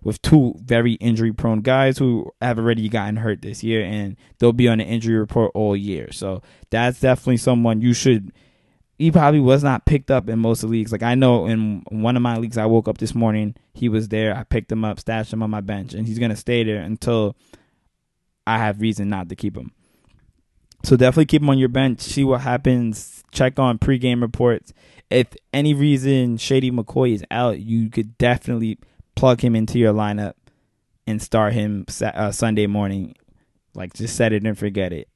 with 0.04 0.22
two 0.22 0.56
very 0.62 0.96
injury 0.96 1.32
prone 1.32 1.62
guys 1.62 1.98
who 1.98 2.30
have 2.42 2.60
already 2.60 2.90
gotten 2.90 3.16
hurt 3.16 3.42
this 3.42 3.64
year 3.64 3.82
and 3.82 4.18
they'll 4.40 4.52
be 4.52 4.68
on 4.68 4.80
the 4.80 4.84
injury 4.84 5.18
report 5.18 5.54
all 5.56 5.74
year. 5.74 6.12
So 6.12 6.42
that's 6.70 7.00
definitely 7.00 7.38
someone 7.38 7.80
you 7.80 7.94
should 7.94 8.34
he 8.98 9.10
probably 9.10 9.40
was 9.40 9.64
not 9.64 9.86
picked 9.86 10.12
up 10.12 10.28
in 10.28 10.40
most 10.40 10.66
leagues. 10.66 10.92
Like 10.92 11.02
I 11.02 11.16
know 11.16 11.46
in 11.46 11.86
one 11.90 12.18
of 12.18 12.22
my 12.22 12.36
leagues 12.36 12.58
I 12.58 12.66
woke 12.66 12.90
up 12.90 12.98
this 12.98 13.16
morning, 13.16 13.56
he 13.74 13.88
was 13.88 14.10
there. 14.10 14.36
I 14.36 14.44
picked 14.44 14.70
him 14.70 14.84
up, 14.84 15.00
stashed 15.00 15.32
him 15.32 15.42
on 15.44 15.50
my 15.50 15.62
bench, 15.62 15.94
and 15.94 16.06
he's 16.06 16.20
gonna 16.20 16.36
stay 16.36 16.66
there 16.66 16.82
until 16.82 17.38
I 18.46 18.58
have 18.58 18.82
reason 18.82 19.08
not 19.08 19.30
to 19.30 19.36
keep 19.38 19.56
him. 19.56 19.72
So 20.84 20.98
definitely 20.98 21.26
keep 21.26 21.42
him 21.42 21.50
on 21.50 21.58
your 21.58 21.70
bench. 21.70 22.02
See 22.02 22.24
what 22.24 22.42
happens. 22.42 23.24
Check 23.32 23.60
on 23.60 23.80
pregame 23.80 24.22
reports. 24.22 24.74
If 25.10 25.28
any 25.54 25.74
reason 25.74 26.38
Shady 26.38 26.72
McCoy 26.72 27.14
is 27.14 27.24
out, 27.30 27.60
you 27.60 27.90
could 27.90 28.18
definitely 28.18 28.80
plug 29.16 29.42
him 29.42 29.56
into 29.56 29.78
your 29.78 29.94
lineup 29.94 30.34
and 31.06 31.22
start 31.22 31.54
him 31.54 31.86
uh, 32.02 32.32
Sunday 32.32 32.68
morning. 32.68 33.16
Like 33.76 33.94
just 33.94 34.16
set 34.16 34.34
it 34.34 34.44
and 34.44 34.58
forget 34.58 34.92
it. 34.92 35.08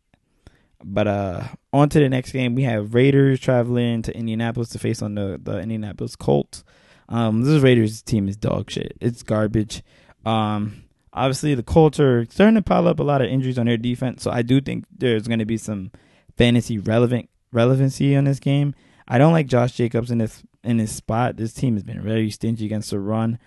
But 0.84 1.08
uh 1.08 1.44
on 1.74 1.90
to 1.90 2.00
the 2.00 2.10
next 2.10 2.32
game. 2.32 2.56
We 2.56 2.64
have 2.64 2.94
Raiders 2.94 3.40
traveling 3.40 4.02
to 4.04 4.16
Indianapolis 4.16 4.70
to 4.70 4.80
face 4.80 5.02
on 5.02 5.16
the, 5.16 5.40
the 5.42 5.60
Indianapolis 5.60 6.16
Colts. 6.16 6.64
Um 7.10 7.42
this 7.42 7.62
Raiders 7.62 8.02
team 8.02 8.28
is 8.28 8.38
dog 8.38 8.70
shit. 8.70 8.96
It's 9.02 9.24
garbage. 9.24 9.82
Um 10.26 10.84
obviously 11.16 11.56
the 11.56 11.64
Colts 11.64 12.00
are 12.00 12.26
starting 12.30 12.56
to 12.56 12.62
pile 12.62 12.88
up 12.88 13.00
a 13.00 13.04
lot 13.04 13.22
of 13.22 13.30
injuries 13.30 13.58
on 13.58 13.66
their 13.66 13.78
defense, 13.78 14.22
so 14.22 14.30
I 14.30 14.42
do 14.42 14.62
think 14.62 14.86
there's 14.96 15.28
going 15.28 15.40
to 15.40 15.46
be 15.46 15.58
some 15.58 15.92
fantasy 16.38 16.78
relevant 16.78 17.30
relevancy 17.52 18.16
on 18.16 18.26
this 18.26 18.40
game. 18.40 18.76
I 19.08 19.18
don't 19.18 19.34
like 19.34 19.48
Josh 19.48 19.74
Jacobs 19.74 20.12
in 20.12 20.18
this 20.18 20.44
in 20.64 20.78
this 20.78 20.92
spot. 20.92 21.38
This 21.38 21.54
team 21.54 21.76
has 21.76 21.84
been 21.84 22.02
very 22.02 22.30
stingy 22.30 22.66
against 22.66 22.92
the 22.92 23.00
run, 23.00 23.40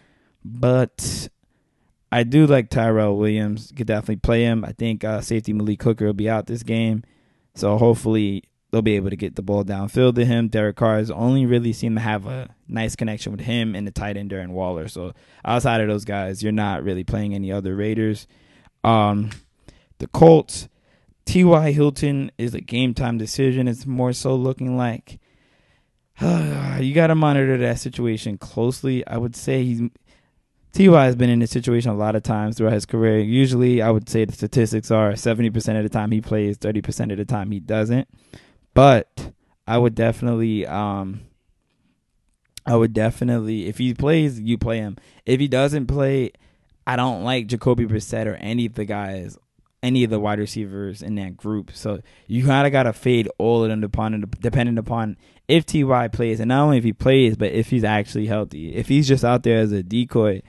but 0.45 1.29
I 2.11 2.23
do 2.23 2.47
like 2.47 2.71
Tyrell 2.71 3.17
Williams. 3.17 3.73
Could 3.77 3.87
definitely 3.87 4.17
play 4.17 4.43
him. 4.43 4.65
I 4.65 4.73
think 4.73 5.05
uh, 5.05 5.21
safety 5.21 5.53
Malik 5.53 5.83
Hooker 5.83 6.07
will 6.07 6.15
be 6.15 6.31
out 6.31 6.47
this 6.47 6.63
game, 6.63 7.05
so 7.55 7.77
hopefully 7.77 8.45
they'll 8.71 8.83
be 8.83 8.97
able 8.97 9.11
to 9.11 9.17
get 9.17 9.37
the 9.37 9.43
ball 9.43 9.65
downfield 9.65 10.15
to 10.17 10.25
him. 10.25 10.49
Derek 10.49 10.77
Carr 10.77 10.99
has 10.99 11.11
only 11.11 11.47
really 11.47 11.73
seemed 11.73 11.97
to 11.97 12.03
have 12.03 12.27
a 12.27 12.55
nice 12.67 12.97
connection 12.97 13.33
with 13.33 13.41
him 13.41 13.75
and 13.75 13.87
the 13.87 13.91
tight 13.91 14.17
end 14.17 14.31
Darren 14.31 14.51
Waller. 14.51 14.89
So 14.89 15.13
outside 15.45 15.81
of 15.81 15.89
those 15.89 16.05
guys, 16.05 16.43
you're 16.43 16.53
not 16.53 16.85
really 16.85 17.05
playing 17.05 17.35
any 17.35 17.51
other 17.51 17.75
Raiders. 17.75 18.27
Um, 18.85 19.31
the 19.99 20.07
Colts, 20.09 20.69
T.Y. 21.25 21.73
Hilton 21.73 22.31
is 22.39 22.55
a 22.55 22.61
game 22.61 22.95
time 22.95 23.19
decision. 23.19 23.69
It's 23.69 23.87
more 23.87 24.13
so 24.13 24.35
looking 24.35 24.77
like 24.77 25.19
uh, 26.21 26.79
you 26.81 26.95
got 26.95 27.09
to 27.09 27.15
monitor 27.15 27.57
that 27.59 27.79
situation 27.79 28.39
closely. 28.39 29.07
I 29.07 29.17
would 29.17 29.37
say 29.37 29.65
he's 29.65 29.83
Ty 30.73 31.05
has 31.05 31.17
been 31.17 31.31
in 31.31 31.39
this 31.39 31.51
situation 31.51 31.91
a 31.91 31.97
lot 31.97 32.15
of 32.15 32.23
times 32.23 32.57
throughout 32.57 32.75
his 32.75 32.87
career. 32.87 33.19
Usually, 33.19 33.83
I 33.83 33.91
would 33.91 34.09
say 34.09 34.25
the 34.25 34.33
statistics 34.33 34.91
are 34.91 35.13
70% 35.13 35.77
of 35.77 35.83
the 35.83 35.89
time 35.89 36.11
he 36.11 36.21
plays, 36.21 36.59
30% 36.59 37.11
of 37.11 37.19
the 37.19 37.25
time 37.25 37.51
he 37.51 37.59
doesn't. 37.59 38.07
But 38.79 39.33
I 39.67 39.77
would 39.77 39.97
definitely 39.97 40.64
um 40.64 41.23
I 42.64 42.77
would 42.77 42.93
definitely 42.93 43.67
if 43.67 43.79
he 43.79 43.93
plays, 43.93 44.38
you 44.38 44.57
play 44.57 44.79
him. 44.79 44.97
If 45.27 45.41
he 45.41 45.49
doesn't 45.49 45.88
play, 45.88 46.31
I 46.87 46.95
don't 46.95 47.25
like 47.25 47.49
Jacoby 47.49 47.87
Brissett 47.87 48.27
or 48.27 48.37
any 48.37 48.67
of 48.67 48.75
the 48.75 48.85
guys, 48.85 49.37
any 49.83 50.05
of 50.05 50.11
the 50.11 50.21
wide 50.21 50.38
receivers 50.38 51.03
in 51.03 51.17
that 51.17 51.37
group. 51.37 51.73
So 51.75 52.03
you 52.29 52.47
kind 52.47 52.69
of 52.69 52.73
gotta 52.73 52.93
fade 52.93 53.29
all 53.38 53.64
of 53.64 53.69
them 53.69 53.81
depending 53.81 54.23
depending 54.38 54.79
upon 54.79 55.17
if 55.49 55.67
Ty 55.67 56.07
plays, 56.07 56.38
and 56.38 56.51
not 56.51 56.62
only 56.62 56.79
if 56.79 56.85
he 56.85 56.93
plays, 56.93 57.37
but 57.37 57.51
if 57.51 57.71
he's 57.71 57.83
actually 57.83 58.27
healthy. 58.27 58.77
If 58.77 58.87
he's 58.87 59.09
just 59.09 59.25
out 59.25 59.43
there 59.43 59.59
as 59.59 59.73
a 59.73 59.83
decoy, 59.83 60.43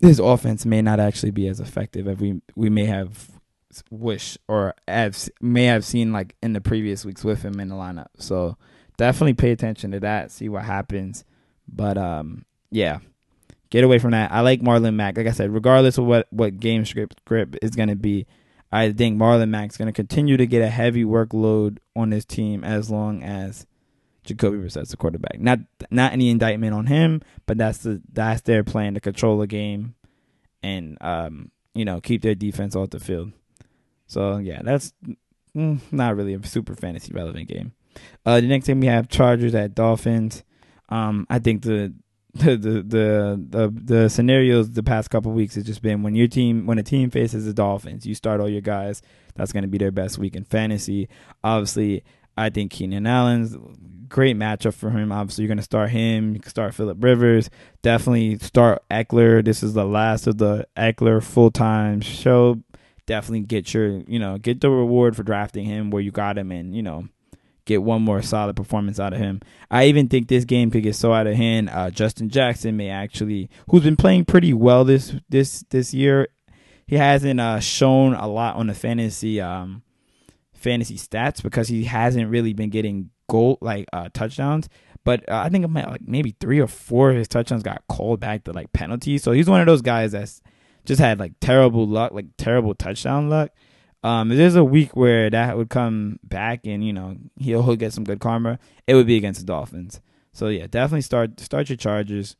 his 0.00 0.18
offense 0.18 0.64
may 0.64 0.80
not 0.80 1.00
actually 1.00 1.32
be 1.32 1.48
as 1.48 1.60
effective 1.60 2.08
as 2.08 2.16
we 2.16 2.40
we 2.56 2.70
may 2.70 2.86
have 2.86 3.33
wish 3.90 4.38
or 4.48 4.74
have 4.86 5.28
may 5.40 5.64
have 5.64 5.84
seen 5.84 6.12
like 6.12 6.36
in 6.42 6.52
the 6.52 6.60
previous 6.60 7.04
weeks 7.04 7.24
with 7.24 7.42
him 7.42 7.58
in 7.60 7.68
the 7.68 7.74
lineup. 7.74 8.08
So 8.18 8.56
definitely 8.96 9.34
pay 9.34 9.50
attention 9.50 9.90
to 9.92 10.00
that, 10.00 10.30
see 10.30 10.48
what 10.48 10.64
happens. 10.64 11.24
But 11.66 11.98
um, 11.98 12.44
yeah, 12.70 12.98
get 13.70 13.84
away 13.84 13.98
from 13.98 14.12
that. 14.12 14.32
I 14.32 14.40
like 14.40 14.60
Marlon 14.60 14.94
Mack. 14.94 15.16
Like 15.16 15.26
I 15.26 15.32
said, 15.32 15.52
regardless 15.52 15.98
of 15.98 16.04
what 16.04 16.26
what 16.30 16.60
game 16.60 16.84
script 16.84 17.20
script 17.24 17.58
is 17.62 17.70
going 17.70 17.88
to 17.88 17.96
be, 17.96 18.26
I 18.70 18.92
think 18.92 19.18
Marlon 19.18 19.48
Mack's 19.50 19.76
going 19.76 19.86
to 19.86 19.92
continue 19.92 20.36
to 20.36 20.46
get 20.46 20.62
a 20.62 20.68
heavy 20.68 21.04
workload 21.04 21.78
on 21.96 22.10
his 22.10 22.24
team 22.24 22.64
as 22.64 22.90
long 22.90 23.22
as 23.22 23.66
Jacoby 24.24 24.58
Brissett's 24.58 24.90
the 24.90 24.96
quarterback. 24.96 25.38
Not 25.38 25.60
not 25.90 26.12
any 26.12 26.30
indictment 26.30 26.74
on 26.74 26.86
him, 26.86 27.22
but 27.46 27.58
that's 27.58 27.78
the 27.78 28.02
that's 28.12 28.42
their 28.42 28.64
plan 28.64 28.94
to 28.94 29.00
control 29.00 29.38
the 29.38 29.46
game 29.46 29.94
and 30.62 30.98
um, 31.00 31.50
you 31.74 31.84
know 31.84 32.00
keep 32.00 32.22
their 32.22 32.34
defense 32.34 32.74
off 32.74 32.90
the 32.90 33.00
field. 33.00 33.32
So 34.06 34.38
yeah, 34.38 34.60
that's 34.62 34.92
mm, 35.56 35.80
not 35.90 36.16
really 36.16 36.34
a 36.34 36.46
super 36.46 36.74
fantasy 36.74 37.12
relevant 37.12 37.48
game. 37.48 37.72
Uh, 38.26 38.40
the 38.40 38.48
next 38.48 38.66
game 38.66 38.80
we 38.80 38.86
have 38.86 39.08
Chargers 39.08 39.54
at 39.54 39.74
Dolphins. 39.74 40.42
Um, 40.88 41.26
I 41.30 41.38
think 41.38 41.62
the 41.62 41.94
the, 42.34 42.56
the 42.56 42.82
the 42.82 43.46
the 43.48 43.72
the 43.84 44.10
scenarios 44.10 44.72
the 44.72 44.82
past 44.82 45.08
couple 45.08 45.30
weeks 45.30 45.54
has 45.54 45.62
just 45.62 45.82
been 45.82 46.02
when 46.02 46.16
your 46.16 46.26
team 46.26 46.66
when 46.66 46.78
a 46.78 46.82
team 46.82 47.08
faces 47.10 47.44
the 47.44 47.54
Dolphins, 47.54 48.06
you 48.06 48.14
start 48.14 48.40
all 48.40 48.48
your 48.48 48.60
guys. 48.60 49.02
That's 49.36 49.52
going 49.52 49.62
to 49.62 49.68
be 49.68 49.78
their 49.78 49.92
best 49.92 50.18
week 50.18 50.34
in 50.34 50.42
fantasy. 50.44 51.08
Obviously, 51.44 52.02
I 52.36 52.50
think 52.50 52.72
Keenan 52.72 53.06
Allen's 53.06 53.56
great 54.08 54.36
matchup 54.36 54.74
for 54.74 54.90
him. 54.90 55.12
Obviously, 55.12 55.42
you're 55.42 55.48
going 55.48 55.58
to 55.58 55.64
start 55.64 55.90
him. 55.90 56.34
You 56.34 56.40
can 56.40 56.50
start 56.50 56.74
Philip 56.74 57.02
Rivers. 57.02 57.50
Definitely 57.82 58.38
start 58.38 58.82
Ekeler. 58.90 59.44
This 59.44 59.62
is 59.62 59.74
the 59.74 59.84
last 59.84 60.26
of 60.26 60.38
the 60.38 60.66
Ekeler 60.76 61.22
full 61.22 61.52
time 61.52 62.00
show. 62.00 62.63
Definitely 63.06 63.40
get 63.40 63.74
your 63.74 64.02
you 64.06 64.18
know 64.18 64.38
get 64.38 64.60
the 64.60 64.70
reward 64.70 65.16
for 65.16 65.22
drafting 65.22 65.64
him 65.64 65.90
where 65.90 66.02
you 66.02 66.10
got 66.10 66.38
him 66.38 66.50
and 66.50 66.74
you 66.74 66.82
know 66.82 67.08
get 67.64 67.82
one 67.82 68.02
more 68.02 68.22
solid 68.22 68.56
performance 68.56 69.00
out 69.00 69.12
of 69.12 69.18
him. 69.18 69.40
I 69.70 69.86
even 69.86 70.08
think 70.08 70.28
this 70.28 70.44
game 70.44 70.70
could 70.70 70.82
get 70.82 70.96
so 70.96 71.12
out 71.12 71.26
of 71.26 71.34
hand. 71.34 71.70
Uh, 71.70 71.90
Justin 71.90 72.28
Jackson 72.28 72.76
may 72.76 72.90
actually, 72.90 73.48
who's 73.70 73.82
been 73.82 73.96
playing 73.96 74.26
pretty 74.26 74.52
well 74.52 74.84
this 74.84 75.14
this 75.28 75.64
this 75.70 75.94
year, 75.94 76.28
he 76.86 76.96
hasn't 76.96 77.40
uh, 77.40 77.60
shown 77.60 78.14
a 78.14 78.28
lot 78.28 78.56
on 78.56 78.66
the 78.66 78.74
fantasy 78.74 79.40
um, 79.40 79.82
fantasy 80.52 80.96
stats 80.96 81.42
because 81.42 81.68
he 81.68 81.84
hasn't 81.84 82.30
really 82.30 82.52
been 82.52 82.70
getting 82.70 83.10
goal 83.28 83.58
like 83.60 83.86
uh, 83.92 84.08
touchdowns. 84.12 84.68
But 85.04 85.28
uh, 85.28 85.42
I 85.44 85.50
think 85.50 85.66
like 85.72 86.00
maybe 86.06 86.34
three 86.40 86.60
or 86.60 86.66
four 86.66 87.10
of 87.10 87.16
his 87.16 87.28
touchdowns 87.28 87.62
got 87.62 87.82
called 87.88 88.20
back 88.20 88.44
to 88.44 88.52
like 88.52 88.72
penalties. 88.72 89.22
So 89.22 89.32
he's 89.32 89.48
one 89.48 89.60
of 89.60 89.66
those 89.66 89.82
guys 89.82 90.12
that's 90.12 90.40
just 90.84 91.00
had 91.00 91.18
like 91.18 91.32
terrible 91.40 91.86
luck, 91.86 92.12
like 92.12 92.26
terrible 92.36 92.74
touchdown 92.74 93.28
luck. 93.28 93.50
Um, 94.02 94.30
if 94.30 94.36
there's 94.36 94.56
a 94.56 94.64
week 94.64 94.94
where 94.94 95.30
that 95.30 95.56
would 95.56 95.70
come 95.70 96.18
back 96.22 96.66
and 96.66 96.84
you 96.86 96.92
know 96.92 97.16
he'll, 97.38 97.62
he'll 97.62 97.76
get 97.76 97.92
some 97.92 98.04
good 98.04 98.20
karma, 98.20 98.58
it 98.86 98.94
would 98.94 99.06
be 99.06 99.16
against 99.16 99.40
the 99.40 99.46
Dolphins. 99.46 100.00
So 100.32 100.48
yeah, 100.48 100.66
definitely 100.66 101.02
start 101.02 101.40
start 101.40 101.70
your 101.70 101.76
Chargers. 101.76 102.36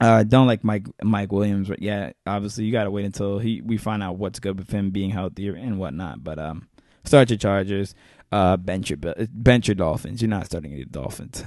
Uh, 0.00 0.22
don't 0.22 0.46
like 0.46 0.64
Mike 0.64 0.86
Mike 1.02 1.32
Williams, 1.32 1.68
but 1.68 1.82
yeah, 1.82 2.12
obviously 2.26 2.64
you 2.64 2.72
gotta 2.72 2.90
wait 2.90 3.04
until 3.04 3.38
he 3.38 3.60
we 3.60 3.76
find 3.76 4.02
out 4.02 4.16
what's 4.16 4.40
good 4.40 4.58
with 4.58 4.70
him 4.70 4.90
being 4.90 5.10
healthier 5.10 5.54
and 5.54 5.78
whatnot. 5.78 6.24
But 6.24 6.38
um, 6.38 6.68
start 7.04 7.30
your 7.30 7.38
Chargers. 7.38 7.94
Uh, 8.32 8.56
bench 8.56 8.90
your 8.90 8.98
bench 9.32 9.68
your 9.68 9.74
Dolphins. 9.74 10.22
You're 10.22 10.30
not 10.30 10.46
starting 10.46 10.72
any 10.72 10.84
Dolphins. 10.84 11.44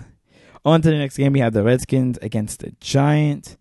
On 0.64 0.82
to 0.82 0.90
the 0.90 0.98
next 0.98 1.18
game, 1.18 1.34
we 1.34 1.40
have 1.40 1.54
the 1.54 1.64
Redskins 1.64 2.18
against 2.22 2.60
the 2.60 2.74
Giants. 2.82 3.58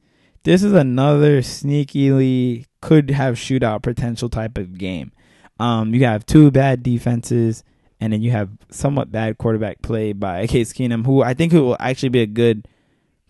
This 0.47 0.63
is 0.63 0.75
another 0.75 1.43
sneakily 1.43 2.67
could 2.81 3.11
have 3.11 3.35
shootout 3.35 3.83
potential 3.83 4.29
type 4.29 4.57
of 4.59 4.79
game. 4.79 5.11
Um, 5.59 5.93
you 5.93 6.05
have 6.05 6.25
two 6.25 6.53
bad 6.53 6.85
defenses, 6.85 7.65
and 7.99 8.13
then 8.13 8.23
you 8.23 8.31
have 8.31 8.51
somewhat 8.71 9.11
bad 9.11 9.39
quarterback 9.39 9.83
play 9.83 10.13
by 10.13 10.47
Case 10.47 10.73
Keenum, 10.73 11.05
who 11.05 11.21
I 11.21 11.35
think 11.35 11.53
will 11.53 11.77
actually 11.81 12.11
be 12.11 12.21
a 12.21 12.29
good 12.29 12.69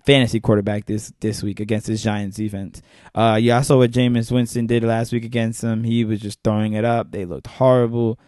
fantasy 0.05 0.41
quarterback 0.41 0.85
this 0.85 1.11
this 1.21 1.43
week 1.43 1.59
against 1.59 1.87
this 1.87 2.03
Giants 2.03 2.37
defense. 2.37 2.83
Uh, 3.15 3.39
you 3.41 3.51
also 3.55 3.79
what 3.79 3.93
Jameis 3.93 4.31
Winston 4.31 4.67
did 4.67 4.85
last 4.85 5.11
week 5.11 5.25
against 5.25 5.63
them. 5.63 5.85
He 5.85 6.05
was 6.05 6.21
just 6.21 6.41
throwing 6.45 6.75
it 6.75 6.85
up. 6.85 7.13
They 7.13 7.25
looked 7.25 7.47
horrible. 7.47 8.19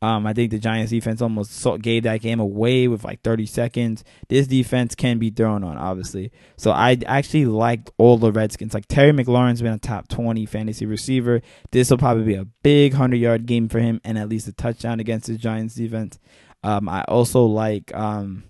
Um, 0.00 0.26
I 0.26 0.32
think 0.32 0.52
the 0.52 0.58
Giants 0.58 0.90
defense 0.90 1.20
almost 1.20 1.66
gave 1.80 2.04
that 2.04 2.20
game 2.20 2.38
away 2.38 2.86
with 2.86 3.02
like 3.02 3.22
30 3.22 3.46
seconds. 3.46 4.04
This 4.28 4.46
defense 4.46 4.94
can 4.94 5.18
be 5.18 5.30
thrown 5.30 5.64
on, 5.64 5.76
obviously. 5.76 6.30
So 6.56 6.70
I 6.70 6.98
actually 7.06 7.46
liked 7.46 7.90
all 7.98 8.16
the 8.16 8.30
Redskins. 8.30 8.74
Like 8.74 8.86
Terry 8.86 9.12
McLaurin's 9.12 9.60
been 9.60 9.72
a 9.72 9.78
top 9.78 10.06
20 10.08 10.46
fantasy 10.46 10.86
receiver. 10.86 11.42
This 11.72 11.90
will 11.90 11.98
probably 11.98 12.24
be 12.24 12.34
a 12.34 12.44
big 12.44 12.92
100 12.92 13.16
yard 13.16 13.46
game 13.46 13.68
for 13.68 13.80
him 13.80 14.00
and 14.04 14.16
at 14.16 14.28
least 14.28 14.46
a 14.46 14.52
touchdown 14.52 15.00
against 15.00 15.26
the 15.26 15.36
Giants 15.36 15.74
defense. 15.74 16.18
Um, 16.62 16.88
I 16.88 17.02
also 17.02 17.44
like 17.44 17.94
um, 17.94 18.44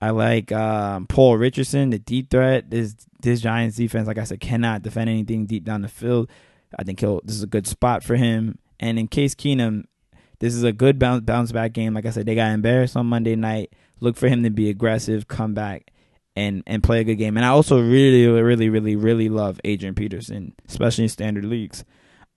I 0.00 0.10
like 0.10 0.52
um, 0.52 1.06
Paul 1.06 1.36
Richardson, 1.38 1.90
the 1.90 1.98
deep 1.98 2.30
threat. 2.30 2.70
This 2.70 2.94
this 3.20 3.40
Giants 3.40 3.76
defense, 3.76 4.06
like 4.06 4.18
I 4.18 4.24
said, 4.24 4.40
cannot 4.40 4.82
defend 4.82 5.10
anything 5.10 5.46
deep 5.46 5.64
down 5.64 5.82
the 5.82 5.88
field. 5.88 6.30
I 6.78 6.84
think 6.84 7.00
he'll. 7.00 7.20
This 7.24 7.36
is 7.36 7.42
a 7.42 7.48
good 7.48 7.66
spot 7.66 8.04
for 8.04 8.16
him. 8.16 8.58
And 8.78 8.98
in 8.98 9.08
case 9.08 9.34
Keenum, 9.34 9.84
this 10.38 10.54
is 10.54 10.62
a 10.62 10.72
good 10.72 10.98
bounce 10.98 11.24
bounce 11.24 11.52
back 11.52 11.72
game. 11.72 11.94
Like 11.94 12.06
I 12.06 12.10
said, 12.10 12.26
they 12.26 12.34
got 12.34 12.52
embarrassed 12.52 12.96
on 12.96 13.06
Monday 13.06 13.36
night. 13.36 13.72
Look 14.00 14.16
for 14.16 14.28
him 14.28 14.42
to 14.42 14.50
be 14.50 14.68
aggressive, 14.68 15.28
come 15.28 15.54
back, 15.54 15.90
and 16.34 16.62
and 16.66 16.82
play 16.82 17.00
a 17.00 17.04
good 17.04 17.16
game. 17.16 17.36
And 17.36 17.46
I 17.46 17.50
also 17.50 17.80
really, 17.80 18.26
really, 18.26 18.68
really, 18.68 18.96
really 18.96 19.28
love 19.28 19.60
Adrian 19.64 19.94
Peterson, 19.94 20.54
especially 20.68 21.04
in 21.04 21.10
standard 21.10 21.44
leagues. 21.44 21.84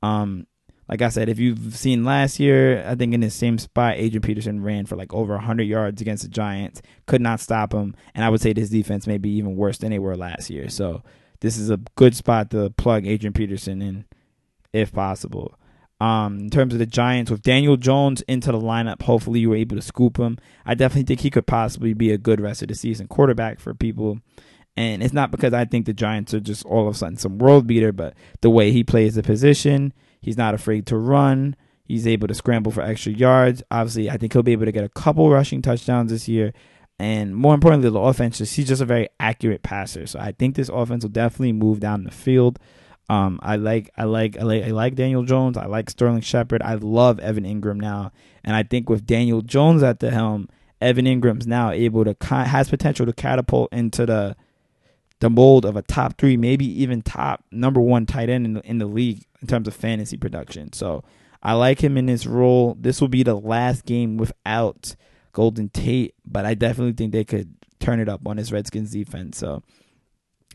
Um, 0.01 0.47
like 0.89 1.03
I 1.03 1.09
said, 1.09 1.29
if 1.29 1.37
you've 1.37 1.75
seen 1.75 2.03
last 2.03 2.39
year, 2.39 2.83
I 2.87 2.95
think 2.95 3.13
in 3.13 3.19
the 3.19 3.29
same 3.29 3.59
spot, 3.59 3.97
Adrian 3.97 4.23
Peterson 4.23 4.63
ran 4.63 4.87
for 4.87 4.95
like 4.95 5.13
over 5.13 5.35
100 5.35 5.63
yards 5.63 6.01
against 6.01 6.23
the 6.23 6.29
Giants, 6.29 6.81
could 7.05 7.21
not 7.21 7.39
stop 7.39 7.73
him. 7.73 7.95
And 8.15 8.25
I 8.25 8.29
would 8.29 8.41
say 8.41 8.53
this 8.53 8.69
defense 8.69 9.05
may 9.05 9.19
be 9.19 9.29
even 9.31 9.55
worse 9.55 9.77
than 9.77 9.91
they 9.91 9.99
were 9.99 10.17
last 10.17 10.49
year. 10.49 10.67
So 10.67 11.03
this 11.41 11.57
is 11.57 11.69
a 11.69 11.77
good 11.95 12.15
spot 12.15 12.49
to 12.51 12.71
plug 12.71 13.05
Adrian 13.05 13.33
Peterson 13.33 13.83
in, 13.83 14.05
if 14.73 14.91
possible. 14.91 15.58
Um, 15.99 16.39
in 16.39 16.49
terms 16.49 16.73
of 16.73 16.79
the 16.79 16.85
Giants, 16.85 17.29
with 17.29 17.41
Daniel 17.41 17.75
Jones 17.75 18.21
into 18.21 18.51
the 18.51 18.59
lineup, 18.59 19.01
hopefully 19.01 19.41
you 19.41 19.49
were 19.49 19.55
able 19.55 19.75
to 19.75 19.81
scoop 19.81 20.17
him. 20.17 20.37
I 20.65 20.73
definitely 20.73 21.03
think 21.03 21.19
he 21.21 21.29
could 21.29 21.45
possibly 21.45 21.93
be 21.93 22.11
a 22.11 22.17
good 22.17 22.39
rest 22.39 22.61
of 22.61 22.69
the 22.69 22.75
season 22.75 23.07
quarterback 23.07 23.59
for 23.59 23.73
people. 23.73 24.19
And 24.77 25.03
it's 25.03 25.13
not 25.13 25.29
because 25.29 25.53
I 25.53 25.65
think 25.65 25.85
the 25.85 25.93
Giants 25.93 26.33
are 26.33 26.39
just 26.39 26.65
all 26.65 26.87
of 26.87 26.95
a 26.95 26.97
sudden 26.97 27.17
some 27.17 27.37
world 27.37 27.67
beater, 27.67 27.91
but 27.91 28.13
the 28.39 28.49
way 28.49 28.71
he 28.71 28.81
plays 28.81 29.15
the 29.15 29.23
position, 29.23 29.93
he's 30.21 30.37
not 30.37 30.53
afraid 30.53 30.85
to 30.87 30.97
run. 30.97 31.57
He's 31.83 32.07
able 32.07 32.27
to 32.29 32.33
scramble 32.33 32.71
for 32.71 32.81
extra 32.81 33.11
yards. 33.11 33.61
Obviously, 33.71 34.09
I 34.09 34.17
think 34.17 34.31
he'll 34.31 34.43
be 34.43 34.53
able 34.53 34.65
to 34.65 34.71
get 34.71 34.83
a 34.85 34.89
couple 34.89 35.29
rushing 35.29 35.61
touchdowns 35.61 36.11
this 36.11 36.29
year. 36.29 36.53
And 36.97 37.35
more 37.35 37.53
importantly, 37.53 37.89
the 37.89 37.99
offense, 37.99 38.37
he's 38.37 38.67
just 38.67 38.81
a 38.81 38.85
very 38.85 39.09
accurate 39.19 39.63
passer. 39.63 40.05
So 40.05 40.19
I 40.19 40.33
think 40.33 40.55
this 40.55 40.69
offense 40.69 41.03
will 41.03 41.11
definitely 41.11 41.53
move 41.53 41.79
down 41.79 42.03
the 42.03 42.11
field. 42.11 42.59
Um, 43.09 43.39
I 43.41 43.55
like, 43.55 43.89
I 43.97 44.03
like, 44.03 44.37
I 44.37 44.43
like, 44.43 44.63
I 44.63 44.69
like 44.69 44.95
Daniel 44.95 45.23
Jones. 45.23 45.57
I 45.57 45.65
like 45.65 45.89
Sterling 45.89 46.21
Shepard. 46.21 46.61
I 46.61 46.75
love 46.75 47.19
Evan 47.19 47.43
Engram 47.43 47.81
now, 47.81 48.11
and 48.43 48.55
I 48.55 48.63
think 48.63 48.89
with 48.89 49.05
Daniel 49.05 49.41
Jones 49.41 49.81
at 49.81 49.99
the 49.99 50.11
helm, 50.11 50.47
Evan 50.79 51.05
Engram's 51.05 51.47
now 51.47 51.71
able 51.71 52.05
to 52.05 52.15
has 52.25 52.69
potential 52.69 53.05
to 53.05 53.13
catapult 53.13 53.73
into 53.73 54.05
the 54.05 54.35
the 55.19 55.29
mold 55.29 55.65
of 55.65 55.75
a 55.75 55.81
top 55.81 56.17
three, 56.17 56.37
maybe 56.37 56.65
even 56.81 57.01
top 57.01 57.43
number 57.51 57.81
one 57.81 58.05
tight 58.05 58.29
end 58.29 58.45
in 58.45 58.53
the, 58.53 58.61
in 58.61 58.77
the 58.77 58.85
league 58.85 59.25
in 59.41 59.47
terms 59.47 59.67
of 59.67 59.75
fantasy 59.75 60.17
production. 60.17 60.71
So 60.71 61.03
I 61.43 61.53
like 61.53 61.83
him 61.83 61.97
in 61.97 62.07
his 62.07 62.25
role. 62.25 62.77
This 62.79 63.01
will 63.01 63.09
be 63.09 63.23
the 63.23 63.35
last 63.35 63.85
game 63.85 64.17
without 64.17 64.95
Golden 65.33 65.69
Tate, 65.69 66.15
but 66.25 66.45
I 66.45 66.53
definitely 66.53 66.93
think 66.93 67.11
they 67.11 67.25
could 67.25 67.53
turn 67.79 67.99
it 67.99 68.09
up 68.09 68.27
on 68.27 68.37
his 68.37 68.51
Redskins 68.51 68.91
defense. 68.91 69.37
So 69.37 69.63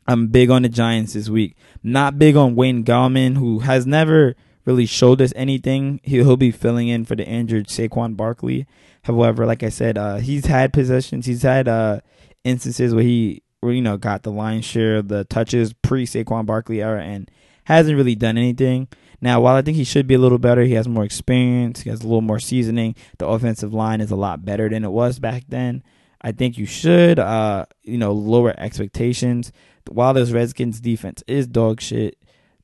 I'm 0.06 0.28
big 0.28 0.50
on 0.50 0.62
the 0.62 0.68
Giants 0.68 1.14
this 1.14 1.28
week. 1.28 1.56
Not 1.82 2.18
big 2.18 2.36
on 2.36 2.54
Wayne 2.54 2.84
Gallman, 2.84 3.36
who 3.36 3.60
has 3.60 3.86
never 3.86 4.36
really 4.64 4.86
showed 4.86 5.20
us 5.20 5.32
anything. 5.36 6.00
He'll 6.02 6.36
be 6.36 6.50
filling 6.50 6.88
in 6.88 7.04
for 7.04 7.16
the 7.16 7.26
injured 7.26 7.68
Saquon 7.68 8.16
Barkley. 8.16 8.66
However, 9.02 9.46
like 9.46 9.62
I 9.62 9.68
said, 9.68 9.98
uh, 9.98 10.16
he's 10.16 10.46
had 10.46 10.72
possessions. 10.72 11.26
He's 11.26 11.42
had 11.42 11.68
uh, 11.68 12.00
instances 12.42 12.94
where 12.94 13.04
he, 13.04 13.42
where, 13.60 13.72
you 13.72 13.82
know, 13.82 13.96
got 13.96 14.22
the 14.22 14.30
lion's 14.30 14.64
share 14.64 15.02
the 15.02 15.24
touches 15.24 15.72
pre 15.72 16.06
Saquon 16.06 16.46
Barkley 16.46 16.82
era 16.82 17.02
and 17.02 17.30
hasn't 17.64 17.96
really 17.96 18.14
done 18.14 18.36
anything. 18.38 18.88
Now, 19.20 19.40
while 19.40 19.56
I 19.56 19.62
think 19.62 19.76
he 19.76 19.84
should 19.84 20.06
be 20.06 20.14
a 20.14 20.18
little 20.18 20.38
better, 20.38 20.64
he 20.64 20.74
has 20.74 20.86
more 20.86 21.04
experience, 21.04 21.80
he 21.80 21.90
has 21.90 22.00
a 22.00 22.04
little 22.04 22.20
more 22.20 22.40
seasoning. 22.40 22.94
The 23.18 23.26
offensive 23.26 23.72
line 23.72 24.00
is 24.00 24.10
a 24.10 24.16
lot 24.16 24.44
better 24.44 24.68
than 24.68 24.84
it 24.84 24.90
was 24.90 25.18
back 25.18 25.44
then. 25.48 25.82
I 26.20 26.32
think 26.32 26.58
you 26.58 26.66
should, 26.66 27.18
uh, 27.18 27.66
you 27.82 27.98
know, 27.98 28.12
lower 28.12 28.54
expectations. 28.58 29.52
While 29.88 30.14
this 30.14 30.30
Redskins 30.30 30.80
defense 30.80 31.22
is 31.26 31.46
dog 31.46 31.80
shit, 31.80 32.18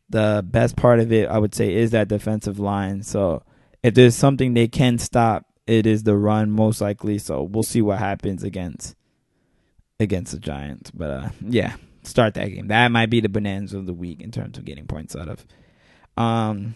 the 0.09 0.45
best 0.47 0.77
part 0.77 1.01
of 1.01 1.13
it, 1.13 1.29
I 1.29 1.39
would 1.39 1.55
say, 1.55 1.75
is 1.75 1.93
that 1.93 2.09
defensive 2.09 2.59
line. 2.59 3.03
So 3.03 3.43
if 3.83 3.95
there's 3.95 4.15
something 4.15 4.55
they 4.55 4.69
can 4.69 4.99
stop, 4.99 5.47
it 5.67 5.87
is 5.87 6.03
the 6.03 6.17
run 6.17 6.51
most 6.51 6.81
likely. 6.81 7.19
So 7.19 7.43
we'll 7.43 7.63
see 7.63 7.83
what 7.83 7.99
happens 7.99 8.43
against 8.43 8.97
against 9.99 10.33
the 10.33 10.39
Giants. 10.39 10.91
But 10.91 11.11
uh, 11.11 11.29
yeah, 11.41 11.77
start 12.03 12.35
that 12.35 12.49
game. 12.49 12.69
That 12.69 12.91
might 12.91 13.11
be 13.11 13.21
the 13.21 13.29
bonanza 13.29 13.79
of 13.79 13.87
the 13.87 13.95
week 13.95 14.21
in 14.21 14.31
terms 14.31 14.59
of 14.59 14.65
getting 14.65 14.87
points 14.87 15.15
out 15.15 15.29
of. 15.29 15.47
Um, 16.17 16.75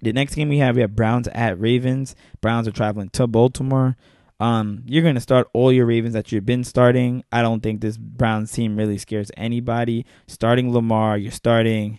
the 0.00 0.12
next 0.12 0.34
game 0.34 0.48
we 0.48 0.58
have 0.58 0.76
we 0.76 0.82
have 0.82 0.94
Browns 0.94 1.28
at 1.28 1.58
Ravens. 1.60 2.14
Browns 2.40 2.68
are 2.68 2.72
traveling 2.72 3.08
to 3.10 3.26
Baltimore. 3.26 3.96
Um, 4.40 4.82
you're 4.86 5.02
gonna 5.02 5.20
start 5.20 5.48
all 5.52 5.72
your 5.72 5.86
Ravens 5.86 6.14
that 6.14 6.30
you've 6.30 6.46
been 6.46 6.64
starting. 6.64 7.24
I 7.32 7.42
don't 7.42 7.62
think 7.62 7.80
this 7.80 7.96
Browns 7.96 8.52
team 8.52 8.76
really 8.76 8.98
scares 8.98 9.30
anybody. 9.36 10.06
Starting 10.26 10.72
Lamar, 10.72 11.18
you're 11.18 11.32
starting 11.32 11.98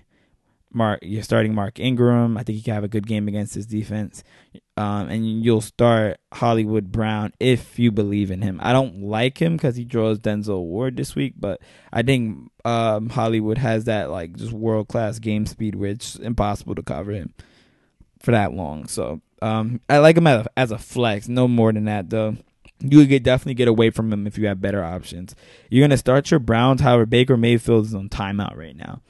Mark, 0.72 1.00
you're 1.02 1.24
starting 1.24 1.56
Mark 1.56 1.80
Ingram. 1.80 2.38
I 2.38 2.44
think 2.44 2.58
he 2.58 2.62
can 2.62 2.76
have 2.76 2.84
a 2.84 2.90
good 2.90 3.08
game 3.08 3.28
against 3.28 3.56
his 3.56 3.66
defense. 3.66 4.24
Um, 4.78 5.10
and 5.10 5.44
you'll 5.44 5.62
start 5.62 6.20
Hollywood 6.32 6.92
Brown 6.92 7.34
if 7.40 7.80
you 7.80 7.92
believe 7.92 8.32
in 8.32 8.42
him. 8.42 8.60
I 8.62 8.72
don't 8.72 9.02
like 9.02 9.42
him 9.42 9.58
because 9.58 9.76
he 9.76 9.84
draws 9.84 10.20
Denzel 10.20 10.64
Ward 10.64 10.96
this 10.96 11.16
week, 11.16 11.34
but 11.38 11.60
I 11.92 12.04
think 12.04 12.52
um, 12.66 13.10
Hollywood 13.10 13.58
has 13.58 13.86
that 13.86 14.12
like 14.12 14.38
just 14.38 14.54
world 14.54 14.88
class 14.88 15.20
game 15.20 15.46
speed 15.46 15.76
where 15.76 15.90
it's 15.90 16.16
impossible 16.16 16.76
to 16.76 16.84
cover 16.84 17.12
him 17.12 17.34
for 18.20 18.32
that 18.32 18.54
long. 18.54 18.88
So 18.88 19.22
um, 19.42 19.82
I 19.90 19.98
like 20.00 20.18
him 20.18 20.28
as 20.28 20.46
a, 20.46 20.60
as 20.60 20.72
a 20.72 20.78
flex, 20.78 21.28
no 21.28 21.48
more 21.48 21.72
than 21.72 21.86
that 21.86 22.10
though. 22.10 22.38
You 22.82 23.06
could 23.06 23.24
definitely 23.24 23.56
get 23.56 23.68
away 23.68 23.90
from 23.90 24.12
him 24.12 24.26
if 24.26 24.38
you 24.38 24.48
have 24.48 24.62
better 24.62 24.84
options. 24.84 25.36
You're 25.70 25.84
gonna 25.84 25.98
start 25.98 26.32
your 26.32 26.40
Browns. 26.40 26.82
However, 26.82 27.06
Baker 27.06 27.36
Mayfield 27.36 27.86
is 27.86 27.96
on 27.96 28.08
timeout 28.10 28.56
right 28.56 28.76
now. 28.76 29.02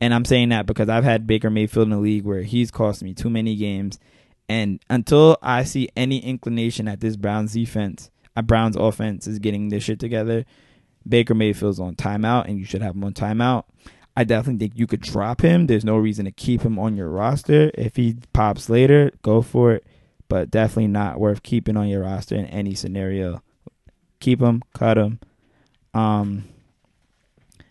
And 0.00 0.14
I'm 0.14 0.24
saying 0.24 0.50
that 0.50 0.66
because 0.66 0.88
I've 0.88 1.04
had 1.04 1.26
Baker 1.26 1.50
Mayfield 1.50 1.86
in 1.86 1.90
the 1.90 1.98
league 1.98 2.24
where 2.24 2.42
he's 2.42 2.70
cost 2.70 3.02
me 3.02 3.14
too 3.14 3.28
many 3.28 3.56
games. 3.56 3.98
And 4.48 4.80
until 4.88 5.36
I 5.42 5.64
see 5.64 5.88
any 5.96 6.18
inclination 6.18 6.86
that 6.86 7.00
this 7.00 7.16
Browns 7.16 7.52
defense, 7.52 8.10
a 8.36 8.42
Browns 8.42 8.76
offense 8.76 9.26
is 9.26 9.38
getting 9.38 9.68
this 9.68 9.84
shit 9.84 9.98
together, 9.98 10.46
Baker 11.06 11.34
Mayfield's 11.34 11.80
on 11.80 11.96
timeout 11.96 12.46
and 12.46 12.58
you 12.58 12.64
should 12.64 12.82
have 12.82 12.94
him 12.94 13.04
on 13.04 13.12
timeout. 13.12 13.64
I 14.18 14.24
definitely 14.24 14.58
think 14.66 14.76
you 14.76 14.88
could 14.88 15.00
drop 15.00 15.42
him. 15.42 15.68
There's 15.68 15.84
no 15.84 15.96
reason 15.96 16.24
to 16.24 16.32
keep 16.32 16.62
him 16.62 16.76
on 16.76 16.96
your 16.96 17.08
roster. 17.08 17.70
If 17.74 17.94
he 17.94 18.16
pops 18.32 18.68
later, 18.68 19.12
go 19.22 19.42
for 19.42 19.74
it. 19.74 19.86
But 20.28 20.50
definitely 20.50 20.88
not 20.88 21.20
worth 21.20 21.44
keeping 21.44 21.76
on 21.76 21.86
your 21.86 22.02
roster 22.02 22.34
in 22.34 22.46
any 22.46 22.74
scenario. 22.74 23.44
Keep 24.18 24.42
him, 24.42 24.64
cut 24.74 24.98
him. 24.98 25.20
Um, 25.94 26.46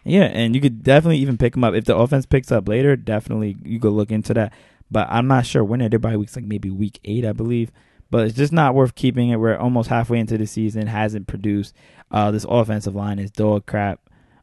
yeah, 0.05 0.23
and 0.23 0.55
you 0.55 0.61
could 0.61 0.83
definitely 0.83 1.17
even 1.17 1.37
pick 1.37 1.53
him 1.53 1.65
up 1.65 1.73
if 1.73 1.83
the 1.83 1.97
offense 1.97 2.25
picks 2.25 2.49
up 2.49 2.69
later. 2.69 2.95
Definitely, 2.95 3.57
you 3.65 3.77
could 3.81 3.91
look 3.91 4.09
into 4.09 4.33
that. 4.35 4.53
But 4.89 5.09
I'm 5.11 5.27
not 5.27 5.45
sure 5.45 5.65
when 5.65 5.85
by 5.99 6.15
weeks, 6.15 6.37
like 6.37 6.45
maybe 6.45 6.69
week 6.69 7.01
eight, 7.03 7.25
I 7.25 7.33
believe. 7.33 7.73
But 8.09 8.25
it's 8.25 8.37
just 8.37 8.53
not 8.53 8.73
worth 8.73 8.95
keeping 8.95 9.31
it. 9.31 9.35
We're 9.35 9.57
almost 9.57 9.89
halfway 9.89 10.19
into 10.19 10.37
the 10.37 10.47
season, 10.47 10.87
hasn't 10.87 11.27
produced. 11.27 11.75
Uh, 12.09 12.31
this 12.31 12.45
offensive 12.47 12.95
line 12.95 13.19
is 13.19 13.31
dog 13.31 13.65
crap. 13.65 13.99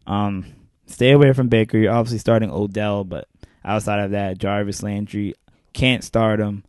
Um, 0.06 0.53
stay 0.86 1.12
away 1.12 1.32
from 1.32 1.48
Baker. 1.48 1.78
You're 1.78 1.92
obviously 1.92 2.18
starting 2.18 2.50
Odell, 2.50 3.04
but 3.04 3.28
outside 3.64 4.00
of 4.00 4.10
that, 4.12 4.38
Jarvis 4.38 4.82
Landry 4.82 5.34
can't 5.72 6.04
start 6.04 6.40
him. 6.40 6.64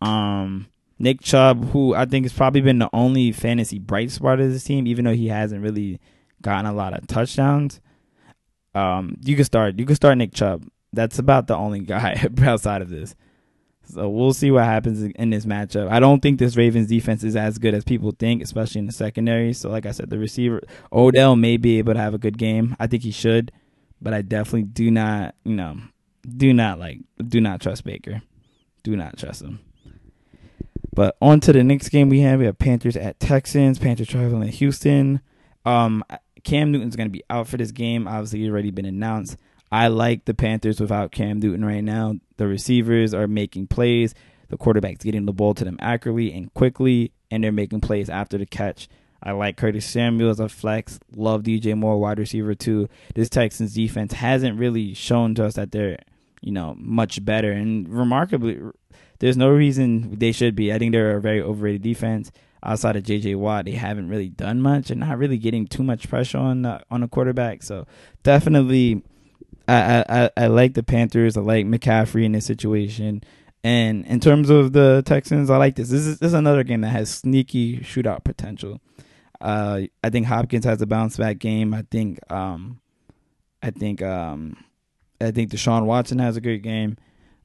Um, 0.00 0.66
Nick 0.98 1.20
Chubb, 1.20 1.70
who 1.70 1.94
I 1.94 2.04
think 2.04 2.24
has 2.24 2.32
probably 2.32 2.60
been 2.60 2.78
the 2.78 2.90
only 2.92 3.32
fantasy 3.32 3.78
bright 3.78 4.10
spot 4.10 4.40
of 4.40 4.52
this 4.52 4.64
team, 4.64 4.86
even 4.86 5.04
though 5.04 5.14
he 5.14 5.28
hasn't 5.28 5.62
really 5.62 6.00
gotten 6.42 6.66
a 6.66 6.72
lot 6.72 6.96
of 6.96 7.06
touchdowns. 7.06 7.80
Um, 8.74 9.16
you 9.22 9.36
can 9.36 9.44
start. 9.44 9.78
You 9.78 9.86
can 9.86 9.96
start 9.96 10.18
Nick 10.18 10.32
Chubb. 10.32 10.64
That's 10.92 11.18
about 11.18 11.46
the 11.46 11.56
only 11.56 11.80
guy 11.84 12.24
outside 12.42 12.82
of 12.82 12.90
this. 12.90 13.14
So 13.92 14.08
we'll 14.08 14.32
see 14.32 14.50
what 14.50 14.64
happens 14.64 15.02
in 15.02 15.30
this 15.30 15.44
matchup. 15.44 15.90
I 15.90 16.00
don't 16.00 16.20
think 16.20 16.38
this 16.38 16.56
Ravens 16.56 16.88
defense 16.88 17.22
is 17.22 17.36
as 17.36 17.58
good 17.58 17.74
as 17.74 17.84
people 17.84 18.12
think, 18.18 18.42
especially 18.42 18.78
in 18.78 18.86
the 18.86 18.92
secondary. 18.92 19.52
So, 19.52 19.68
like 19.68 19.84
I 19.84 19.90
said, 19.90 20.08
the 20.08 20.18
receiver 20.18 20.62
Odell 20.90 21.36
may 21.36 21.58
be 21.58 21.78
able 21.78 21.92
to 21.92 22.00
have 22.00 22.14
a 22.14 22.18
good 22.18 22.38
game. 22.38 22.74
I 22.80 22.86
think 22.86 23.02
he 23.02 23.10
should, 23.10 23.52
but 24.00 24.14
I 24.14 24.22
definitely 24.22 24.62
do 24.62 24.90
not, 24.90 25.34
you 25.44 25.54
know, 25.54 25.76
do 26.26 26.54
not 26.54 26.78
like, 26.78 27.00
do 27.28 27.40
not 27.40 27.60
trust 27.60 27.84
Baker. 27.84 28.22
Do 28.82 28.96
not 28.96 29.18
trust 29.18 29.42
him. 29.42 29.60
But 30.94 31.16
on 31.20 31.40
to 31.40 31.52
the 31.52 31.62
next 31.62 31.90
game 31.90 32.08
we 32.08 32.20
have. 32.20 32.40
We 32.40 32.46
have 32.46 32.58
Panthers 32.58 32.96
at 32.96 33.20
Texans. 33.20 33.78
Panthers 33.78 34.08
traveling 34.08 34.42
to 34.42 34.56
Houston. 34.56 35.20
Um, 35.64 36.02
Cam 36.44 36.72
Newton's 36.72 36.96
going 36.96 37.08
to 37.08 37.12
be 37.12 37.24
out 37.28 37.46
for 37.46 37.58
this 37.58 37.72
game. 37.72 38.08
Obviously, 38.08 38.48
already 38.48 38.70
been 38.70 38.84
announced. 38.84 39.36
I 39.72 39.88
like 39.88 40.26
the 40.26 40.34
Panthers 40.34 40.80
without 40.80 41.12
Cam 41.12 41.40
Newton 41.40 41.64
right 41.64 41.82
now. 41.82 42.16
The 42.36 42.46
receivers 42.46 43.14
are 43.14 43.26
making 43.26 43.68
plays. 43.68 44.14
The 44.50 44.58
quarterback's 44.58 45.02
getting 45.02 45.24
the 45.24 45.32
ball 45.32 45.54
to 45.54 45.64
them 45.64 45.78
accurately 45.80 46.30
and 46.30 46.52
quickly, 46.52 47.12
and 47.30 47.42
they're 47.42 47.52
making 47.52 47.80
plays 47.80 48.10
after 48.10 48.36
the 48.36 48.44
catch. 48.44 48.86
I 49.22 49.32
like 49.32 49.56
Curtis 49.56 49.86
Samuel 49.86 50.28
as 50.28 50.40
a 50.40 50.50
flex. 50.50 51.00
Love 51.16 51.44
DJ 51.44 51.74
Moore, 51.74 51.98
wide 51.98 52.18
receiver 52.18 52.54
too. 52.54 52.90
This 53.14 53.30
Texans 53.30 53.72
defense 53.72 54.12
hasn't 54.12 54.58
really 54.58 54.92
shown 54.92 55.34
to 55.36 55.46
us 55.46 55.54
that 55.54 55.72
they're, 55.72 55.98
you 56.42 56.52
know, 56.52 56.74
much 56.76 57.24
better. 57.24 57.50
And 57.50 57.88
remarkably, 57.88 58.60
there's 59.20 59.38
no 59.38 59.48
reason 59.48 60.18
they 60.18 60.32
should 60.32 60.54
be. 60.54 60.70
I 60.70 60.78
think 60.78 60.92
they're 60.92 61.16
a 61.16 61.20
very 61.20 61.40
overrated 61.40 61.80
defense 61.80 62.30
outside 62.62 62.96
of 62.96 63.02
JJ 63.02 63.36
Watt, 63.36 63.64
they 63.64 63.72
haven't 63.72 64.08
really 64.08 64.28
done 64.28 64.60
much 64.60 64.90
and 64.90 65.00
not 65.00 65.18
really 65.18 65.38
getting 65.38 65.66
too 65.66 65.82
much 65.82 66.08
pressure 66.08 66.38
on 66.38 66.62
the, 66.62 66.80
on 66.90 67.02
a 67.02 67.08
quarterback. 67.08 67.62
So 67.62 67.86
definitely, 68.22 69.02
I, 69.68 70.04
I 70.08 70.30
I 70.36 70.46
like 70.48 70.74
the 70.74 70.82
Panthers. 70.82 71.36
I 71.36 71.40
like 71.40 71.66
McCaffrey 71.66 72.24
in 72.24 72.32
this 72.32 72.46
situation. 72.46 73.22
And 73.64 74.04
in 74.06 74.18
terms 74.18 74.50
of 74.50 74.72
the 74.72 75.02
Texans, 75.06 75.48
I 75.48 75.56
like 75.56 75.76
this. 75.76 75.90
This 75.90 76.04
is, 76.04 76.18
this 76.18 76.28
is 76.28 76.34
another 76.34 76.64
game 76.64 76.80
that 76.80 76.88
has 76.88 77.08
sneaky 77.08 77.78
shootout 77.78 78.24
potential. 78.24 78.80
Uh, 79.40 79.82
I 80.02 80.10
think 80.10 80.26
Hopkins 80.26 80.64
has 80.64 80.82
a 80.82 80.86
bounce 80.86 81.16
back 81.16 81.38
game. 81.38 81.72
I 81.72 81.84
think 81.90 82.18
um, 82.30 82.80
I 83.62 83.70
think 83.70 84.02
um, 84.02 84.56
I 85.20 85.30
think 85.30 85.50
Deshaun 85.50 85.84
Watson 85.84 86.18
has 86.18 86.36
a 86.36 86.40
good 86.40 86.62
game. 86.62 86.96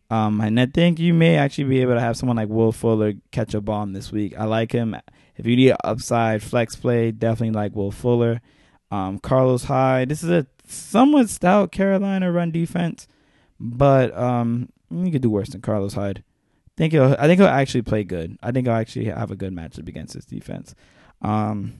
Um, 0.09 0.39
and 0.41 0.59
I 0.59 0.67
think 0.67 0.99
you 0.99 1.13
may 1.13 1.35
actually 1.35 1.65
be 1.65 1.81
able 1.81 1.95
to 1.95 1.99
have 1.99 2.15
someone 2.15 2.37
like 2.37 2.49
Will 2.49 2.71
Fuller 2.71 3.13
catch 3.31 3.53
a 3.53 3.61
bomb 3.61 3.93
this 3.93 4.11
week. 4.11 4.33
I 4.37 4.45
like 4.45 4.71
him. 4.71 4.95
If 5.35 5.45
you 5.45 5.55
need 5.55 5.75
upside 5.83 6.41
flex 6.41 6.75
play, 6.75 7.11
definitely 7.11 7.51
like 7.51 7.75
Will 7.75 7.91
Fuller. 7.91 8.41
Um, 8.89 9.19
Carlos 9.19 9.65
Hyde. 9.65 10.09
This 10.09 10.23
is 10.23 10.29
a 10.29 10.47
somewhat 10.67 11.29
stout 11.29 11.71
Carolina 11.71 12.31
run 12.31 12.51
defense, 12.51 13.07
but 13.59 14.15
um, 14.17 14.69
you 14.91 15.11
could 15.11 15.21
do 15.21 15.29
worse 15.29 15.49
than 15.49 15.61
Carlos 15.61 15.93
Hyde. 15.93 16.23
I 16.67 16.71
think 16.77 16.93
he'll, 16.93 17.15
I 17.17 17.25
think 17.25 17.39
he'll 17.39 17.47
actually 17.47 17.81
play 17.81 18.03
good. 18.03 18.37
I 18.43 18.51
think 18.51 18.67
he'll 18.67 18.75
actually 18.75 19.05
have 19.05 19.31
a 19.31 19.35
good 19.35 19.53
matchup 19.53 19.87
against 19.87 20.13
this 20.13 20.25
defense. 20.25 20.75
Um, 21.21 21.79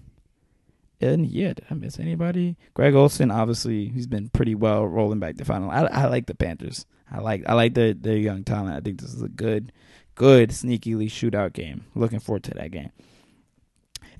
and 0.99 1.27
yeah, 1.27 1.53
did 1.53 1.65
I 1.69 1.75
miss 1.75 1.99
anybody? 1.99 2.57
Greg 2.73 2.95
Olsen, 2.95 3.29
obviously, 3.29 3.89
he's 3.89 4.07
been 4.07 4.29
pretty 4.29 4.55
well 4.55 4.87
rolling 4.87 5.19
back 5.19 5.37
the 5.37 5.45
final. 5.45 5.69
I, 5.69 5.83
I 5.83 6.07
like 6.07 6.25
the 6.25 6.33
Panthers. 6.33 6.85
I 7.11 7.19
like 7.19 7.43
I 7.47 7.53
like 7.53 7.73
their 7.75 7.93
their 7.93 8.17
young 8.17 8.43
talent. 8.43 8.75
I 8.75 8.81
think 8.81 8.99
this 8.99 9.13
is 9.13 9.21
a 9.21 9.29
good, 9.29 9.71
good 10.15 10.49
sneakily 10.49 11.05
shootout 11.05 11.53
game. 11.53 11.85
Looking 11.93 12.19
forward 12.19 12.43
to 12.45 12.53
that 12.55 12.71
game. 12.71 12.91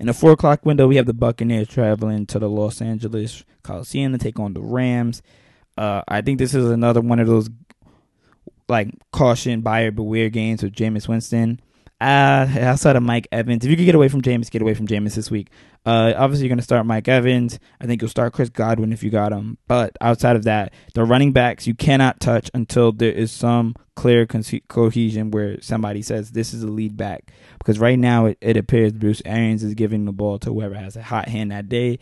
In 0.00 0.06
the 0.06 0.14
four 0.14 0.32
o'clock 0.32 0.64
window, 0.64 0.86
we 0.86 0.96
have 0.96 1.06
the 1.06 1.14
Buccaneers 1.14 1.68
traveling 1.68 2.26
to 2.26 2.38
the 2.38 2.48
Los 2.48 2.80
Angeles 2.80 3.44
Coliseum 3.62 4.12
to 4.12 4.18
take 4.18 4.38
on 4.38 4.54
the 4.54 4.60
Rams. 4.60 5.22
Uh, 5.76 6.02
I 6.06 6.20
think 6.20 6.38
this 6.38 6.54
is 6.54 6.70
another 6.70 7.00
one 7.00 7.18
of 7.18 7.26
those 7.26 7.50
like 8.68 8.90
caution 9.12 9.62
buyer 9.62 9.90
beware 9.90 10.28
games 10.28 10.62
with 10.62 10.74
Jameis 10.74 11.08
Winston. 11.08 11.60
Uh, 12.00 12.46
outside 12.60 12.94
of 12.94 13.02
Mike 13.02 13.26
Evans, 13.32 13.64
if 13.64 13.70
you 13.70 13.76
could 13.76 13.86
get 13.86 13.96
away 13.96 14.08
from 14.08 14.22
Jameis, 14.22 14.50
get 14.50 14.62
away 14.62 14.74
from 14.74 14.86
Jameis 14.86 15.16
this 15.16 15.32
week. 15.32 15.48
Uh, 15.84 16.12
obviously, 16.16 16.44
you're 16.44 16.50
going 16.50 16.58
to 16.58 16.64
start 16.64 16.86
Mike 16.86 17.08
Evans. 17.08 17.58
I 17.80 17.86
think 17.86 18.00
you'll 18.00 18.08
start 18.08 18.32
Chris 18.32 18.50
Godwin 18.50 18.92
if 18.92 19.02
you 19.02 19.10
got 19.10 19.32
him. 19.32 19.58
But 19.66 19.96
outside 20.00 20.36
of 20.36 20.44
that, 20.44 20.72
the 20.94 21.04
running 21.04 21.32
backs 21.32 21.66
you 21.66 21.74
cannot 21.74 22.20
touch 22.20 22.50
until 22.54 22.92
there 22.92 23.10
is 23.10 23.32
some 23.32 23.74
clear 23.96 24.26
co- 24.26 24.42
cohesion 24.68 25.32
where 25.32 25.60
somebody 25.60 26.02
says 26.02 26.30
this 26.30 26.54
is 26.54 26.62
a 26.62 26.68
lead 26.68 26.96
back. 26.96 27.32
Because 27.58 27.80
right 27.80 27.98
now, 27.98 28.26
it, 28.26 28.38
it 28.40 28.56
appears 28.56 28.92
Bruce 28.92 29.22
Arians 29.24 29.64
is 29.64 29.74
giving 29.74 30.04
the 30.04 30.12
ball 30.12 30.38
to 30.40 30.52
whoever 30.52 30.76
has 30.76 30.94
a 30.94 31.02
hot 31.02 31.28
hand 31.28 31.50
that 31.50 31.68
day, 31.68 31.98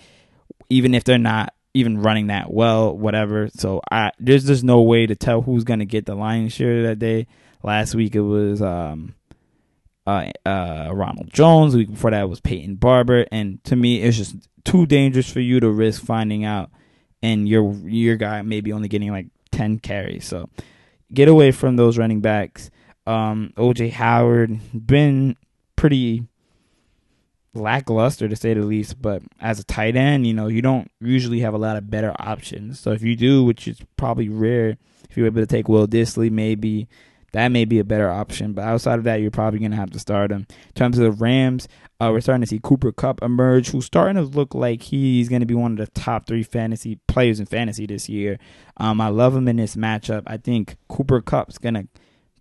even 0.68 0.94
if 0.94 1.04
they're 1.04 1.16
not 1.16 1.54
even 1.72 2.00
running 2.02 2.26
that 2.26 2.52
well, 2.52 2.96
whatever. 2.96 3.48
So 3.54 3.80
I 3.90 4.11
there's 4.18 4.46
just 4.46 4.64
no 4.64 4.82
way 4.82 5.06
to 5.06 5.14
tell 5.14 5.42
who's 5.42 5.64
going 5.64 5.80
to 5.80 5.87
get 5.87 6.06
the 6.06 6.14
lion's 6.14 6.52
share 6.52 6.82
that 6.85 6.98
day. 6.98 7.26
Last 7.62 7.94
week 7.94 8.14
it 8.14 8.20
was 8.20 8.62
um, 8.62 9.14
uh, 10.07 10.31
uh, 10.45 10.90
Ronald 10.92 11.33
Jones. 11.33 11.73
The 11.73 11.79
week 11.79 11.90
before 11.90 12.11
that 12.11 12.29
was 12.29 12.40
Peyton 12.40 12.77
Barber. 12.77 13.27
And 13.33 13.62
to 13.64 13.77
me, 13.77 14.03
it's 14.03 14.16
just 14.16 14.37
too 14.64 14.87
dangerous 14.87 15.31
for 15.31 15.40
you 15.40 15.61
to 15.61 15.71
risk 15.71 16.05
finding 16.05 16.45
out, 16.45 16.71
and 17.23 17.49
your 17.49 17.73
your 17.85 18.16
guy 18.16 18.42
maybe 18.42 18.73
only 18.73 18.88
getting 18.88 19.11
like 19.11 19.27
ten 19.51 19.79
carries. 19.79 20.27
So 20.27 20.49
get 21.12 21.29
away 21.29 21.51
from 21.51 21.77
those 21.77 21.99
running 21.99 22.21
backs. 22.21 22.71
Um, 23.07 23.53
OJ 23.57 23.92
Howard 23.92 24.59
been 24.73 25.37
pretty 25.77 26.25
lackluster 27.55 28.29
to 28.29 28.37
say 28.37 28.55
the 28.55 28.62
least. 28.62 29.01
But 29.01 29.23
as 29.40 29.59
a 29.59 29.64
tight 29.64 29.97
end, 29.97 30.27
you 30.27 30.35
know, 30.35 30.49
you 30.49 30.62
don't 30.62 30.90
usually 31.01 31.40
have 31.40 31.55
a 31.55 31.59
lot 31.59 31.77
of 31.77 31.90
better 31.90 32.14
options. 32.19 32.81
So 32.81 32.92
if 32.92 33.03
you 33.03 33.16
do, 33.16 33.45
which 33.45 33.66
is 33.69 33.81
probably 33.97 34.29
rare, 34.29 34.77
if 35.09 35.16
you're 35.16 35.27
able 35.27 35.40
to 35.40 35.47
take 35.47 35.69
Will 35.69 35.87
Dissly, 35.87 36.31
maybe 36.31 36.88
that 37.32 37.48
may 37.48 37.64
be 37.64 37.78
a 37.78 37.84
better 37.84 38.10
option. 38.10 38.52
But 38.52 38.64
outside 38.64 38.98
of 38.98 39.04
that, 39.04 39.20
you're 39.20 39.30
probably 39.30 39.58
going 39.58 39.72
to 39.72 39.76
have 39.76 39.90
to 39.90 39.98
start 39.98 40.30
him. 40.30 40.46
In 40.50 40.72
terms 40.74 40.98
of 40.98 41.04
the 41.04 41.12
Rams, 41.12 41.68
uh, 42.00 42.10
we're 42.12 42.20
starting 42.20 42.42
to 42.42 42.46
see 42.46 42.60
Cooper 42.62 42.92
Kupp 42.92 43.22
emerge, 43.22 43.70
who's 43.70 43.86
starting 43.86 44.16
to 44.16 44.22
look 44.22 44.54
like 44.54 44.82
he's 44.82 45.28
going 45.28 45.40
to 45.40 45.46
be 45.46 45.54
one 45.54 45.72
of 45.72 45.78
the 45.78 46.00
top 46.00 46.26
three 46.26 46.42
fantasy 46.42 46.98
players 47.08 47.40
in 47.40 47.46
fantasy 47.46 47.86
this 47.86 48.08
year. 48.08 48.38
Um, 48.76 49.00
I 49.00 49.08
love 49.08 49.34
him 49.34 49.48
in 49.48 49.56
this 49.56 49.76
matchup. 49.76 50.22
I 50.26 50.36
think 50.36 50.76
Cooper 50.88 51.20
Kupp's 51.20 51.58
going 51.58 51.74
to 51.74 51.88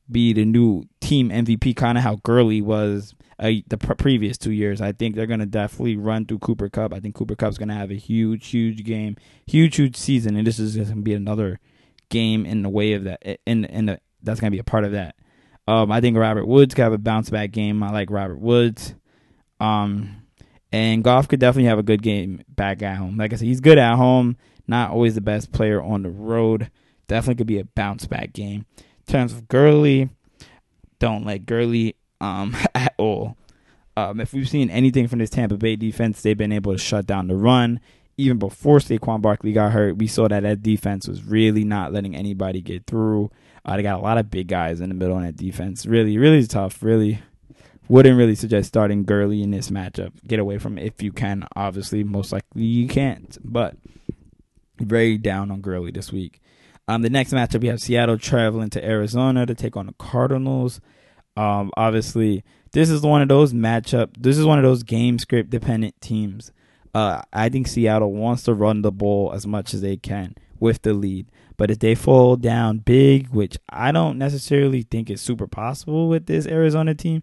be 0.10 0.34
the 0.34 0.46
new 0.46 0.84
team 1.02 1.30
MVP, 1.30 1.76
kind 1.76 1.98
of 1.98 2.04
how 2.04 2.18
Gurley 2.18 2.62
was 2.62 3.16
uh, 3.40 3.52
the 3.68 3.78
previous 3.78 4.38
two 4.38 4.52
years. 4.52 4.82
I 4.82 4.92
think 4.92 5.16
they're 5.16 5.26
going 5.26 5.40
to 5.40 5.46
definitely 5.46 5.98
run 5.98 6.26
through 6.26 6.40
Cooper 6.40 6.70
Kupp. 6.70 6.94
I 6.94 7.00
think 7.00 7.16
Cooper 7.16 7.36
Kupp's 7.36 7.58
going 7.58 7.70
to 7.70 7.76
have 7.76 7.92
a 7.92 7.96
huge, 7.96 8.48
huge 8.48 8.84
game, 8.84 9.18
huge, 9.46 9.76
huge 9.76 9.96
season, 9.96 10.36
and 10.36 10.46
this 10.46 10.60
is 10.60 10.76
going 10.76 10.90
to 10.90 10.96
be 10.96 11.14
another 11.14 11.60
game 12.10 12.46
in 12.46 12.62
the 12.62 12.70
way 12.70 12.94
of 12.94 13.04
that. 13.06 13.40
In 13.46 13.66
in 13.66 13.88
the 13.88 14.00
that's 14.26 14.40
to 14.40 14.52
be 14.52 14.60
a 14.60 14.64
part 14.64 14.84
of 14.84 14.92
that. 14.92 15.16
Um, 15.68 15.92
I 15.92 16.02
think 16.02 16.18
Robert 16.18 16.46
Woods 16.46 16.74
could 16.76 16.84
have 16.84 16.94
a 16.94 16.98
bounce 16.98 17.30
back 17.30 17.52
game. 17.52 17.82
I 17.82 17.92
like 17.92 18.12
Robert 18.12 18.40
Woods. 18.40 18.94
Um, 19.60 20.24
and 20.72 21.04
Goff 21.04 21.28
could 21.28 21.40
definitely 21.40 21.70
have 21.70 21.80
a 21.80 21.84
good 21.84 22.02
game 22.02 22.44
back 22.50 22.82
at 22.82 22.98
home. 22.98 23.18
Like 23.18 23.34
I 23.34 23.38
said, 23.38 23.48
he's 23.48 23.62
good 23.62 23.78
at 23.78 23.96
home. 23.96 24.38
Not 24.68 24.92
always 24.92 25.16
the 25.16 25.22
best 25.22 25.52
player 25.52 25.82
on 25.82 26.04
the 26.04 26.10
road. 26.10 26.70
Definitely 27.08 27.36
could 27.36 27.48
be 27.48 27.60
a 27.60 27.66
bounce 27.66 28.06
back 28.06 28.34
game. 28.34 28.66
In 28.78 29.12
terms 29.12 29.32
of 29.34 29.48
Gurley, 29.48 30.10
don't 31.00 31.26
like 31.26 31.46
Gurley 31.46 31.96
um, 32.20 32.56
at 32.76 32.94
all. 32.98 33.38
Um, 33.98 34.20
if 34.20 34.34
we've 34.34 34.50
seen 34.50 34.70
anything 34.70 35.08
from 35.08 35.20
this 35.20 35.30
Tampa 35.30 35.58
Bay 35.58 35.76
defense, 35.76 36.22
they've 36.22 36.38
been 36.38 36.52
able 36.52 36.74
to 36.74 36.78
shut 36.78 37.06
down 37.06 37.28
the 37.28 37.36
run. 37.36 37.80
Even 38.18 38.38
before 38.40 38.80
Saquon 38.80 39.22
Barkley 39.22 39.52
got 39.52 39.74
hurt, 39.74 39.98
we 39.98 40.08
saw 40.08 40.28
that 40.28 40.44
that 40.44 40.64
defense 40.64 41.08
was 41.08 41.24
really 41.24 41.64
not 41.66 41.92
letting 41.92 42.16
anybody 42.16 42.62
get 42.62 42.86
through. 42.86 43.30
Uh, 43.66 43.76
they 43.76 43.84
got 43.84 44.00
a 44.00 44.04
lot 44.04 44.18
of 44.18 44.32
big 44.32 44.48
guys 44.48 44.80
in 44.80 44.90
the 44.90 44.96
middle 44.96 45.18
on 45.18 45.24
that 45.24 45.36
defense. 45.36 45.86
Really, 45.86 46.18
really 46.18 46.46
tough. 46.48 46.82
Really 46.82 47.20
wouldn't 47.88 48.18
really 48.18 48.36
suggest 48.36 48.70
starting 48.70 49.04
Gurley 49.04 49.42
in 49.42 49.52
this 49.52 49.70
matchup. 49.70 50.12
Get 50.26 50.40
away 50.40 50.58
from 50.58 50.78
it 50.78 50.86
if 50.86 51.02
you 51.02 51.12
can. 51.12 51.48
Obviously, 51.56 52.04
most 52.04 52.32
likely 52.32 52.64
you 52.64 52.88
can't. 52.88 53.38
But 53.44 53.76
very 54.80 55.18
down 55.18 55.52
on 55.52 55.62
Gurley 55.62 55.92
this 55.92 56.12
week. 56.12 56.42
Um, 56.88 57.02
the 57.02 57.10
next 57.10 57.34
matchup 57.34 57.62
we 57.62 57.68
have 57.68 57.82
Seattle 57.82 58.18
traveling 58.18 58.70
to 58.72 58.86
Arizona 58.86 59.46
to 59.46 59.56
take 59.56 59.76
on 59.76 59.88
the 59.88 59.94
Cardinals. 59.94 60.80
Um, 61.36 61.72
obviously, 61.76 62.44
this 62.72 62.90
is 62.90 63.02
one 63.02 63.22
of 63.22 63.28
those 63.28 63.54
matchup. 63.54 64.10
This 64.18 64.38
is 64.38 64.46
one 64.46 64.60
of 64.60 64.64
those 64.64 64.84
game 64.84 65.18
script 65.18 65.50
dependent 65.50 66.00
teams. 66.02 66.52
Uh, 66.96 67.22
I 67.34 67.50
think 67.50 67.68
Seattle 67.68 68.14
wants 68.14 68.44
to 68.44 68.54
run 68.54 68.82
the 68.82 68.92
ball 68.92 69.34
as 69.34 69.46
much 69.46 69.74
as 69.74 69.82
they 69.82 69.98
can 69.98 70.34
with 70.62 70.82
the 70.84 70.94
lead. 70.94 71.30
But 71.58 71.70
if 71.70 71.80
they 71.80 71.94
fall 71.94 72.38
down 72.38 72.78
big, 72.78 73.28
which 73.30 73.58
I 73.70 73.92
don't 73.92 74.18
necessarily 74.18 74.84
think 74.84 75.10
is 75.10 75.20
super 75.20 75.46
possible 75.46 76.08
with 76.08 76.26
this 76.26 76.48
Arizona 76.48 76.96
team, 76.96 77.22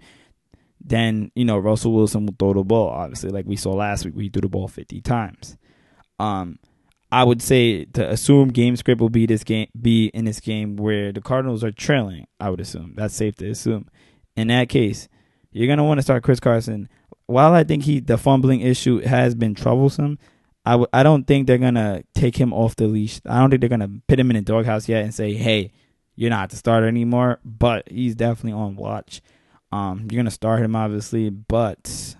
then 0.79 1.31
you 1.35 1.47
know 1.47 1.57
Russell 1.57 1.95
Wilson 1.95 2.27
will 2.27 2.35
throw 2.39 2.53
the 2.53 2.63
ball. 2.63 2.91
Obviously, 2.91 3.31
like 3.31 3.47
we 3.47 3.57
saw 3.57 3.73
last 3.73 4.05
week, 4.05 4.15
we 4.15 4.29
threw 4.29 4.43
the 4.43 4.49
ball 4.51 4.69
fifty 4.69 5.01
times. 5.01 5.57
Um, 6.19 6.59
I 7.11 7.25
would 7.25 7.41
say 7.41 7.87
to 7.87 8.11
assume 8.11 8.49
game 8.49 8.77
script 8.77 9.01
will 9.01 9.09
be 9.09 9.25
this 9.25 9.43
game 9.43 9.69
be 9.81 10.09
in 10.09 10.27
this 10.27 10.41
game 10.41 10.77
where 10.77 11.13
the 11.13 11.23
Cardinals 11.23 11.65
are 11.65 11.73
trailing. 11.73 12.27
I 12.39 12.51
would 12.51 12.61
assume 12.61 12.93
that's 12.95 13.15
safe 13.15 13.37
to 13.37 13.49
assume. 13.49 13.89
In 14.37 14.49
that 14.49 14.69
case, 14.69 15.09
you're 15.51 15.69
gonna 15.69 15.85
want 15.85 15.97
to 15.97 16.03
start 16.03 16.25
Chris 16.25 16.41
Carson. 16.41 16.91
While 17.27 17.55
I 17.55 17.65
think 17.65 17.85
he 17.85 18.01
the 18.01 18.19
fumbling 18.19 18.61
issue 18.61 19.01
has 19.01 19.35
been 19.35 19.55
troublesome, 19.55 20.19
I 20.65 20.73
w- 20.73 20.89
I 20.93 21.03
don't 21.03 21.27
think 21.27 21.47
they're 21.47 21.59
gonna 21.59 22.03
take 22.15 22.37
him 22.37 22.53
off 22.53 22.77
the 22.77 22.87
leash. 22.87 23.21
I 23.27 23.39
don't 23.41 23.51
think 23.51 23.61
they're 23.61 23.69
gonna 23.69 24.01
put 24.09 24.21
him 24.21 24.31
in 24.31 24.37
a 24.37 24.43
doghouse 24.43 24.89
yet 24.89 25.05
and 25.05 25.15
say, 25.15 25.35
"Hey, 25.35 25.73
you're 26.17 26.31
not 26.31 26.51
the 26.51 26.57
starter 26.57 26.87
anymore." 26.87 27.41
But 27.45 27.89
he's 27.91 28.15
definitely 28.15 28.53
on 28.53 28.77
watch. 28.77 29.21
Um, 29.71 30.07
you're 30.11 30.19
gonna 30.19 30.31
start 30.31 30.61
him 30.61 30.77
obviously, 30.77 31.31
but 31.31 32.17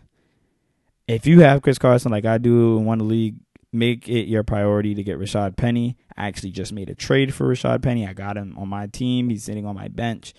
if 1.07 1.27
you 1.27 1.41
have 1.41 1.63
Chris 1.63 1.79
Carson 1.79 2.11
like 2.11 2.25
I 2.25 2.39
do 2.39 2.79
in 2.79 2.85
one 2.85 3.09
league, 3.09 3.37
make 3.73 4.09
it 4.09 4.29
your 4.29 4.43
priority 4.43 4.95
to 4.95 5.03
get 5.03 5.19
Rashad 5.19 5.57
Penny. 5.57 5.97
I 6.17 6.29
actually 6.29 6.51
just 6.51 6.73
made 6.73 6.91
a 6.91 6.95
trade 6.95 7.35
for 7.35 7.47
Rashad 7.49 7.83
Penny. 7.83 8.07
I 8.07 8.13
got 8.13 8.37
him 8.37 8.57
on 8.59 8.69
my 8.69 8.87
team. 8.87 9.29
He's 9.31 9.45
sitting 9.45 9.67
on 9.67 9.75
my 9.75 9.89
bench. 9.89 10.35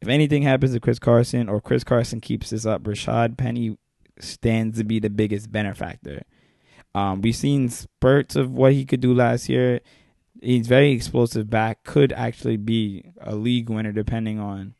If 0.00 0.08
anything 0.08 0.42
happens 0.42 0.72
to 0.72 0.80
Chris 0.80 0.98
Carson 0.98 1.48
or 1.48 1.60
Chris 1.60 1.84
Carson 1.84 2.20
keeps 2.20 2.50
this 2.50 2.66
up, 2.66 2.82
Rashad 2.82 3.36
Penny 3.38 3.78
stands 4.20 4.78
to 4.78 4.84
be 4.84 4.98
the 4.98 5.10
biggest 5.10 5.50
benefactor. 5.50 6.22
Um, 6.94 7.20
we've 7.20 7.36
seen 7.36 7.68
spurts 7.68 8.36
of 8.36 8.52
what 8.52 8.72
he 8.72 8.84
could 8.84 9.00
do 9.00 9.14
last 9.14 9.48
year. 9.48 9.80
He's 10.40 10.66
very 10.66 10.92
explosive 10.92 11.50
back. 11.50 11.84
Could 11.84 12.12
actually 12.12 12.56
be 12.56 13.12
a 13.20 13.34
league 13.34 13.68
winner 13.70 13.92
depending 13.92 14.38
on 14.38 14.74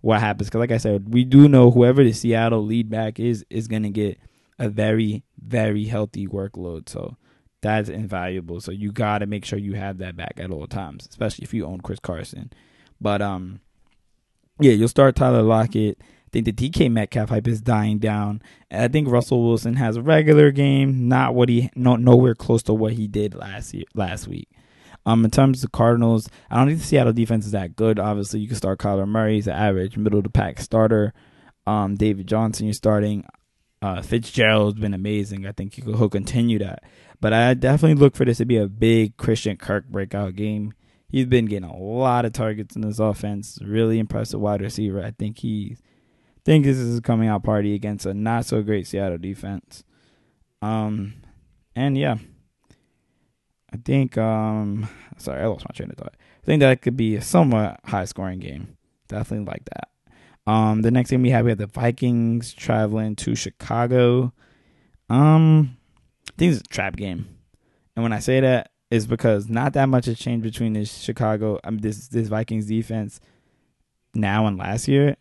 what 0.00 0.20
happens. 0.20 0.48
Because, 0.48 0.60
like 0.60 0.72
I 0.72 0.78
said, 0.78 1.12
we 1.12 1.24
do 1.24 1.48
know 1.48 1.70
whoever 1.70 2.04
the 2.04 2.12
Seattle 2.12 2.64
lead 2.64 2.90
back 2.90 3.18
is 3.18 3.44
is 3.48 3.68
going 3.68 3.84
to 3.84 3.90
get 3.90 4.18
a 4.58 4.68
very, 4.68 5.24
very 5.42 5.84
healthy 5.84 6.26
workload. 6.26 6.88
So 6.88 7.16
that's 7.60 7.88
invaluable. 7.88 8.60
So 8.60 8.72
you 8.72 8.92
got 8.92 9.18
to 9.18 9.26
make 9.26 9.44
sure 9.44 9.58
you 9.58 9.74
have 9.74 9.98
that 9.98 10.16
back 10.16 10.34
at 10.38 10.50
all 10.50 10.66
times, 10.66 11.06
especially 11.08 11.44
if 11.44 11.54
you 11.54 11.64
own 11.64 11.80
Chris 11.80 12.00
Carson. 12.00 12.52
But 13.00 13.22
um, 13.22 13.60
yeah, 14.60 14.72
you'll 14.72 14.88
start 14.88 15.16
Tyler 15.16 15.42
Lockett. 15.42 16.00
I 16.28 16.30
think 16.30 16.44
the 16.44 16.52
DK 16.52 16.92
Metcalf 16.92 17.30
hype 17.30 17.48
is 17.48 17.62
dying 17.62 17.98
down. 17.98 18.42
I 18.70 18.88
think 18.88 19.08
Russell 19.08 19.48
Wilson 19.48 19.76
has 19.76 19.96
a 19.96 20.02
regular 20.02 20.50
game, 20.50 21.08
not 21.08 21.34
what 21.34 21.48
he 21.48 21.70
no 21.74 21.96
nowhere 21.96 22.34
close 22.34 22.62
to 22.64 22.74
what 22.74 22.92
he 22.92 23.08
did 23.08 23.34
last 23.34 23.72
year 23.72 23.84
last 23.94 24.28
week. 24.28 24.50
Um, 25.06 25.24
in 25.24 25.30
terms 25.30 25.64
of 25.64 25.70
the 25.70 25.76
Cardinals, 25.76 26.28
I 26.50 26.56
don't 26.56 26.66
think 26.66 26.80
the 26.80 26.84
Seattle 26.84 27.14
defense 27.14 27.46
is 27.46 27.52
that 27.52 27.76
good. 27.76 27.98
Obviously, 27.98 28.40
you 28.40 28.46
can 28.46 28.58
start 28.58 28.78
Kyler 28.78 29.08
Murray, 29.08 29.36
he's 29.36 29.46
an 29.46 29.54
average 29.54 29.96
middle 29.96 30.20
the 30.20 30.28
pack 30.28 30.60
starter. 30.60 31.14
Um, 31.66 31.94
David 31.94 32.26
Johnson, 32.26 32.66
you're 32.66 32.74
starting. 32.74 33.24
Uh, 33.80 34.02
Fitzgerald's 34.02 34.78
been 34.78 34.92
amazing. 34.92 35.46
I 35.46 35.52
think 35.52 35.74
he'll 35.74 36.10
continue 36.10 36.58
that. 36.58 36.82
But 37.22 37.32
I 37.32 37.54
definitely 37.54 37.98
look 37.98 38.16
for 38.16 38.26
this 38.26 38.36
to 38.36 38.44
be 38.44 38.58
a 38.58 38.68
big 38.68 39.16
Christian 39.16 39.56
Kirk 39.56 39.86
breakout 39.86 40.36
game. 40.36 40.74
He's 41.08 41.26
been 41.26 41.46
getting 41.46 41.70
a 41.70 41.74
lot 41.74 42.26
of 42.26 42.34
targets 42.34 42.76
in 42.76 42.82
this 42.82 42.98
offense. 42.98 43.58
Really 43.62 43.98
impressive 43.98 44.40
wide 44.40 44.60
receiver. 44.60 45.02
I 45.02 45.12
think 45.12 45.38
he 45.38 45.78
think 46.48 46.64
this 46.64 46.78
is 46.78 46.98
a 46.98 47.02
coming 47.02 47.28
out 47.28 47.42
party 47.42 47.74
against 47.74 48.06
a 48.06 48.14
not 48.14 48.46
so 48.46 48.62
great 48.62 48.86
Seattle 48.86 49.18
defense. 49.18 49.84
Um 50.62 51.14
and 51.76 51.96
yeah. 51.96 52.16
I 53.70 53.76
think 53.76 54.16
um 54.16 54.88
sorry, 55.18 55.42
I 55.42 55.46
lost 55.46 55.66
my 55.68 55.74
train 55.74 55.90
of 55.90 55.98
thought. 55.98 56.14
I 56.42 56.46
think 56.46 56.60
that 56.60 56.80
could 56.80 56.96
be 56.96 57.16
a 57.16 57.20
somewhat 57.22 57.80
high 57.84 58.06
scoring 58.06 58.40
game. 58.40 58.78
Definitely 59.08 59.44
like 59.44 59.64
that. 59.66 60.50
Um 60.50 60.80
the 60.80 60.90
next 60.90 61.10
game 61.10 61.20
we 61.20 61.30
have 61.30 61.44
we 61.44 61.50
have 61.50 61.58
the 61.58 61.66
Vikings 61.66 62.54
traveling 62.54 63.14
to 63.16 63.34
Chicago. 63.34 64.32
Um 65.10 65.76
I 66.30 66.32
think 66.38 66.54
it's 66.54 66.62
a 66.62 66.68
trap 66.68 66.96
game. 66.96 67.28
And 67.94 68.02
when 68.02 68.14
I 68.14 68.20
say 68.20 68.40
that 68.40 68.70
it's 68.90 69.04
because 69.04 69.50
not 69.50 69.74
that 69.74 69.90
much 69.90 70.06
has 70.06 70.18
changed 70.18 70.44
between 70.44 70.72
this 70.72 70.96
Chicago 70.96 71.60
I 71.62 71.68
mean 71.68 71.82
this 71.82 72.08
this 72.08 72.28
Vikings 72.28 72.64
defense 72.64 73.20
now 74.14 74.46
and 74.46 74.56
last 74.56 74.88
year. 74.88 75.16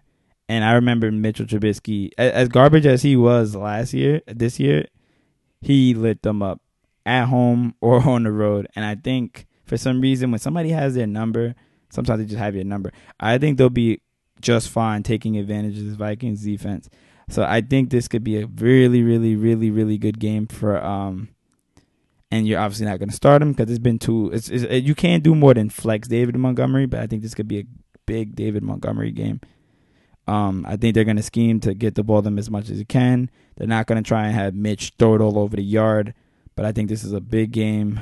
And 0.50 0.64
I 0.64 0.74
remember 0.74 1.12
Mitchell 1.12 1.46
Trubisky, 1.46 2.12
as 2.18 2.48
garbage 2.48 2.86
as 2.86 3.02
he 3.02 3.16
was 3.18 3.56
last 3.56 3.94
year, 3.94 4.22
this 4.28 4.60
year, 4.60 4.86
he 5.62 5.94
lit 5.94 6.22
them 6.22 6.42
up 6.42 6.62
at 7.06 7.26
home 7.26 7.76
or 7.82 8.02
on 8.08 8.24
the 8.24 8.32
road. 8.32 8.68
And 8.76 8.86
I 8.86 8.96
think 8.96 9.48
for 9.66 9.78
some 9.78 10.00
reason, 10.02 10.32
when 10.32 10.40
somebody 10.40 10.70
has 10.70 10.96
their 10.96 11.08
number, 11.08 11.56
sometimes 11.90 12.20
they 12.20 12.26
just 12.26 12.40
have 12.40 12.56
your 12.56 12.64
number. 12.64 12.92
I 13.20 13.38
think 13.38 13.58
they'll 13.58 13.70
be 13.70 14.02
just 14.40 14.70
fine 14.70 15.04
taking 15.04 15.38
advantage 15.38 15.78
of 15.80 15.86
this 15.86 15.96
Vikings 15.96 16.44
defense. 16.44 16.90
So 17.30 17.44
I 17.44 17.60
think 17.60 17.90
this 17.90 18.08
could 18.08 18.24
be 18.24 18.42
a 18.42 18.46
really, 18.46 19.04
really, 19.04 19.36
really, 19.36 19.70
really 19.70 19.98
good 19.98 20.20
game 20.20 20.48
for. 20.48 20.82
um 20.84 21.30
and 22.32 22.48
you're 22.48 22.60
obviously 22.60 22.86
not 22.86 23.00
going 23.00 23.10
to 23.10 23.16
start 23.16 23.42
him 23.42 23.54
because 23.54 23.70
it's 23.70 23.80
been 23.80 24.00
too. 24.00 24.30
It's, 24.34 24.50
it's 24.50 24.86
you 24.86 24.96
can't 24.96 25.24
do 25.24 25.34
more 25.34 25.54
than 25.54 25.70
flex 25.70 26.08
David 26.08 26.36
Montgomery, 26.36 26.86
but 26.86 27.00
I 27.00 27.08
think 27.08 27.22
this 27.22 27.34
could 27.34 27.48
be 27.48 27.60
a 27.60 27.64
big 28.06 28.36
David 28.36 28.64
Montgomery 28.64 29.12
game. 29.12 29.40
Um, 30.28 30.66
I 30.68 30.76
think 30.76 30.94
they're 30.94 31.06
going 31.06 31.18
to 31.18 31.24
scheme 31.24 31.60
to 31.62 31.74
get 31.74 31.96
the 31.96 32.04
ball 32.04 32.22
to 32.22 32.26
them 32.26 32.38
as 32.38 32.50
much 32.50 32.70
as 32.70 32.78
you 32.78 32.86
can. 32.86 33.30
They're 33.56 33.68
not 33.68 33.88
going 33.88 34.04
to 34.04 34.08
try 34.08 34.26
and 34.26 34.36
have 34.36 34.54
Mitch 34.54 34.94
throw 35.00 35.16
it 35.16 35.22
all 35.22 35.40
over 35.40 35.56
the 35.56 35.64
yard. 35.64 36.14
But 36.56 36.66
I 36.66 36.72
think 36.72 36.90
this 36.90 37.04
is 37.04 37.14
a 37.14 37.22
big 37.22 37.52
game 37.52 38.02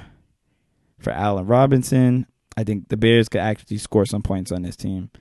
for 1.00 1.12
Allen 1.12 1.46
Robinson. 1.46 2.26
I 2.58 2.64
think 2.64 2.88
the 2.88 2.98
Bears 2.98 3.30
could 3.30 3.42
actually 3.42 3.78
score 3.78 4.06
some 4.06 4.22
points 4.22 4.52
on 4.52 4.64
this 4.64 4.76
team. 4.76 5.12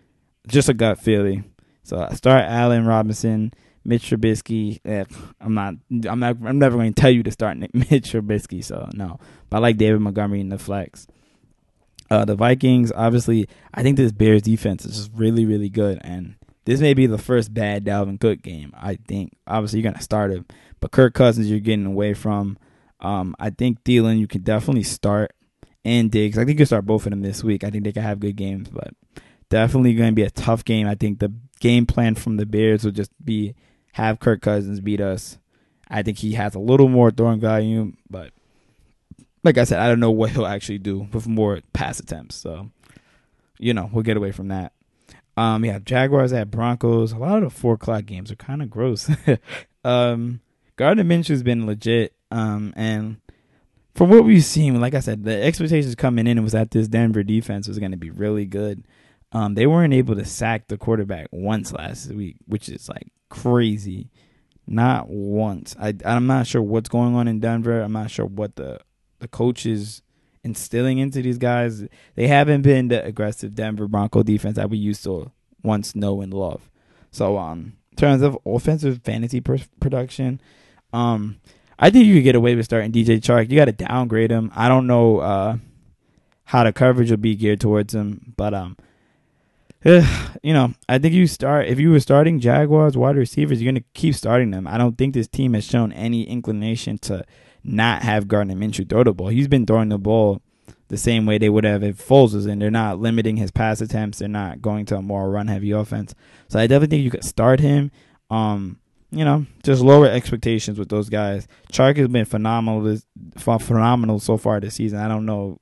Just 0.47 0.69
a 0.69 0.75
gut 0.75 0.99
feeling. 0.99 1.53
So 1.83 1.99
I 1.99 2.15
start 2.15 2.45
Allen 2.45 2.87
Robinson, 2.87 3.53
Mitch 3.85 4.09
Trubisky. 4.11 4.81
Eh, 4.85 5.05
I'm 5.41 5.55
not. 5.55 5.75
I'm 6.09 6.21
not. 6.21 6.37
I'm 6.45 6.59
never 6.59 6.77
going 6.77 6.95
to 6.95 7.01
tell 7.01 7.11
you 7.11 7.23
to 7.25 7.31
start 7.31 7.59
Mitch 7.75 8.13
Trubisky. 8.13 8.65
So 8.65 8.89
no. 8.95 9.19
But 9.51 9.59
I 9.59 9.61
like 9.61 9.77
David 9.77 10.01
Montgomery 10.01 10.41
in 10.41 10.49
the 10.49 10.59
flex. 10.59 11.07
Uh, 12.11 12.25
the 12.25 12.37
Vikings, 12.37 12.93
obviously, 12.95 13.49
I 13.73 13.83
think 13.83 13.97
this 13.97 14.13
Bears 14.13 14.43
defense 14.43 14.85
is 14.85 14.97
just 14.97 15.11
really, 15.15 15.47
really 15.47 15.71
good, 15.71 15.99
and 16.03 16.37
this 16.65 16.81
may 16.81 16.95
be 16.95 17.07
the 17.07 17.19
first 17.19 17.53
bad 17.53 17.85
Dalvin 17.85 18.21
Cook 18.21 18.43
game. 18.43 18.73
I 18.77 18.97
think 18.97 19.33
obviously 19.47 19.81
you're 19.81 19.91
gonna 19.91 20.03
start 20.03 20.33
him, 20.33 20.47
but 20.81 20.91
Kirk 20.91 21.15
Cousins 21.15 21.51
you're 21.51 21.61
getting 21.61 21.87
away 21.87 22.15
from. 22.15 22.59
Um, 23.01 23.35
I 23.39 23.51
think 23.51 23.85
Thielen 23.85 24.19
you 24.19 24.27
can 24.27 24.43
definitely 24.43 24.83
start, 24.83 25.33
and 25.85 26.11
Diggs. 26.11 26.39
I 26.39 26.45
think 26.45 26.59
you 26.59 26.67
start 26.67 26.87
both 26.87 27.07
of 27.07 27.11
them 27.11 27.23
this 27.23 27.45
week. 27.45 27.65
I 27.65 27.71
think 27.71 27.85
they 27.85 27.93
can 27.93 28.03
have 28.03 28.21
good 28.21 28.37
games, 28.37 28.69
but 28.69 28.95
definitely 29.49 29.95
going 29.95 30.11
to 30.11 30.15
be 30.15 30.23
a 30.23 30.31
tough 30.31 30.65
game. 30.65 30.87
I 30.87 30.95
think 30.95 31.19
the 31.19 31.33
game 31.61 31.87
plan 31.87 32.15
from 32.15 32.37
the 32.37 32.47
Bears 32.47 32.85
will 32.85 32.93
just 32.93 33.13
be 33.25 33.55
have 33.93 34.21
Kirk 34.21 34.41
Cousins 34.41 34.81
beat 34.81 35.01
us. 35.01 35.39
I 35.89 36.03
think 36.03 36.19
he 36.19 36.33
has 36.33 36.55
a 36.55 36.61
little 36.61 36.89
more 36.89 37.11
throwing 37.11 37.41
volume, 37.41 37.99
but 38.09 38.33
like 39.45 39.59
I 39.59 39.65
said, 39.65 39.79
I 39.79 39.89
don't 39.89 40.01
know 40.01 40.11
what 40.13 40.31
he'll 40.31 40.47
actually 40.47 40.79
do 40.79 41.09
with 41.13 41.29
more 41.29 41.61
pass 41.73 42.01
attempts. 42.01 42.37
So, 42.37 42.71
you 43.59 43.75
know, 43.75 43.91
we'll 43.93 44.03
get 44.03 44.17
away 44.17 44.33
from 44.33 44.49
that. 44.49 44.73
Um, 45.37 45.65
yeah, 45.65 45.79
Jaguars 45.81 46.33
at 46.33 46.51
Broncos. 46.51 47.13
A 47.13 47.19
lot 47.19 47.43
of 47.43 47.53
the 47.53 47.59
four 47.61 47.75
o'clock 47.75 48.07
games 48.07 48.31
are 48.31 48.37
kind 48.37 48.63
of 48.63 48.71
gross. 48.71 49.11
um, 49.85 50.41
Gardner 50.77 51.05
Minshew's 51.05 51.43
been 51.43 51.67
legit. 51.67 52.15
Um, 52.31 52.73
and 52.77 53.17
from 53.95 54.11
what 54.11 54.25
we've 54.25 54.45
seen, 54.45 54.81
like 54.81 54.95
I 54.95 55.01
said, 55.01 55.25
the 55.25 55.43
expectations 55.43 55.95
coming 55.95 56.27
in 56.27 56.43
was 56.43 56.53
that 56.53 56.71
this 56.71 56.89
Denver 56.89 57.23
defense 57.23 57.69
was 57.69 57.79
going 57.79 57.93
to 57.93 57.97
be 57.97 58.11
really 58.11 58.47
good. 58.47 58.87
Um, 59.33 59.55
they 59.55 59.67
weren't 59.67 59.95
able 59.95 60.15
to 60.15 60.25
sack 60.25 60.69
the 60.69 60.79
quarterback 60.79 61.27
once 61.33 61.73
last 61.73 62.09
week, 62.13 62.37
which 62.47 62.69
is 62.69 62.89
like 62.89 63.11
crazy. 63.29 64.11
Not 64.67 65.09
once. 65.09 65.77
I 65.79 65.95
I'm 66.05 66.27
not 66.27 66.47
sure 66.47 66.63
what's 66.63 66.89
going 66.89 67.15
on 67.15 67.29
in 67.29 67.41
Denver. 67.41 67.83
I'm 67.83 67.93
not 67.93 68.11
sure 68.11 68.25
what 68.25 68.57
the 68.57 68.79
the 69.19 69.29
coaches 69.29 70.03
instilling 70.45 70.99
into 70.99 71.23
these 71.23 71.39
guys. 71.39 71.85
They 72.15 72.29
haven't 72.29 72.63
been 72.63 72.89
the 72.89 73.05
aggressive 73.05 73.55
Denver 73.55 73.89
Bronco 73.89 74.23
defense 74.23 74.57
that 74.57 74.71
we 74.71 74.79
used 74.79 75.03
to 75.05 75.33
once 75.63 75.97
know 75.97 76.21
and 76.21 76.33
love. 76.33 76.71
So 77.11 77.39
um, 77.39 77.75
in 77.91 77.97
terms 77.97 78.23
of 78.23 78.39
offensive 78.47 79.03
fantasy 79.03 79.41
pr- 79.41 79.57
production, 79.81 80.41
um, 80.93 81.41
I 81.79 81.91
think 81.91 82.07
you 82.07 82.15
could 82.15 82.25
get 82.25 82.35
away 82.35 82.55
with 82.55 82.67
starting 82.67 82.93
DJ 82.93 83.21
Chark. 83.21 83.51
You 83.51 83.57
got 83.57 83.65
to 83.65 83.73
downgrade 83.73 84.31
him. 84.31 84.53
I 84.55 84.69
don't 84.69 84.87
know 84.87 85.19
uh, 85.19 85.57
how 86.45 86.65
the 86.65 86.73
coverage 86.73 87.11
will 87.11 87.17
be 87.17 87.35
geared 87.35 87.61
towards 87.61 87.95
him, 87.95 88.35
but 88.37 88.55
um, 88.55 88.77
you 89.85 90.53
know, 90.55 90.73
I 90.89 90.99
think 90.99 91.15
you 91.15 91.27
start 91.27 91.67
if 91.67 91.79
you 91.79 91.91
were 91.91 92.01
starting 92.01 92.41
Jaguars 92.41 92.97
wide 92.97 93.17
receivers, 93.17 93.61
you're 93.61 93.73
gonna 93.73 93.85
keep 93.93 94.15
starting 94.15 94.51
them. 94.51 94.67
I 94.67 94.79
don't 94.79 94.97
think 94.97 95.15
this 95.15 95.29
team 95.29 95.55
has 95.55 95.65
shown 95.65 95.93
any 95.93 96.25
inclination 96.25 96.99
to 96.99 97.25
not 97.65 98.03
have 98.03 98.29
Gardner 98.29 98.55
Minshew 98.55 98.89
throw 98.89 99.05
the 99.05 99.13
ball. 99.13 99.29
He's 99.29 99.49
been 99.49 99.67
throwing 99.67 99.89
the 99.89 99.99
ball 99.99 100.43
the 100.89 100.97
same 100.97 101.27
way 101.27 101.39
they 101.39 101.49
would 101.49 101.65
have 101.65 101.83
if 101.83 102.07
Foles 102.07 102.35
was 102.35 102.47
in. 102.47 102.59
They're 102.59 102.71
not 102.71 103.01
limiting 103.01 103.37
his 103.37 103.51
pass 103.51 103.81
attempts. 103.81 104.19
They're 104.19 104.29
not 104.29 104.61
going 104.61 104.87
to 104.87 104.97
a 104.97 105.03
more 105.03 105.31
run 105.31 105.49
heavy 105.49 105.71
offense. 105.71 106.15
So 106.49 106.59
I 106.59 106.67
definitely 106.67 106.97
think 106.97 107.05
you 107.05 107.11
could 107.11 107.25
start 107.25 107.61
him. 107.61 107.91
Um, 108.31 108.79
you 109.11 109.25
know, 109.25 109.47
just 109.63 109.83
lower 109.83 110.07
expectations 110.07 110.79
with 110.79 110.89
those 110.89 111.09
guys. 111.09 111.49
Chark 111.73 111.97
has 111.97 112.09
been 112.09 112.25
phenomenal 112.25 112.83
this 112.83 113.07
phenomenal 113.39 114.19
so 114.19 114.37
far 114.37 114.61
this 114.61 114.75
season. 114.75 114.99
I 114.99 115.09
don't 115.09 115.25
know. 115.25 115.61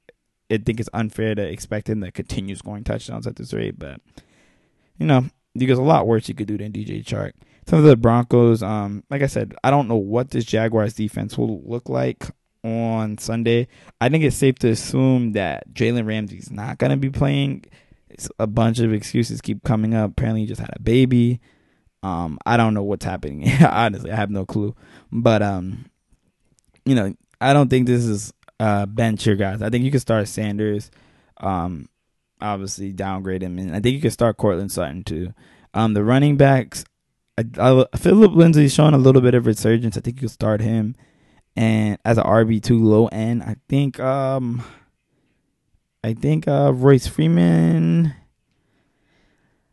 I 0.50 0.58
think 0.58 0.80
it's 0.80 0.88
unfair 0.92 1.34
to 1.34 1.42
expect 1.42 1.88
him 1.88 2.00
to 2.00 2.10
continue 2.10 2.56
scoring 2.56 2.84
touchdowns 2.84 3.26
at 3.26 3.36
this 3.36 3.52
rate, 3.52 3.78
but 3.78 4.00
you 4.98 5.06
know, 5.06 5.26
there's 5.54 5.78
a 5.78 5.82
lot 5.82 6.06
worse 6.06 6.28
you 6.28 6.34
could 6.34 6.46
do 6.46 6.58
than 6.58 6.72
DJ 6.72 7.04
Chark 7.04 7.32
some 7.66 7.78
of 7.78 7.84
the 7.84 7.96
Broncos, 7.96 8.62
um, 8.62 9.04
like 9.10 9.22
I 9.22 9.26
said, 9.26 9.54
I 9.62 9.70
don't 9.70 9.88
know 9.88 9.96
what 9.96 10.30
this 10.30 10.44
Jaguars 10.44 10.94
defense 10.94 11.38
will 11.38 11.62
look 11.64 11.88
like 11.88 12.28
on 12.64 13.18
Sunday. 13.18 13.68
I 14.00 14.08
think 14.08 14.24
it's 14.24 14.36
safe 14.36 14.56
to 14.60 14.68
assume 14.68 15.32
that 15.32 15.72
Jalen 15.72 16.06
Ramsey's 16.06 16.50
not 16.50 16.78
going 16.78 16.90
to 16.90 16.96
be 16.96 17.10
playing. 17.10 17.64
It's 18.08 18.28
a 18.38 18.46
bunch 18.46 18.78
of 18.78 18.92
excuses 18.92 19.40
keep 19.40 19.62
coming 19.64 19.94
up. 19.94 20.12
Apparently, 20.12 20.42
he 20.42 20.46
just 20.46 20.60
had 20.60 20.70
a 20.74 20.80
baby. 20.80 21.40
Um, 22.02 22.38
I 22.44 22.56
don't 22.56 22.74
know 22.74 22.82
what's 22.82 23.04
happening. 23.04 23.50
Honestly, 23.62 24.10
I 24.10 24.16
have 24.16 24.30
no 24.30 24.44
clue. 24.44 24.74
But 25.10 25.42
um, 25.42 25.86
you 26.84 26.94
know, 26.94 27.14
I 27.40 27.52
don't 27.52 27.68
think 27.68 27.86
this 27.86 28.04
is 28.04 28.32
uh 28.60 28.86
bench 28.86 29.26
your 29.26 29.36
guys. 29.36 29.62
I 29.62 29.70
think 29.70 29.84
you 29.84 29.90
can 29.90 30.00
start 30.00 30.28
Sanders. 30.28 30.90
Um, 31.38 31.88
obviously 32.40 32.92
downgrade 32.92 33.42
him, 33.42 33.58
and 33.58 33.70
I 33.70 33.80
think 33.80 33.94
you 33.94 34.00
can 34.00 34.10
start 34.10 34.36
Courtland 34.36 34.72
Sutton 34.72 35.04
too. 35.04 35.32
Um, 35.74 35.94
the 35.94 36.04
running 36.04 36.36
backs, 36.36 36.84
I, 37.38 37.44
I, 37.58 37.96
Phillip 37.96 38.32
Lindsay's 38.32 38.74
showing 38.74 38.94
a 38.94 38.98
little 38.98 39.22
bit 39.22 39.34
of 39.34 39.46
resurgence. 39.46 39.96
I 39.96 40.00
think 40.00 40.20
you 40.20 40.26
will 40.26 40.30
start 40.30 40.60
him, 40.60 40.94
and 41.56 41.98
as 42.04 42.18
an 42.18 42.24
RB 42.24 42.62
two 42.62 42.82
low 42.82 43.06
end, 43.06 43.42
I 43.42 43.56
think 43.68 43.98
um, 44.00 44.62
I 46.04 46.14
think 46.14 46.46
uh 46.46 46.72
Royce 46.74 47.06
Freeman, 47.06 48.14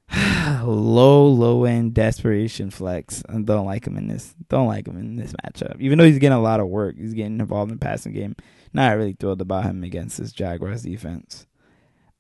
low 0.64 1.28
low 1.28 1.66
end 1.66 1.94
desperation 1.94 2.70
flex. 2.70 3.24
I 3.28 3.40
don't 3.42 3.66
like 3.66 3.86
him 3.86 3.98
in 3.98 4.08
this. 4.08 4.36
Don't 4.48 4.68
like 4.68 4.88
him 4.88 4.98
in 4.98 5.18
this 5.18 5.34
matchup. 5.44 5.82
Even 5.82 5.98
though 5.98 6.06
he's 6.06 6.20
getting 6.20 6.38
a 6.38 6.42
lot 6.42 6.62
of 6.62 6.68
work, 6.68 6.96
he's 6.98 7.14
getting 7.14 7.40
involved 7.40 7.72
in 7.72 7.78
the 7.78 7.86
passing 7.86 8.14
game. 8.14 8.36
Not 8.72 8.96
really 8.96 9.14
thrilled 9.14 9.42
about 9.42 9.66
him 9.66 9.84
against 9.84 10.18
this 10.18 10.32
Jaguars 10.32 10.84
defense. 10.84 11.46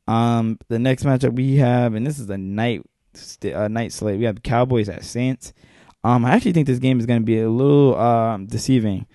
Um, 0.07 0.57
the 0.67 0.79
next 0.79 1.03
matchup 1.03 1.35
we 1.35 1.57
have, 1.57 1.93
and 1.93 2.05
this 2.05 2.19
is 2.19 2.27
the 2.27 2.37
night 2.37 2.83
st- 3.19 3.55
uh, 3.55 3.67
night 3.67 3.91
slate. 3.91 4.19
We 4.19 4.25
have 4.25 4.35
the 4.35 4.41
Cowboys 4.41 4.89
at 4.89 5.03
Saints. 5.03 5.53
Um, 6.03 6.25
I 6.25 6.31
actually 6.31 6.53
think 6.53 6.67
this 6.67 6.79
game 6.79 6.99
is 6.99 7.05
going 7.05 7.21
to 7.21 7.25
be 7.25 7.39
a 7.39 7.49
little 7.49 7.97
um 7.97 8.45
deceiving. 8.45 9.05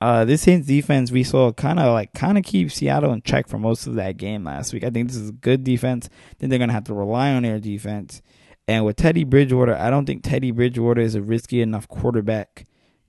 Uh, 0.00 0.24
this 0.24 0.42
Saints 0.42 0.66
defense 0.66 1.12
we 1.12 1.22
saw 1.22 1.52
kind 1.52 1.78
of 1.78 1.92
like 1.92 2.12
kind 2.12 2.36
of 2.36 2.42
keep 2.42 2.72
Seattle 2.72 3.12
in 3.12 3.22
check 3.22 3.46
for 3.46 3.58
most 3.58 3.86
of 3.86 3.94
that 3.94 4.16
game 4.16 4.42
last 4.42 4.72
week. 4.72 4.82
I 4.82 4.90
think 4.90 5.06
this 5.06 5.16
is 5.16 5.28
a 5.28 5.32
good 5.32 5.62
defense. 5.62 6.08
Then 6.38 6.50
they're 6.50 6.58
gonna 6.58 6.72
have 6.72 6.84
to 6.84 6.94
rely 6.94 7.32
on 7.32 7.44
their 7.44 7.60
defense. 7.60 8.20
And 8.66 8.84
with 8.84 8.96
Teddy 8.96 9.22
Bridgewater, 9.22 9.76
I 9.76 9.90
don't 9.90 10.04
think 10.04 10.24
Teddy 10.24 10.50
Bridgewater 10.50 11.00
is 11.00 11.14
a 11.14 11.22
risky 11.22 11.60
enough 11.60 11.86
quarterback 11.86 12.66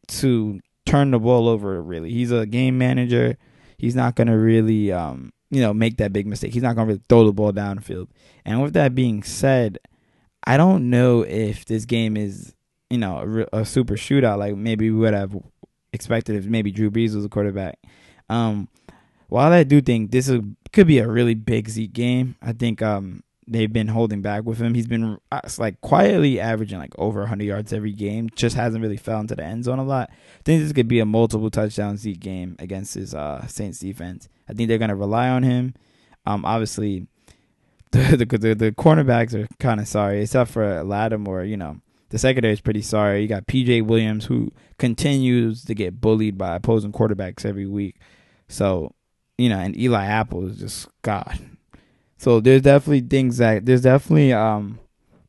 to 0.07 0.59
turn 0.85 1.09
the 1.09 1.19
ball 1.19 1.47
over. 1.47 1.81
Really, 1.81 2.11
he's 2.11 2.31
a 2.31 2.45
game 2.45 2.77
manager. 2.77 3.37
He's 3.79 3.95
not 3.95 4.15
gonna 4.15 4.37
really 4.37 4.91
um 4.91 5.33
you 5.49 5.61
know 5.61 5.73
make 5.73 5.97
that 5.97 6.13
big 6.13 6.27
mistake. 6.27 6.53
He's 6.53 6.61
not 6.61 6.75
gonna 6.75 6.87
really 6.87 7.01
throw 7.09 7.25
the 7.25 7.33
ball 7.33 7.51
downfield. 7.51 8.09
And 8.45 8.61
with 8.61 8.73
that 8.73 8.93
being 8.93 9.23
said, 9.23 9.79
I 10.45 10.57
don't 10.57 10.89
know 10.89 11.21
if 11.21 11.65
this 11.65 11.85
game 11.85 12.17
is, 12.17 12.53
you 12.89 12.97
know, 12.97 13.45
a, 13.53 13.59
a, 13.59 13.65
super 13.65 13.95
shootout 13.95 14.37
like 14.37 14.55
maybe 14.55 14.89
we 14.89 14.97
would 14.97 15.13
have 15.13 15.35
expected 15.93 16.35
if 16.35 16.45
maybe 16.45 16.71
Drew 16.71 16.91
Brees 16.91 17.15
was 17.15 17.25
a 17.25 17.29
quarterback. 17.29 17.79
Um, 18.29 18.67
while 19.29 19.51
I 19.51 19.63
do 19.63 19.81
think 19.81 20.11
this 20.11 20.27
is, 20.27 20.41
could 20.71 20.87
be 20.87 20.99
a 20.99 21.07
really 21.07 21.33
big 21.33 21.69
Zeke 21.69 21.93
game, 21.93 22.35
I 22.41 22.53
think 22.53 22.81
um, 22.81 23.23
they've 23.47 23.71
been 23.71 23.87
holding 23.87 24.21
back 24.21 24.43
with 24.43 24.59
him. 24.59 24.73
He's 24.73 24.87
been 24.87 25.17
uh, 25.31 25.41
like 25.57 25.79
quietly 25.81 26.39
averaging 26.39 26.79
like 26.79 26.93
over 26.97 27.21
100 27.21 27.43
yards 27.43 27.73
every 27.73 27.93
game. 27.93 28.29
Just 28.35 28.55
hasn't 28.55 28.81
really 28.81 28.97
fell 28.97 29.19
into 29.19 29.35
the 29.35 29.43
end 29.43 29.65
zone 29.65 29.79
a 29.79 29.83
lot. 29.83 30.09
I 30.11 30.41
think 30.43 30.61
this 30.61 30.73
could 30.73 30.87
be 30.87 30.99
a 30.99 31.05
multiple 31.05 31.49
touchdown 31.49 31.97
Zeke 31.97 32.19
game 32.19 32.55
against 32.59 32.95
his 32.95 33.13
uh, 33.13 33.45
Saints 33.47 33.79
defense. 33.79 34.29
I 34.47 34.53
think 34.53 34.67
they're 34.67 34.77
gonna 34.77 34.95
rely 34.95 35.29
on 35.29 35.43
him. 35.43 35.73
Um, 36.25 36.45
obviously, 36.45 37.07
the 37.93 38.17
the 38.25 38.37
the, 38.37 38.55
the 38.55 38.71
cornerbacks 38.71 39.33
are 39.33 39.47
kind 39.59 39.79
of 39.79 39.87
sorry, 39.87 40.21
except 40.21 40.51
for 40.51 40.83
Lattimore. 40.83 41.43
You 41.43 41.57
know, 41.57 41.77
the 42.09 42.17
secondary 42.17 42.53
is 42.53 42.61
pretty 42.61 42.81
sorry. 42.81 43.21
You 43.21 43.27
got 43.27 43.47
P.J. 43.47 43.81
Williams 43.81 44.25
who 44.25 44.51
continues 44.77 45.63
to 45.65 45.73
get 45.73 46.01
bullied 46.01 46.37
by 46.37 46.55
opposing 46.55 46.91
quarterbacks 46.91 47.45
every 47.45 47.67
week. 47.67 47.95
So, 48.47 48.93
you 49.37 49.49
know, 49.49 49.59
and 49.59 49.77
Eli 49.77 50.05
Apple 50.05 50.47
is 50.47 50.59
just 50.59 50.87
God. 51.01 51.39
So 52.17 52.39
there's 52.39 52.61
definitely 52.61 53.01
things 53.01 53.37
that 53.37 53.65
there's 53.65 53.81
definitely 53.81 54.33
um 54.33 54.79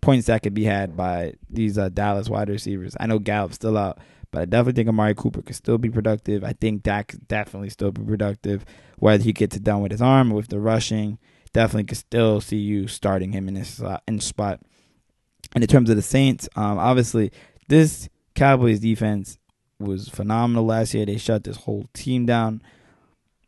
points 0.01 0.27
that 0.27 0.43
could 0.43 0.55
be 0.55 0.65
had 0.65 0.97
by 0.97 1.33
these 1.49 1.79
uh, 1.79 1.89
Dallas 1.89 2.29
wide 2.29 2.51
receivers. 2.51 2.95
I 3.01 3.07
know 3.07 3.19
Gallup's 3.19 3.55
still 3.55 3.79
out, 3.79 3.99
but 4.31 4.43
I 4.43 4.45
definitely 4.45 4.75
think 4.75 4.89
Amari 4.89 5.15
Cooper 5.15 5.43
could 5.43 5.57
still 5.57 5.79
be 5.79 5.89
productive. 5.89 6.45
I 6.45 6.53
think 6.53 6.83
Dak 6.83 7.09
could 7.09 7.27
definitely 7.27 7.71
still 7.71 7.91
be 7.91 8.03
productive, 8.03 8.67
whether 8.99 9.25
he 9.25 9.33
gets 9.33 9.57
it 9.57 9.65
done 9.65 9.81
with 9.81 9.93
his 9.93 10.03
arm 10.03 10.31
or 10.31 10.37
with 10.37 10.49
the 10.49 10.61
rushing 10.61 11.19
definitely 11.55 11.85
could 11.85 11.97
still 11.97 12.43
see 12.43 12.59
you 12.59 12.87
starting 12.87 13.33
him 13.33 13.49
in 13.49 13.55
this 13.55 13.81
uh, 13.81 13.99
in 14.07 14.21
spot. 14.21 14.61
And 15.55 15.65
in 15.65 15.69
terms 15.69 15.89
of 15.89 15.97
the 15.97 16.03
Saints, 16.03 16.49
um, 16.57 16.79
obviously 16.79 17.33
this 17.69 18.11
Cowboys 18.35 18.81
defense 18.81 19.39
was 19.79 20.09
phenomenal 20.09 20.67
last 20.67 20.93
year. 20.93 21.07
They 21.07 21.17
shut 21.17 21.45
this 21.45 21.57
whole 21.57 21.87
team 21.95 22.27
down. 22.27 22.61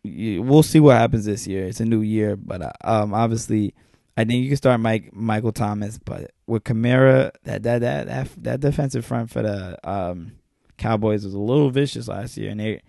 We'll 0.05 0.63
see 0.63 0.81
what 0.81 0.97
happens 0.97 1.25
this 1.25 1.47
year. 1.47 1.67
It's 1.67 1.81
a 1.81 1.85
new 1.85 2.01
year, 2.01 2.37
but 2.37 2.63
uh, 2.63 2.73
um, 2.85 3.13
obviously, 3.13 3.75
I 4.17 4.25
think 4.25 4.43
you 4.43 4.49
can 4.49 4.57
start 4.57 4.81
Mike 4.81 5.13
Michael 5.13 5.53
Thomas. 5.53 5.99
But 5.99 6.31
with 6.47 6.63
Kamara, 6.63 7.33
that 7.43 7.65
that 7.65 7.81
that 7.81 8.07
that, 8.07 8.29
that 8.45 8.61
defensive 8.61 9.05
front 9.05 9.31
for 9.31 9.43
the 9.43 9.77
um, 9.89 10.33
Cowboys 10.77 11.25
was 11.25 11.35
a 11.35 11.39
little 11.41 11.71
vicious 11.71 12.07
last 12.07 12.37
year, 12.37 12.51
and 12.51 12.61
they 12.61 12.83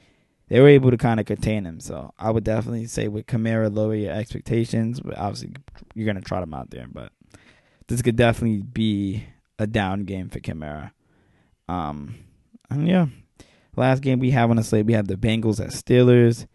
they 0.49 0.59
were 0.59 0.69
able 0.69 0.91
to 0.91 0.97
kind 0.97 1.19
of 1.19 1.25
contain 1.25 1.65
him. 1.65 1.79
So 1.79 2.13
I 2.17 2.31
would 2.31 2.43
definitely 2.43 2.85
say 2.85 3.07
with 3.07 3.25
Kamara, 3.25 3.73
lower 3.73 3.95
your 3.95 4.13
expectations. 4.13 4.99
But 4.99 5.17
obviously, 5.17 5.53
you're 5.93 6.07
gonna 6.07 6.21
trot 6.21 6.43
him 6.43 6.53
out 6.53 6.69
there. 6.69 6.87
But 6.91 7.11
this 7.87 8.01
could 8.01 8.15
definitely 8.15 8.61
be 8.61 9.25
a 9.59 9.67
down 9.67 10.03
game 10.03 10.29
for 10.29 10.39
Kamara. 10.39 10.91
Um, 11.67 12.15
and 12.69 12.87
yeah, 12.87 13.07
last 13.75 14.01
game 14.01 14.19
we 14.19 14.31
have 14.31 14.49
on 14.49 14.55
the 14.55 14.63
slate, 14.63 14.85
we 14.85 14.93
have 14.93 15.07
the 15.07 15.15
Bengals 15.15 15.59
at 15.59 15.71
Steelers, 15.71 16.47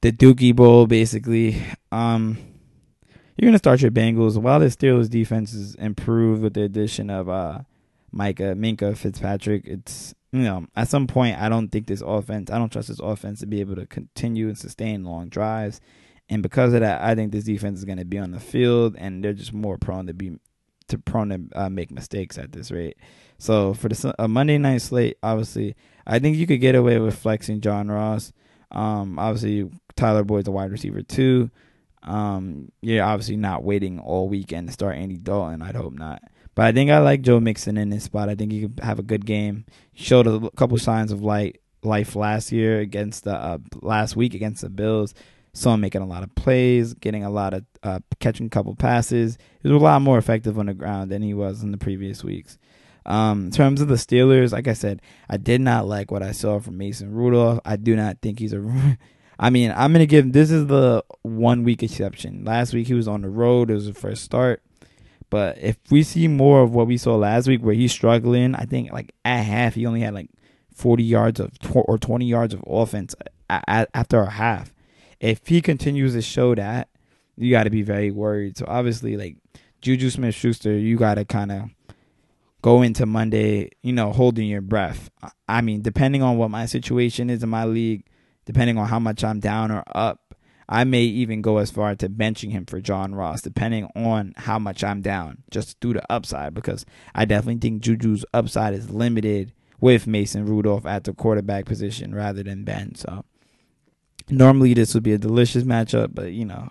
the 0.00 0.12
Dookie 0.12 0.56
Bowl, 0.56 0.86
basically. 0.86 1.62
Um, 1.90 2.38
you're 3.36 3.48
gonna 3.48 3.58
start 3.58 3.82
your 3.82 3.90
Bengals. 3.90 4.38
While 4.38 4.60
the 4.60 4.66
Steelers 4.66 5.10
defense 5.10 5.52
is 5.52 5.74
improved 5.74 6.42
with 6.42 6.54
the 6.54 6.62
addition 6.62 7.10
of 7.10 7.28
uh, 7.28 7.60
Micah 8.10 8.54
Minkah 8.54 8.96
Fitzpatrick, 8.96 9.66
it's 9.66 10.14
you 10.32 10.42
know 10.42 10.66
at 10.74 10.88
some 10.88 11.06
point 11.06 11.38
I 11.38 11.48
don't 11.48 11.68
think 11.68 11.86
this 11.86 12.02
offense. 12.04 12.50
I 12.50 12.58
don't 12.58 12.72
trust 12.72 12.88
this 12.88 13.00
offense 13.00 13.40
to 13.40 13.46
be 13.46 13.60
able 13.60 13.76
to 13.76 13.86
continue 13.86 14.48
and 14.48 14.58
sustain 14.58 15.04
long 15.04 15.28
drives. 15.28 15.80
And 16.28 16.42
because 16.42 16.72
of 16.72 16.80
that, 16.80 17.02
I 17.02 17.14
think 17.14 17.32
this 17.32 17.44
defense 17.44 17.78
is 17.78 17.84
going 17.84 17.98
to 17.98 18.04
be 18.04 18.18
on 18.18 18.30
the 18.30 18.40
field, 18.40 18.96
and 18.96 19.22
they're 19.22 19.32
just 19.32 19.52
more 19.52 19.76
prone 19.76 20.06
to 20.06 20.14
be 20.14 20.38
to 20.88 20.98
prone 20.98 21.28
to 21.28 21.58
uh, 21.58 21.68
make 21.68 21.90
mistakes 21.90 22.38
at 22.38 22.52
this 22.52 22.70
rate. 22.70 22.96
So 23.38 23.74
for 23.74 23.88
the 23.88 24.14
a 24.18 24.28
Monday 24.28 24.58
night 24.58 24.82
slate, 24.82 25.18
obviously, 25.22 25.74
I 26.06 26.18
think 26.18 26.36
you 26.36 26.46
could 26.46 26.60
get 26.60 26.74
away 26.74 26.98
with 26.98 27.18
flexing 27.18 27.60
John 27.60 27.88
Ross. 27.88 28.32
Um, 28.70 29.18
obviously, 29.18 29.70
Tyler 29.96 30.24
Boyd's 30.24 30.48
a 30.48 30.52
wide 30.52 30.70
receiver 30.70 31.02
too. 31.02 31.50
Um, 32.02 32.72
you're 32.80 33.04
obviously 33.04 33.36
not 33.36 33.62
waiting 33.62 33.98
all 33.98 34.28
weekend 34.28 34.68
to 34.68 34.72
start 34.72 34.96
Andy 34.96 35.18
Dalton. 35.18 35.62
I'd 35.62 35.76
hope 35.76 35.92
not. 35.92 36.22
But 36.54 36.66
I 36.66 36.72
think 36.72 36.90
I 36.90 36.98
like 36.98 37.22
Joe 37.22 37.40
Mixon 37.40 37.78
in 37.78 37.90
this 37.90 38.04
spot. 38.04 38.28
I 38.28 38.34
think 38.34 38.52
he 38.52 38.62
could 38.62 38.80
have 38.82 38.98
a 38.98 39.02
good 39.02 39.24
game. 39.24 39.64
Showed 39.94 40.26
a 40.26 40.50
couple 40.50 40.76
signs 40.78 41.12
of 41.12 41.22
light 41.22 41.60
life 41.82 42.14
last 42.14 42.52
year 42.52 42.80
against 42.80 43.24
the 43.24 43.34
uh, 43.34 43.58
last 43.80 44.16
week 44.16 44.34
against 44.34 44.62
the 44.62 44.70
Bills. 44.70 45.14
Saw 45.54 45.74
him 45.74 45.80
making 45.80 46.00
a 46.00 46.06
lot 46.06 46.22
of 46.22 46.34
plays, 46.34 46.94
getting 46.94 47.24
a 47.24 47.30
lot 47.30 47.52
of 47.52 47.64
uh, 47.82 47.98
catching 48.20 48.46
a 48.46 48.50
couple 48.50 48.74
passes. 48.74 49.36
He 49.62 49.68
was 49.68 49.80
a 49.80 49.84
lot 49.84 50.02
more 50.02 50.18
effective 50.18 50.58
on 50.58 50.66
the 50.66 50.74
ground 50.74 51.10
than 51.10 51.22
he 51.22 51.34
was 51.34 51.62
in 51.62 51.72
the 51.72 51.78
previous 51.78 52.24
weeks. 52.24 52.58
Um, 53.04 53.46
in 53.46 53.50
terms 53.50 53.80
of 53.80 53.88
the 53.88 53.96
Steelers, 53.96 54.52
like 54.52 54.68
I 54.68 54.74
said, 54.74 55.02
I 55.28 55.36
did 55.36 55.60
not 55.60 55.86
like 55.86 56.10
what 56.10 56.22
I 56.22 56.32
saw 56.32 56.60
from 56.60 56.78
Mason 56.78 57.12
Rudolph. 57.12 57.60
I 57.64 57.76
do 57.76 57.96
not 57.96 58.18
think 58.22 58.38
he's 58.38 58.52
a. 58.52 58.98
I 59.38 59.50
mean, 59.50 59.72
I'm 59.74 59.92
gonna 59.92 60.06
give 60.06 60.32
this 60.32 60.50
is 60.50 60.66
the 60.66 61.04
one 61.22 61.64
week 61.64 61.82
exception. 61.82 62.44
Last 62.44 62.72
week 62.72 62.86
he 62.86 62.94
was 62.94 63.08
on 63.08 63.22
the 63.22 63.28
road. 63.28 63.70
It 63.70 63.74
was 63.74 63.86
the 63.86 63.94
first 63.94 64.22
start. 64.22 64.62
But 65.32 65.56
if 65.56 65.78
we 65.90 66.02
see 66.02 66.28
more 66.28 66.60
of 66.60 66.74
what 66.74 66.86
we 66.86 66.98
saw 66.98 67.16
last 67.16 67.48
week, 67.48 67.62
where 67.62 67.74
he's 67.74 67.90
struggling, 67.90 68.54
I 68.54 68.66
think 68.66 68.92
like 68.92 69.14
at 69.24 69.40
half 69.40 69.74
he 69.76 69.86
only 69.86 70.02
had 70.02 70.12
like 70.12 70.28
40 70.74 71.02
yards 71.02 71.40
of 71.40 71.52
or 71.72 71.96
20 71.96 72.26
yards 72.26 72.52
of 72.52 72.62
offense 72.66 73.14
after 73.48 74.20
a 74.20 74.28
half. 74.28 74.74
If 75.20 75.46
he 75.46 75.62
continues 75.62 76.12
to 76.12 76.20
show 76.20 76.54
that, 76.54 76.90
you 77.34 77.50
got 77.50 77.64
to 77.64 77.70
be 77.70 77.80
very 77.80 78.10
worried. 78.10 78.58
So 78.58 78.66
obviously, 78.68 79.16
like 79.16 79.38
Juju 79.80 80.10
Smith 80.10 80.34
Schuster, 80.34 80.76
you 80.76 80.98
got 80.98 81.14
to 81.14 81.24
kind 81.24 81.50
of 81.50 81.70
go 82.60 82.82
into 82.82 83.06
Monday, 83.06 83.70
you 83.82 83.94
know, 83.94 84.12
holding 84.12 84.48
your 84.48 84.60
breath. 84.60 85.10
I 85.48 85.62
mean, 85.62 85.80
depending 85.80 86.22
on 86.22 86.36
what 86.36 86.50
my 86.50 86.66
situation 86.66 87.30
is 87.30 87.42
in 87.42 87.48
my 87.48 87.64
league, 87.64 88.04
depending 88.44 88.76
on 88.76 88.86
how 88.86 88.98
much 88.98 89.24
I'm 89.24 89.40
down 89.40 89.70
or 89.70 89.82
up, 89.94 90.20
I 90.72 90.84
may 90.84 91.02
even 91.02 91.42
go 91.42 91.58
as 91.58 91.70
far 91.70 91.94
to 91.94 92.08
benching 92.08 92.50
him 92.50 92.64
for 92.64 92.80
John 92.80 93.14
Ross, 93.14 93.42
depending 93.42 93.90
on 93.94 94.32
how 94.38 94.58
much 94.58 94.82
I'm 94.82 95.02
down, 95.02 95.42
just 95.50 95.78
to 95.82 95.92
the 95.92 96.02
upside, 96.10 96.54
because 96.54 96.86
I 97.14 97.26
definitely 97.26 97.60
think 97.60 97.82
Juju's 97.82 98.24
upside 98.32 98.72
is 98.72 98.88
limited 98.88 99.52
with 99.82 100.06
Mason 100.06 100.46
Rudolph 100.46 100.86
at 100.86 101.04
the 101.04 101.12
quarterback 101.12 101.66
position 101.66 102.14
rather 102.14 102.42
than 102.42 102.64
Ben. 102.64 102.94
So 102.94 103.26
normally 104.30 104.72
this 104.72 104.94
would 104.94 105.02
be 105.02 105.12
a 105.12 105.18
delicious 105.18 105.64
matchup, 105.64 106.14
but 106.14 106.32
you 106.32 106.46
know, 106.46 106.70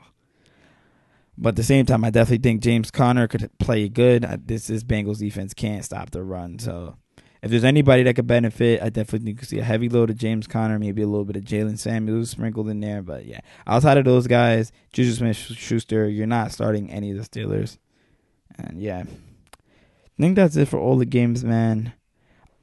but 1.37 1.49
at 1.49 1.55
the 1.57 1.63
same 1.63 1.85
time, 1.85 2.03
I 2.03 2.09
definitely 2.09 2.41
think 2.41 2.63
James 2.63 2.89
Conner 2.89 3.27
could 3.27 3.51
play 3.59 3.87
good. 3.87 4.25
Uh, 4.25 4.37
this 4.43 4.71
is 4.71 4.83
Bengals 4.83 5.19
defense 5.19 5.53
can't 5.53 5.85
stop 5.85 6.09
the 6.09 6.23
run. 6.23 6.57
So 6.57 6.95
if 7.41 7.49
there's 7.49 7.63
anybody 7.63 8.03
that 8.03 8.15
could 8.15 8.27
benefit, 8.27 8.81
I 8.81 8.89
definitely 8.89 9.33
could 9.33 9.47
see 9.47 9.59
a 9.59 9.63
heavy 9.63 9.89
load 9.89 10.11
of 10.11 10.17
James 10.17 10.45
Conner, 10.45 10.77
maybe 10.77 11.01
a 11.01 11.07
little 11.07 11.25
bit 11.25 11.35
of 11.35 11.43
Jaylen 11.43 11.77
Samuels 11.77 12.29
sprinkled 12.29 12.69
in 12.69 12.79
there. 12.81 13.01
But 13.01 13.25
yeah, 13.25 13.39
outside 13.65 13.97
of 13.97 14.05
those 14.05 14.27
guys, 14.27 14.71
Juju 14.93 15.13
Smith 15.13 15.37
Schuster, 15.37 16.07
you're 16.07 16.27
not 16.27 16.51
starting 16.51 16.91
any 16.91 17.11
of 17.11 17.17
the 17.17 17.23
Steelers. 17.23 17.79
And 18.57 18.79
yeah, 18.79 19.03
I 19.05 20.21
think 20.21 20.35
that's 20.35 20.55
it 20.55 20.67
for 20.67 20.77
all 20.77 20.97
the 20.97 21.05
games, 21.05 21.43
man. 21.43 21.93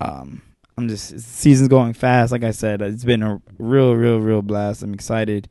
Um, 0.00 0.42
I'm 0.76 0.88
just 0.88 1.18
season's 1.18 1.68
going 1.68 1.92
fast. 1.92 2.30
Like 2.30 2.44
I 2.44 2.52
said, 2.52 2.80
it's 2.80 3.04
been 3.04 3.24
a 3.24 3.42
real, 3.58 3.96
real, 3.96 4.20
real 4.20 4.42
blast. 4.42 4.84
I'm 4.84 4.94
excited. 4.94 5.48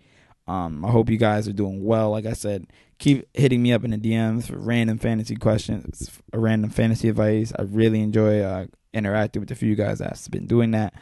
Um, 0.47 0.85
I 0.85 0.89
hope 0.91 1.09
you 1.09 1.17
guys 1.17 1.49
are 1.49 1.53
doing 1.53 1.83
well. 1.83 2.11
Like 2.11 2.25
I 2.25 2.31
said, 2.31 2.67
keep 2.97 3.27
hitting 3.33 3.61
me 3.61 3.73
up 3.73 3.83
in 3.83 3.91
the 3.91 3.97
DMs 3.97 4.47
for 4.47 4.57
random 4.57 4.97
fantasy 4.97 5.35
questions, 5.35 6.09
random 6.33 6.69
fantasy 6.69 7.09
advice. 7.09 7.51
I 7.59 7.63
really 7.63 7.99
enjoy 7.99 8.39
uh, 8.39 8.67
interacting 8.93 9.41
with 9.41 9.51
a 9.51 9.55
few 9.55 9.75
guys 9.75 9.99
that's 9.99 10.27
been 10.27 10.47
doing 10.47 10.71
that. 10.71 10.93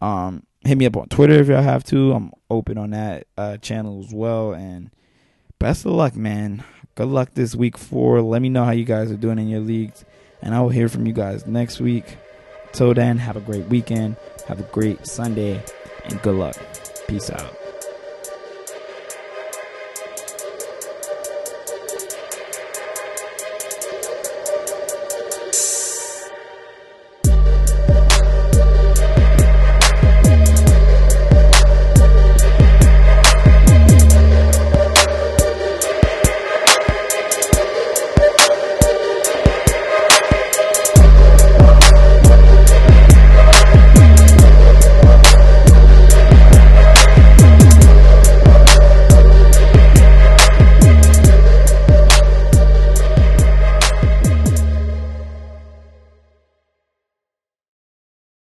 Um, 0.00 0.44
hit 0.64 0.76
me 0.78 0.86
up 0.86 0.96
on 0.96 1.08
Twitter 1.08 1.34
if 1.34 1.48
y'all 1.48 1.62
have 1.62 1.84
to. 1.84 2.12
I'm 2.12 2.32
open 2.50 2.78
on 2.78 2.90
that 2.90 3.26
uh, 3.36 3.56
channel 3.58 4.02
as 4.04 4.12
well. 4.12 4.52
And 4.52 4.90
best 5.58 5.86
of 5.86 5.92
luck, 5.92 6.16
man. 6.16 6.64
Good 6.94 7.08
luck 7.08 7.30
this 7.34 7.54
week 7.54 7.76
four. 7.76 8.22
Let 8.22 8.42
me 8.42 8.48
know 8.48 8.64
how 8.64 8.70
you 8.70 8.84
guys 8.84 9.10
are 9.10 9.16
doing 9.16 9.38
in 9.38 9.48
your 9.48 9.60
leagues, 9.60 10.04
and 10.42 10.54
I 10.54 10.60
will 10.60 10.68
hear 10.68 10.88
from 10.88 11.06
you 11.06 11.12
guys 11.12 11.46
next 11.46 11.80
week. 11.80 12.16
Till 12.72 12.94
then, 12.94 13.18
have 13.18 13.36
a 13.36 13.40
great 13.40 13.66
weekend. 13.66 14.16
Have 14.46 14.60
a 14.60 14.64
great 14.64 15.06
Sunday, 15.06 15.62
and 16.04 16.22
good 16.22 16.36
luck. 16.36 16.56
Peace 17.08 17.30
out. 17.30 17.63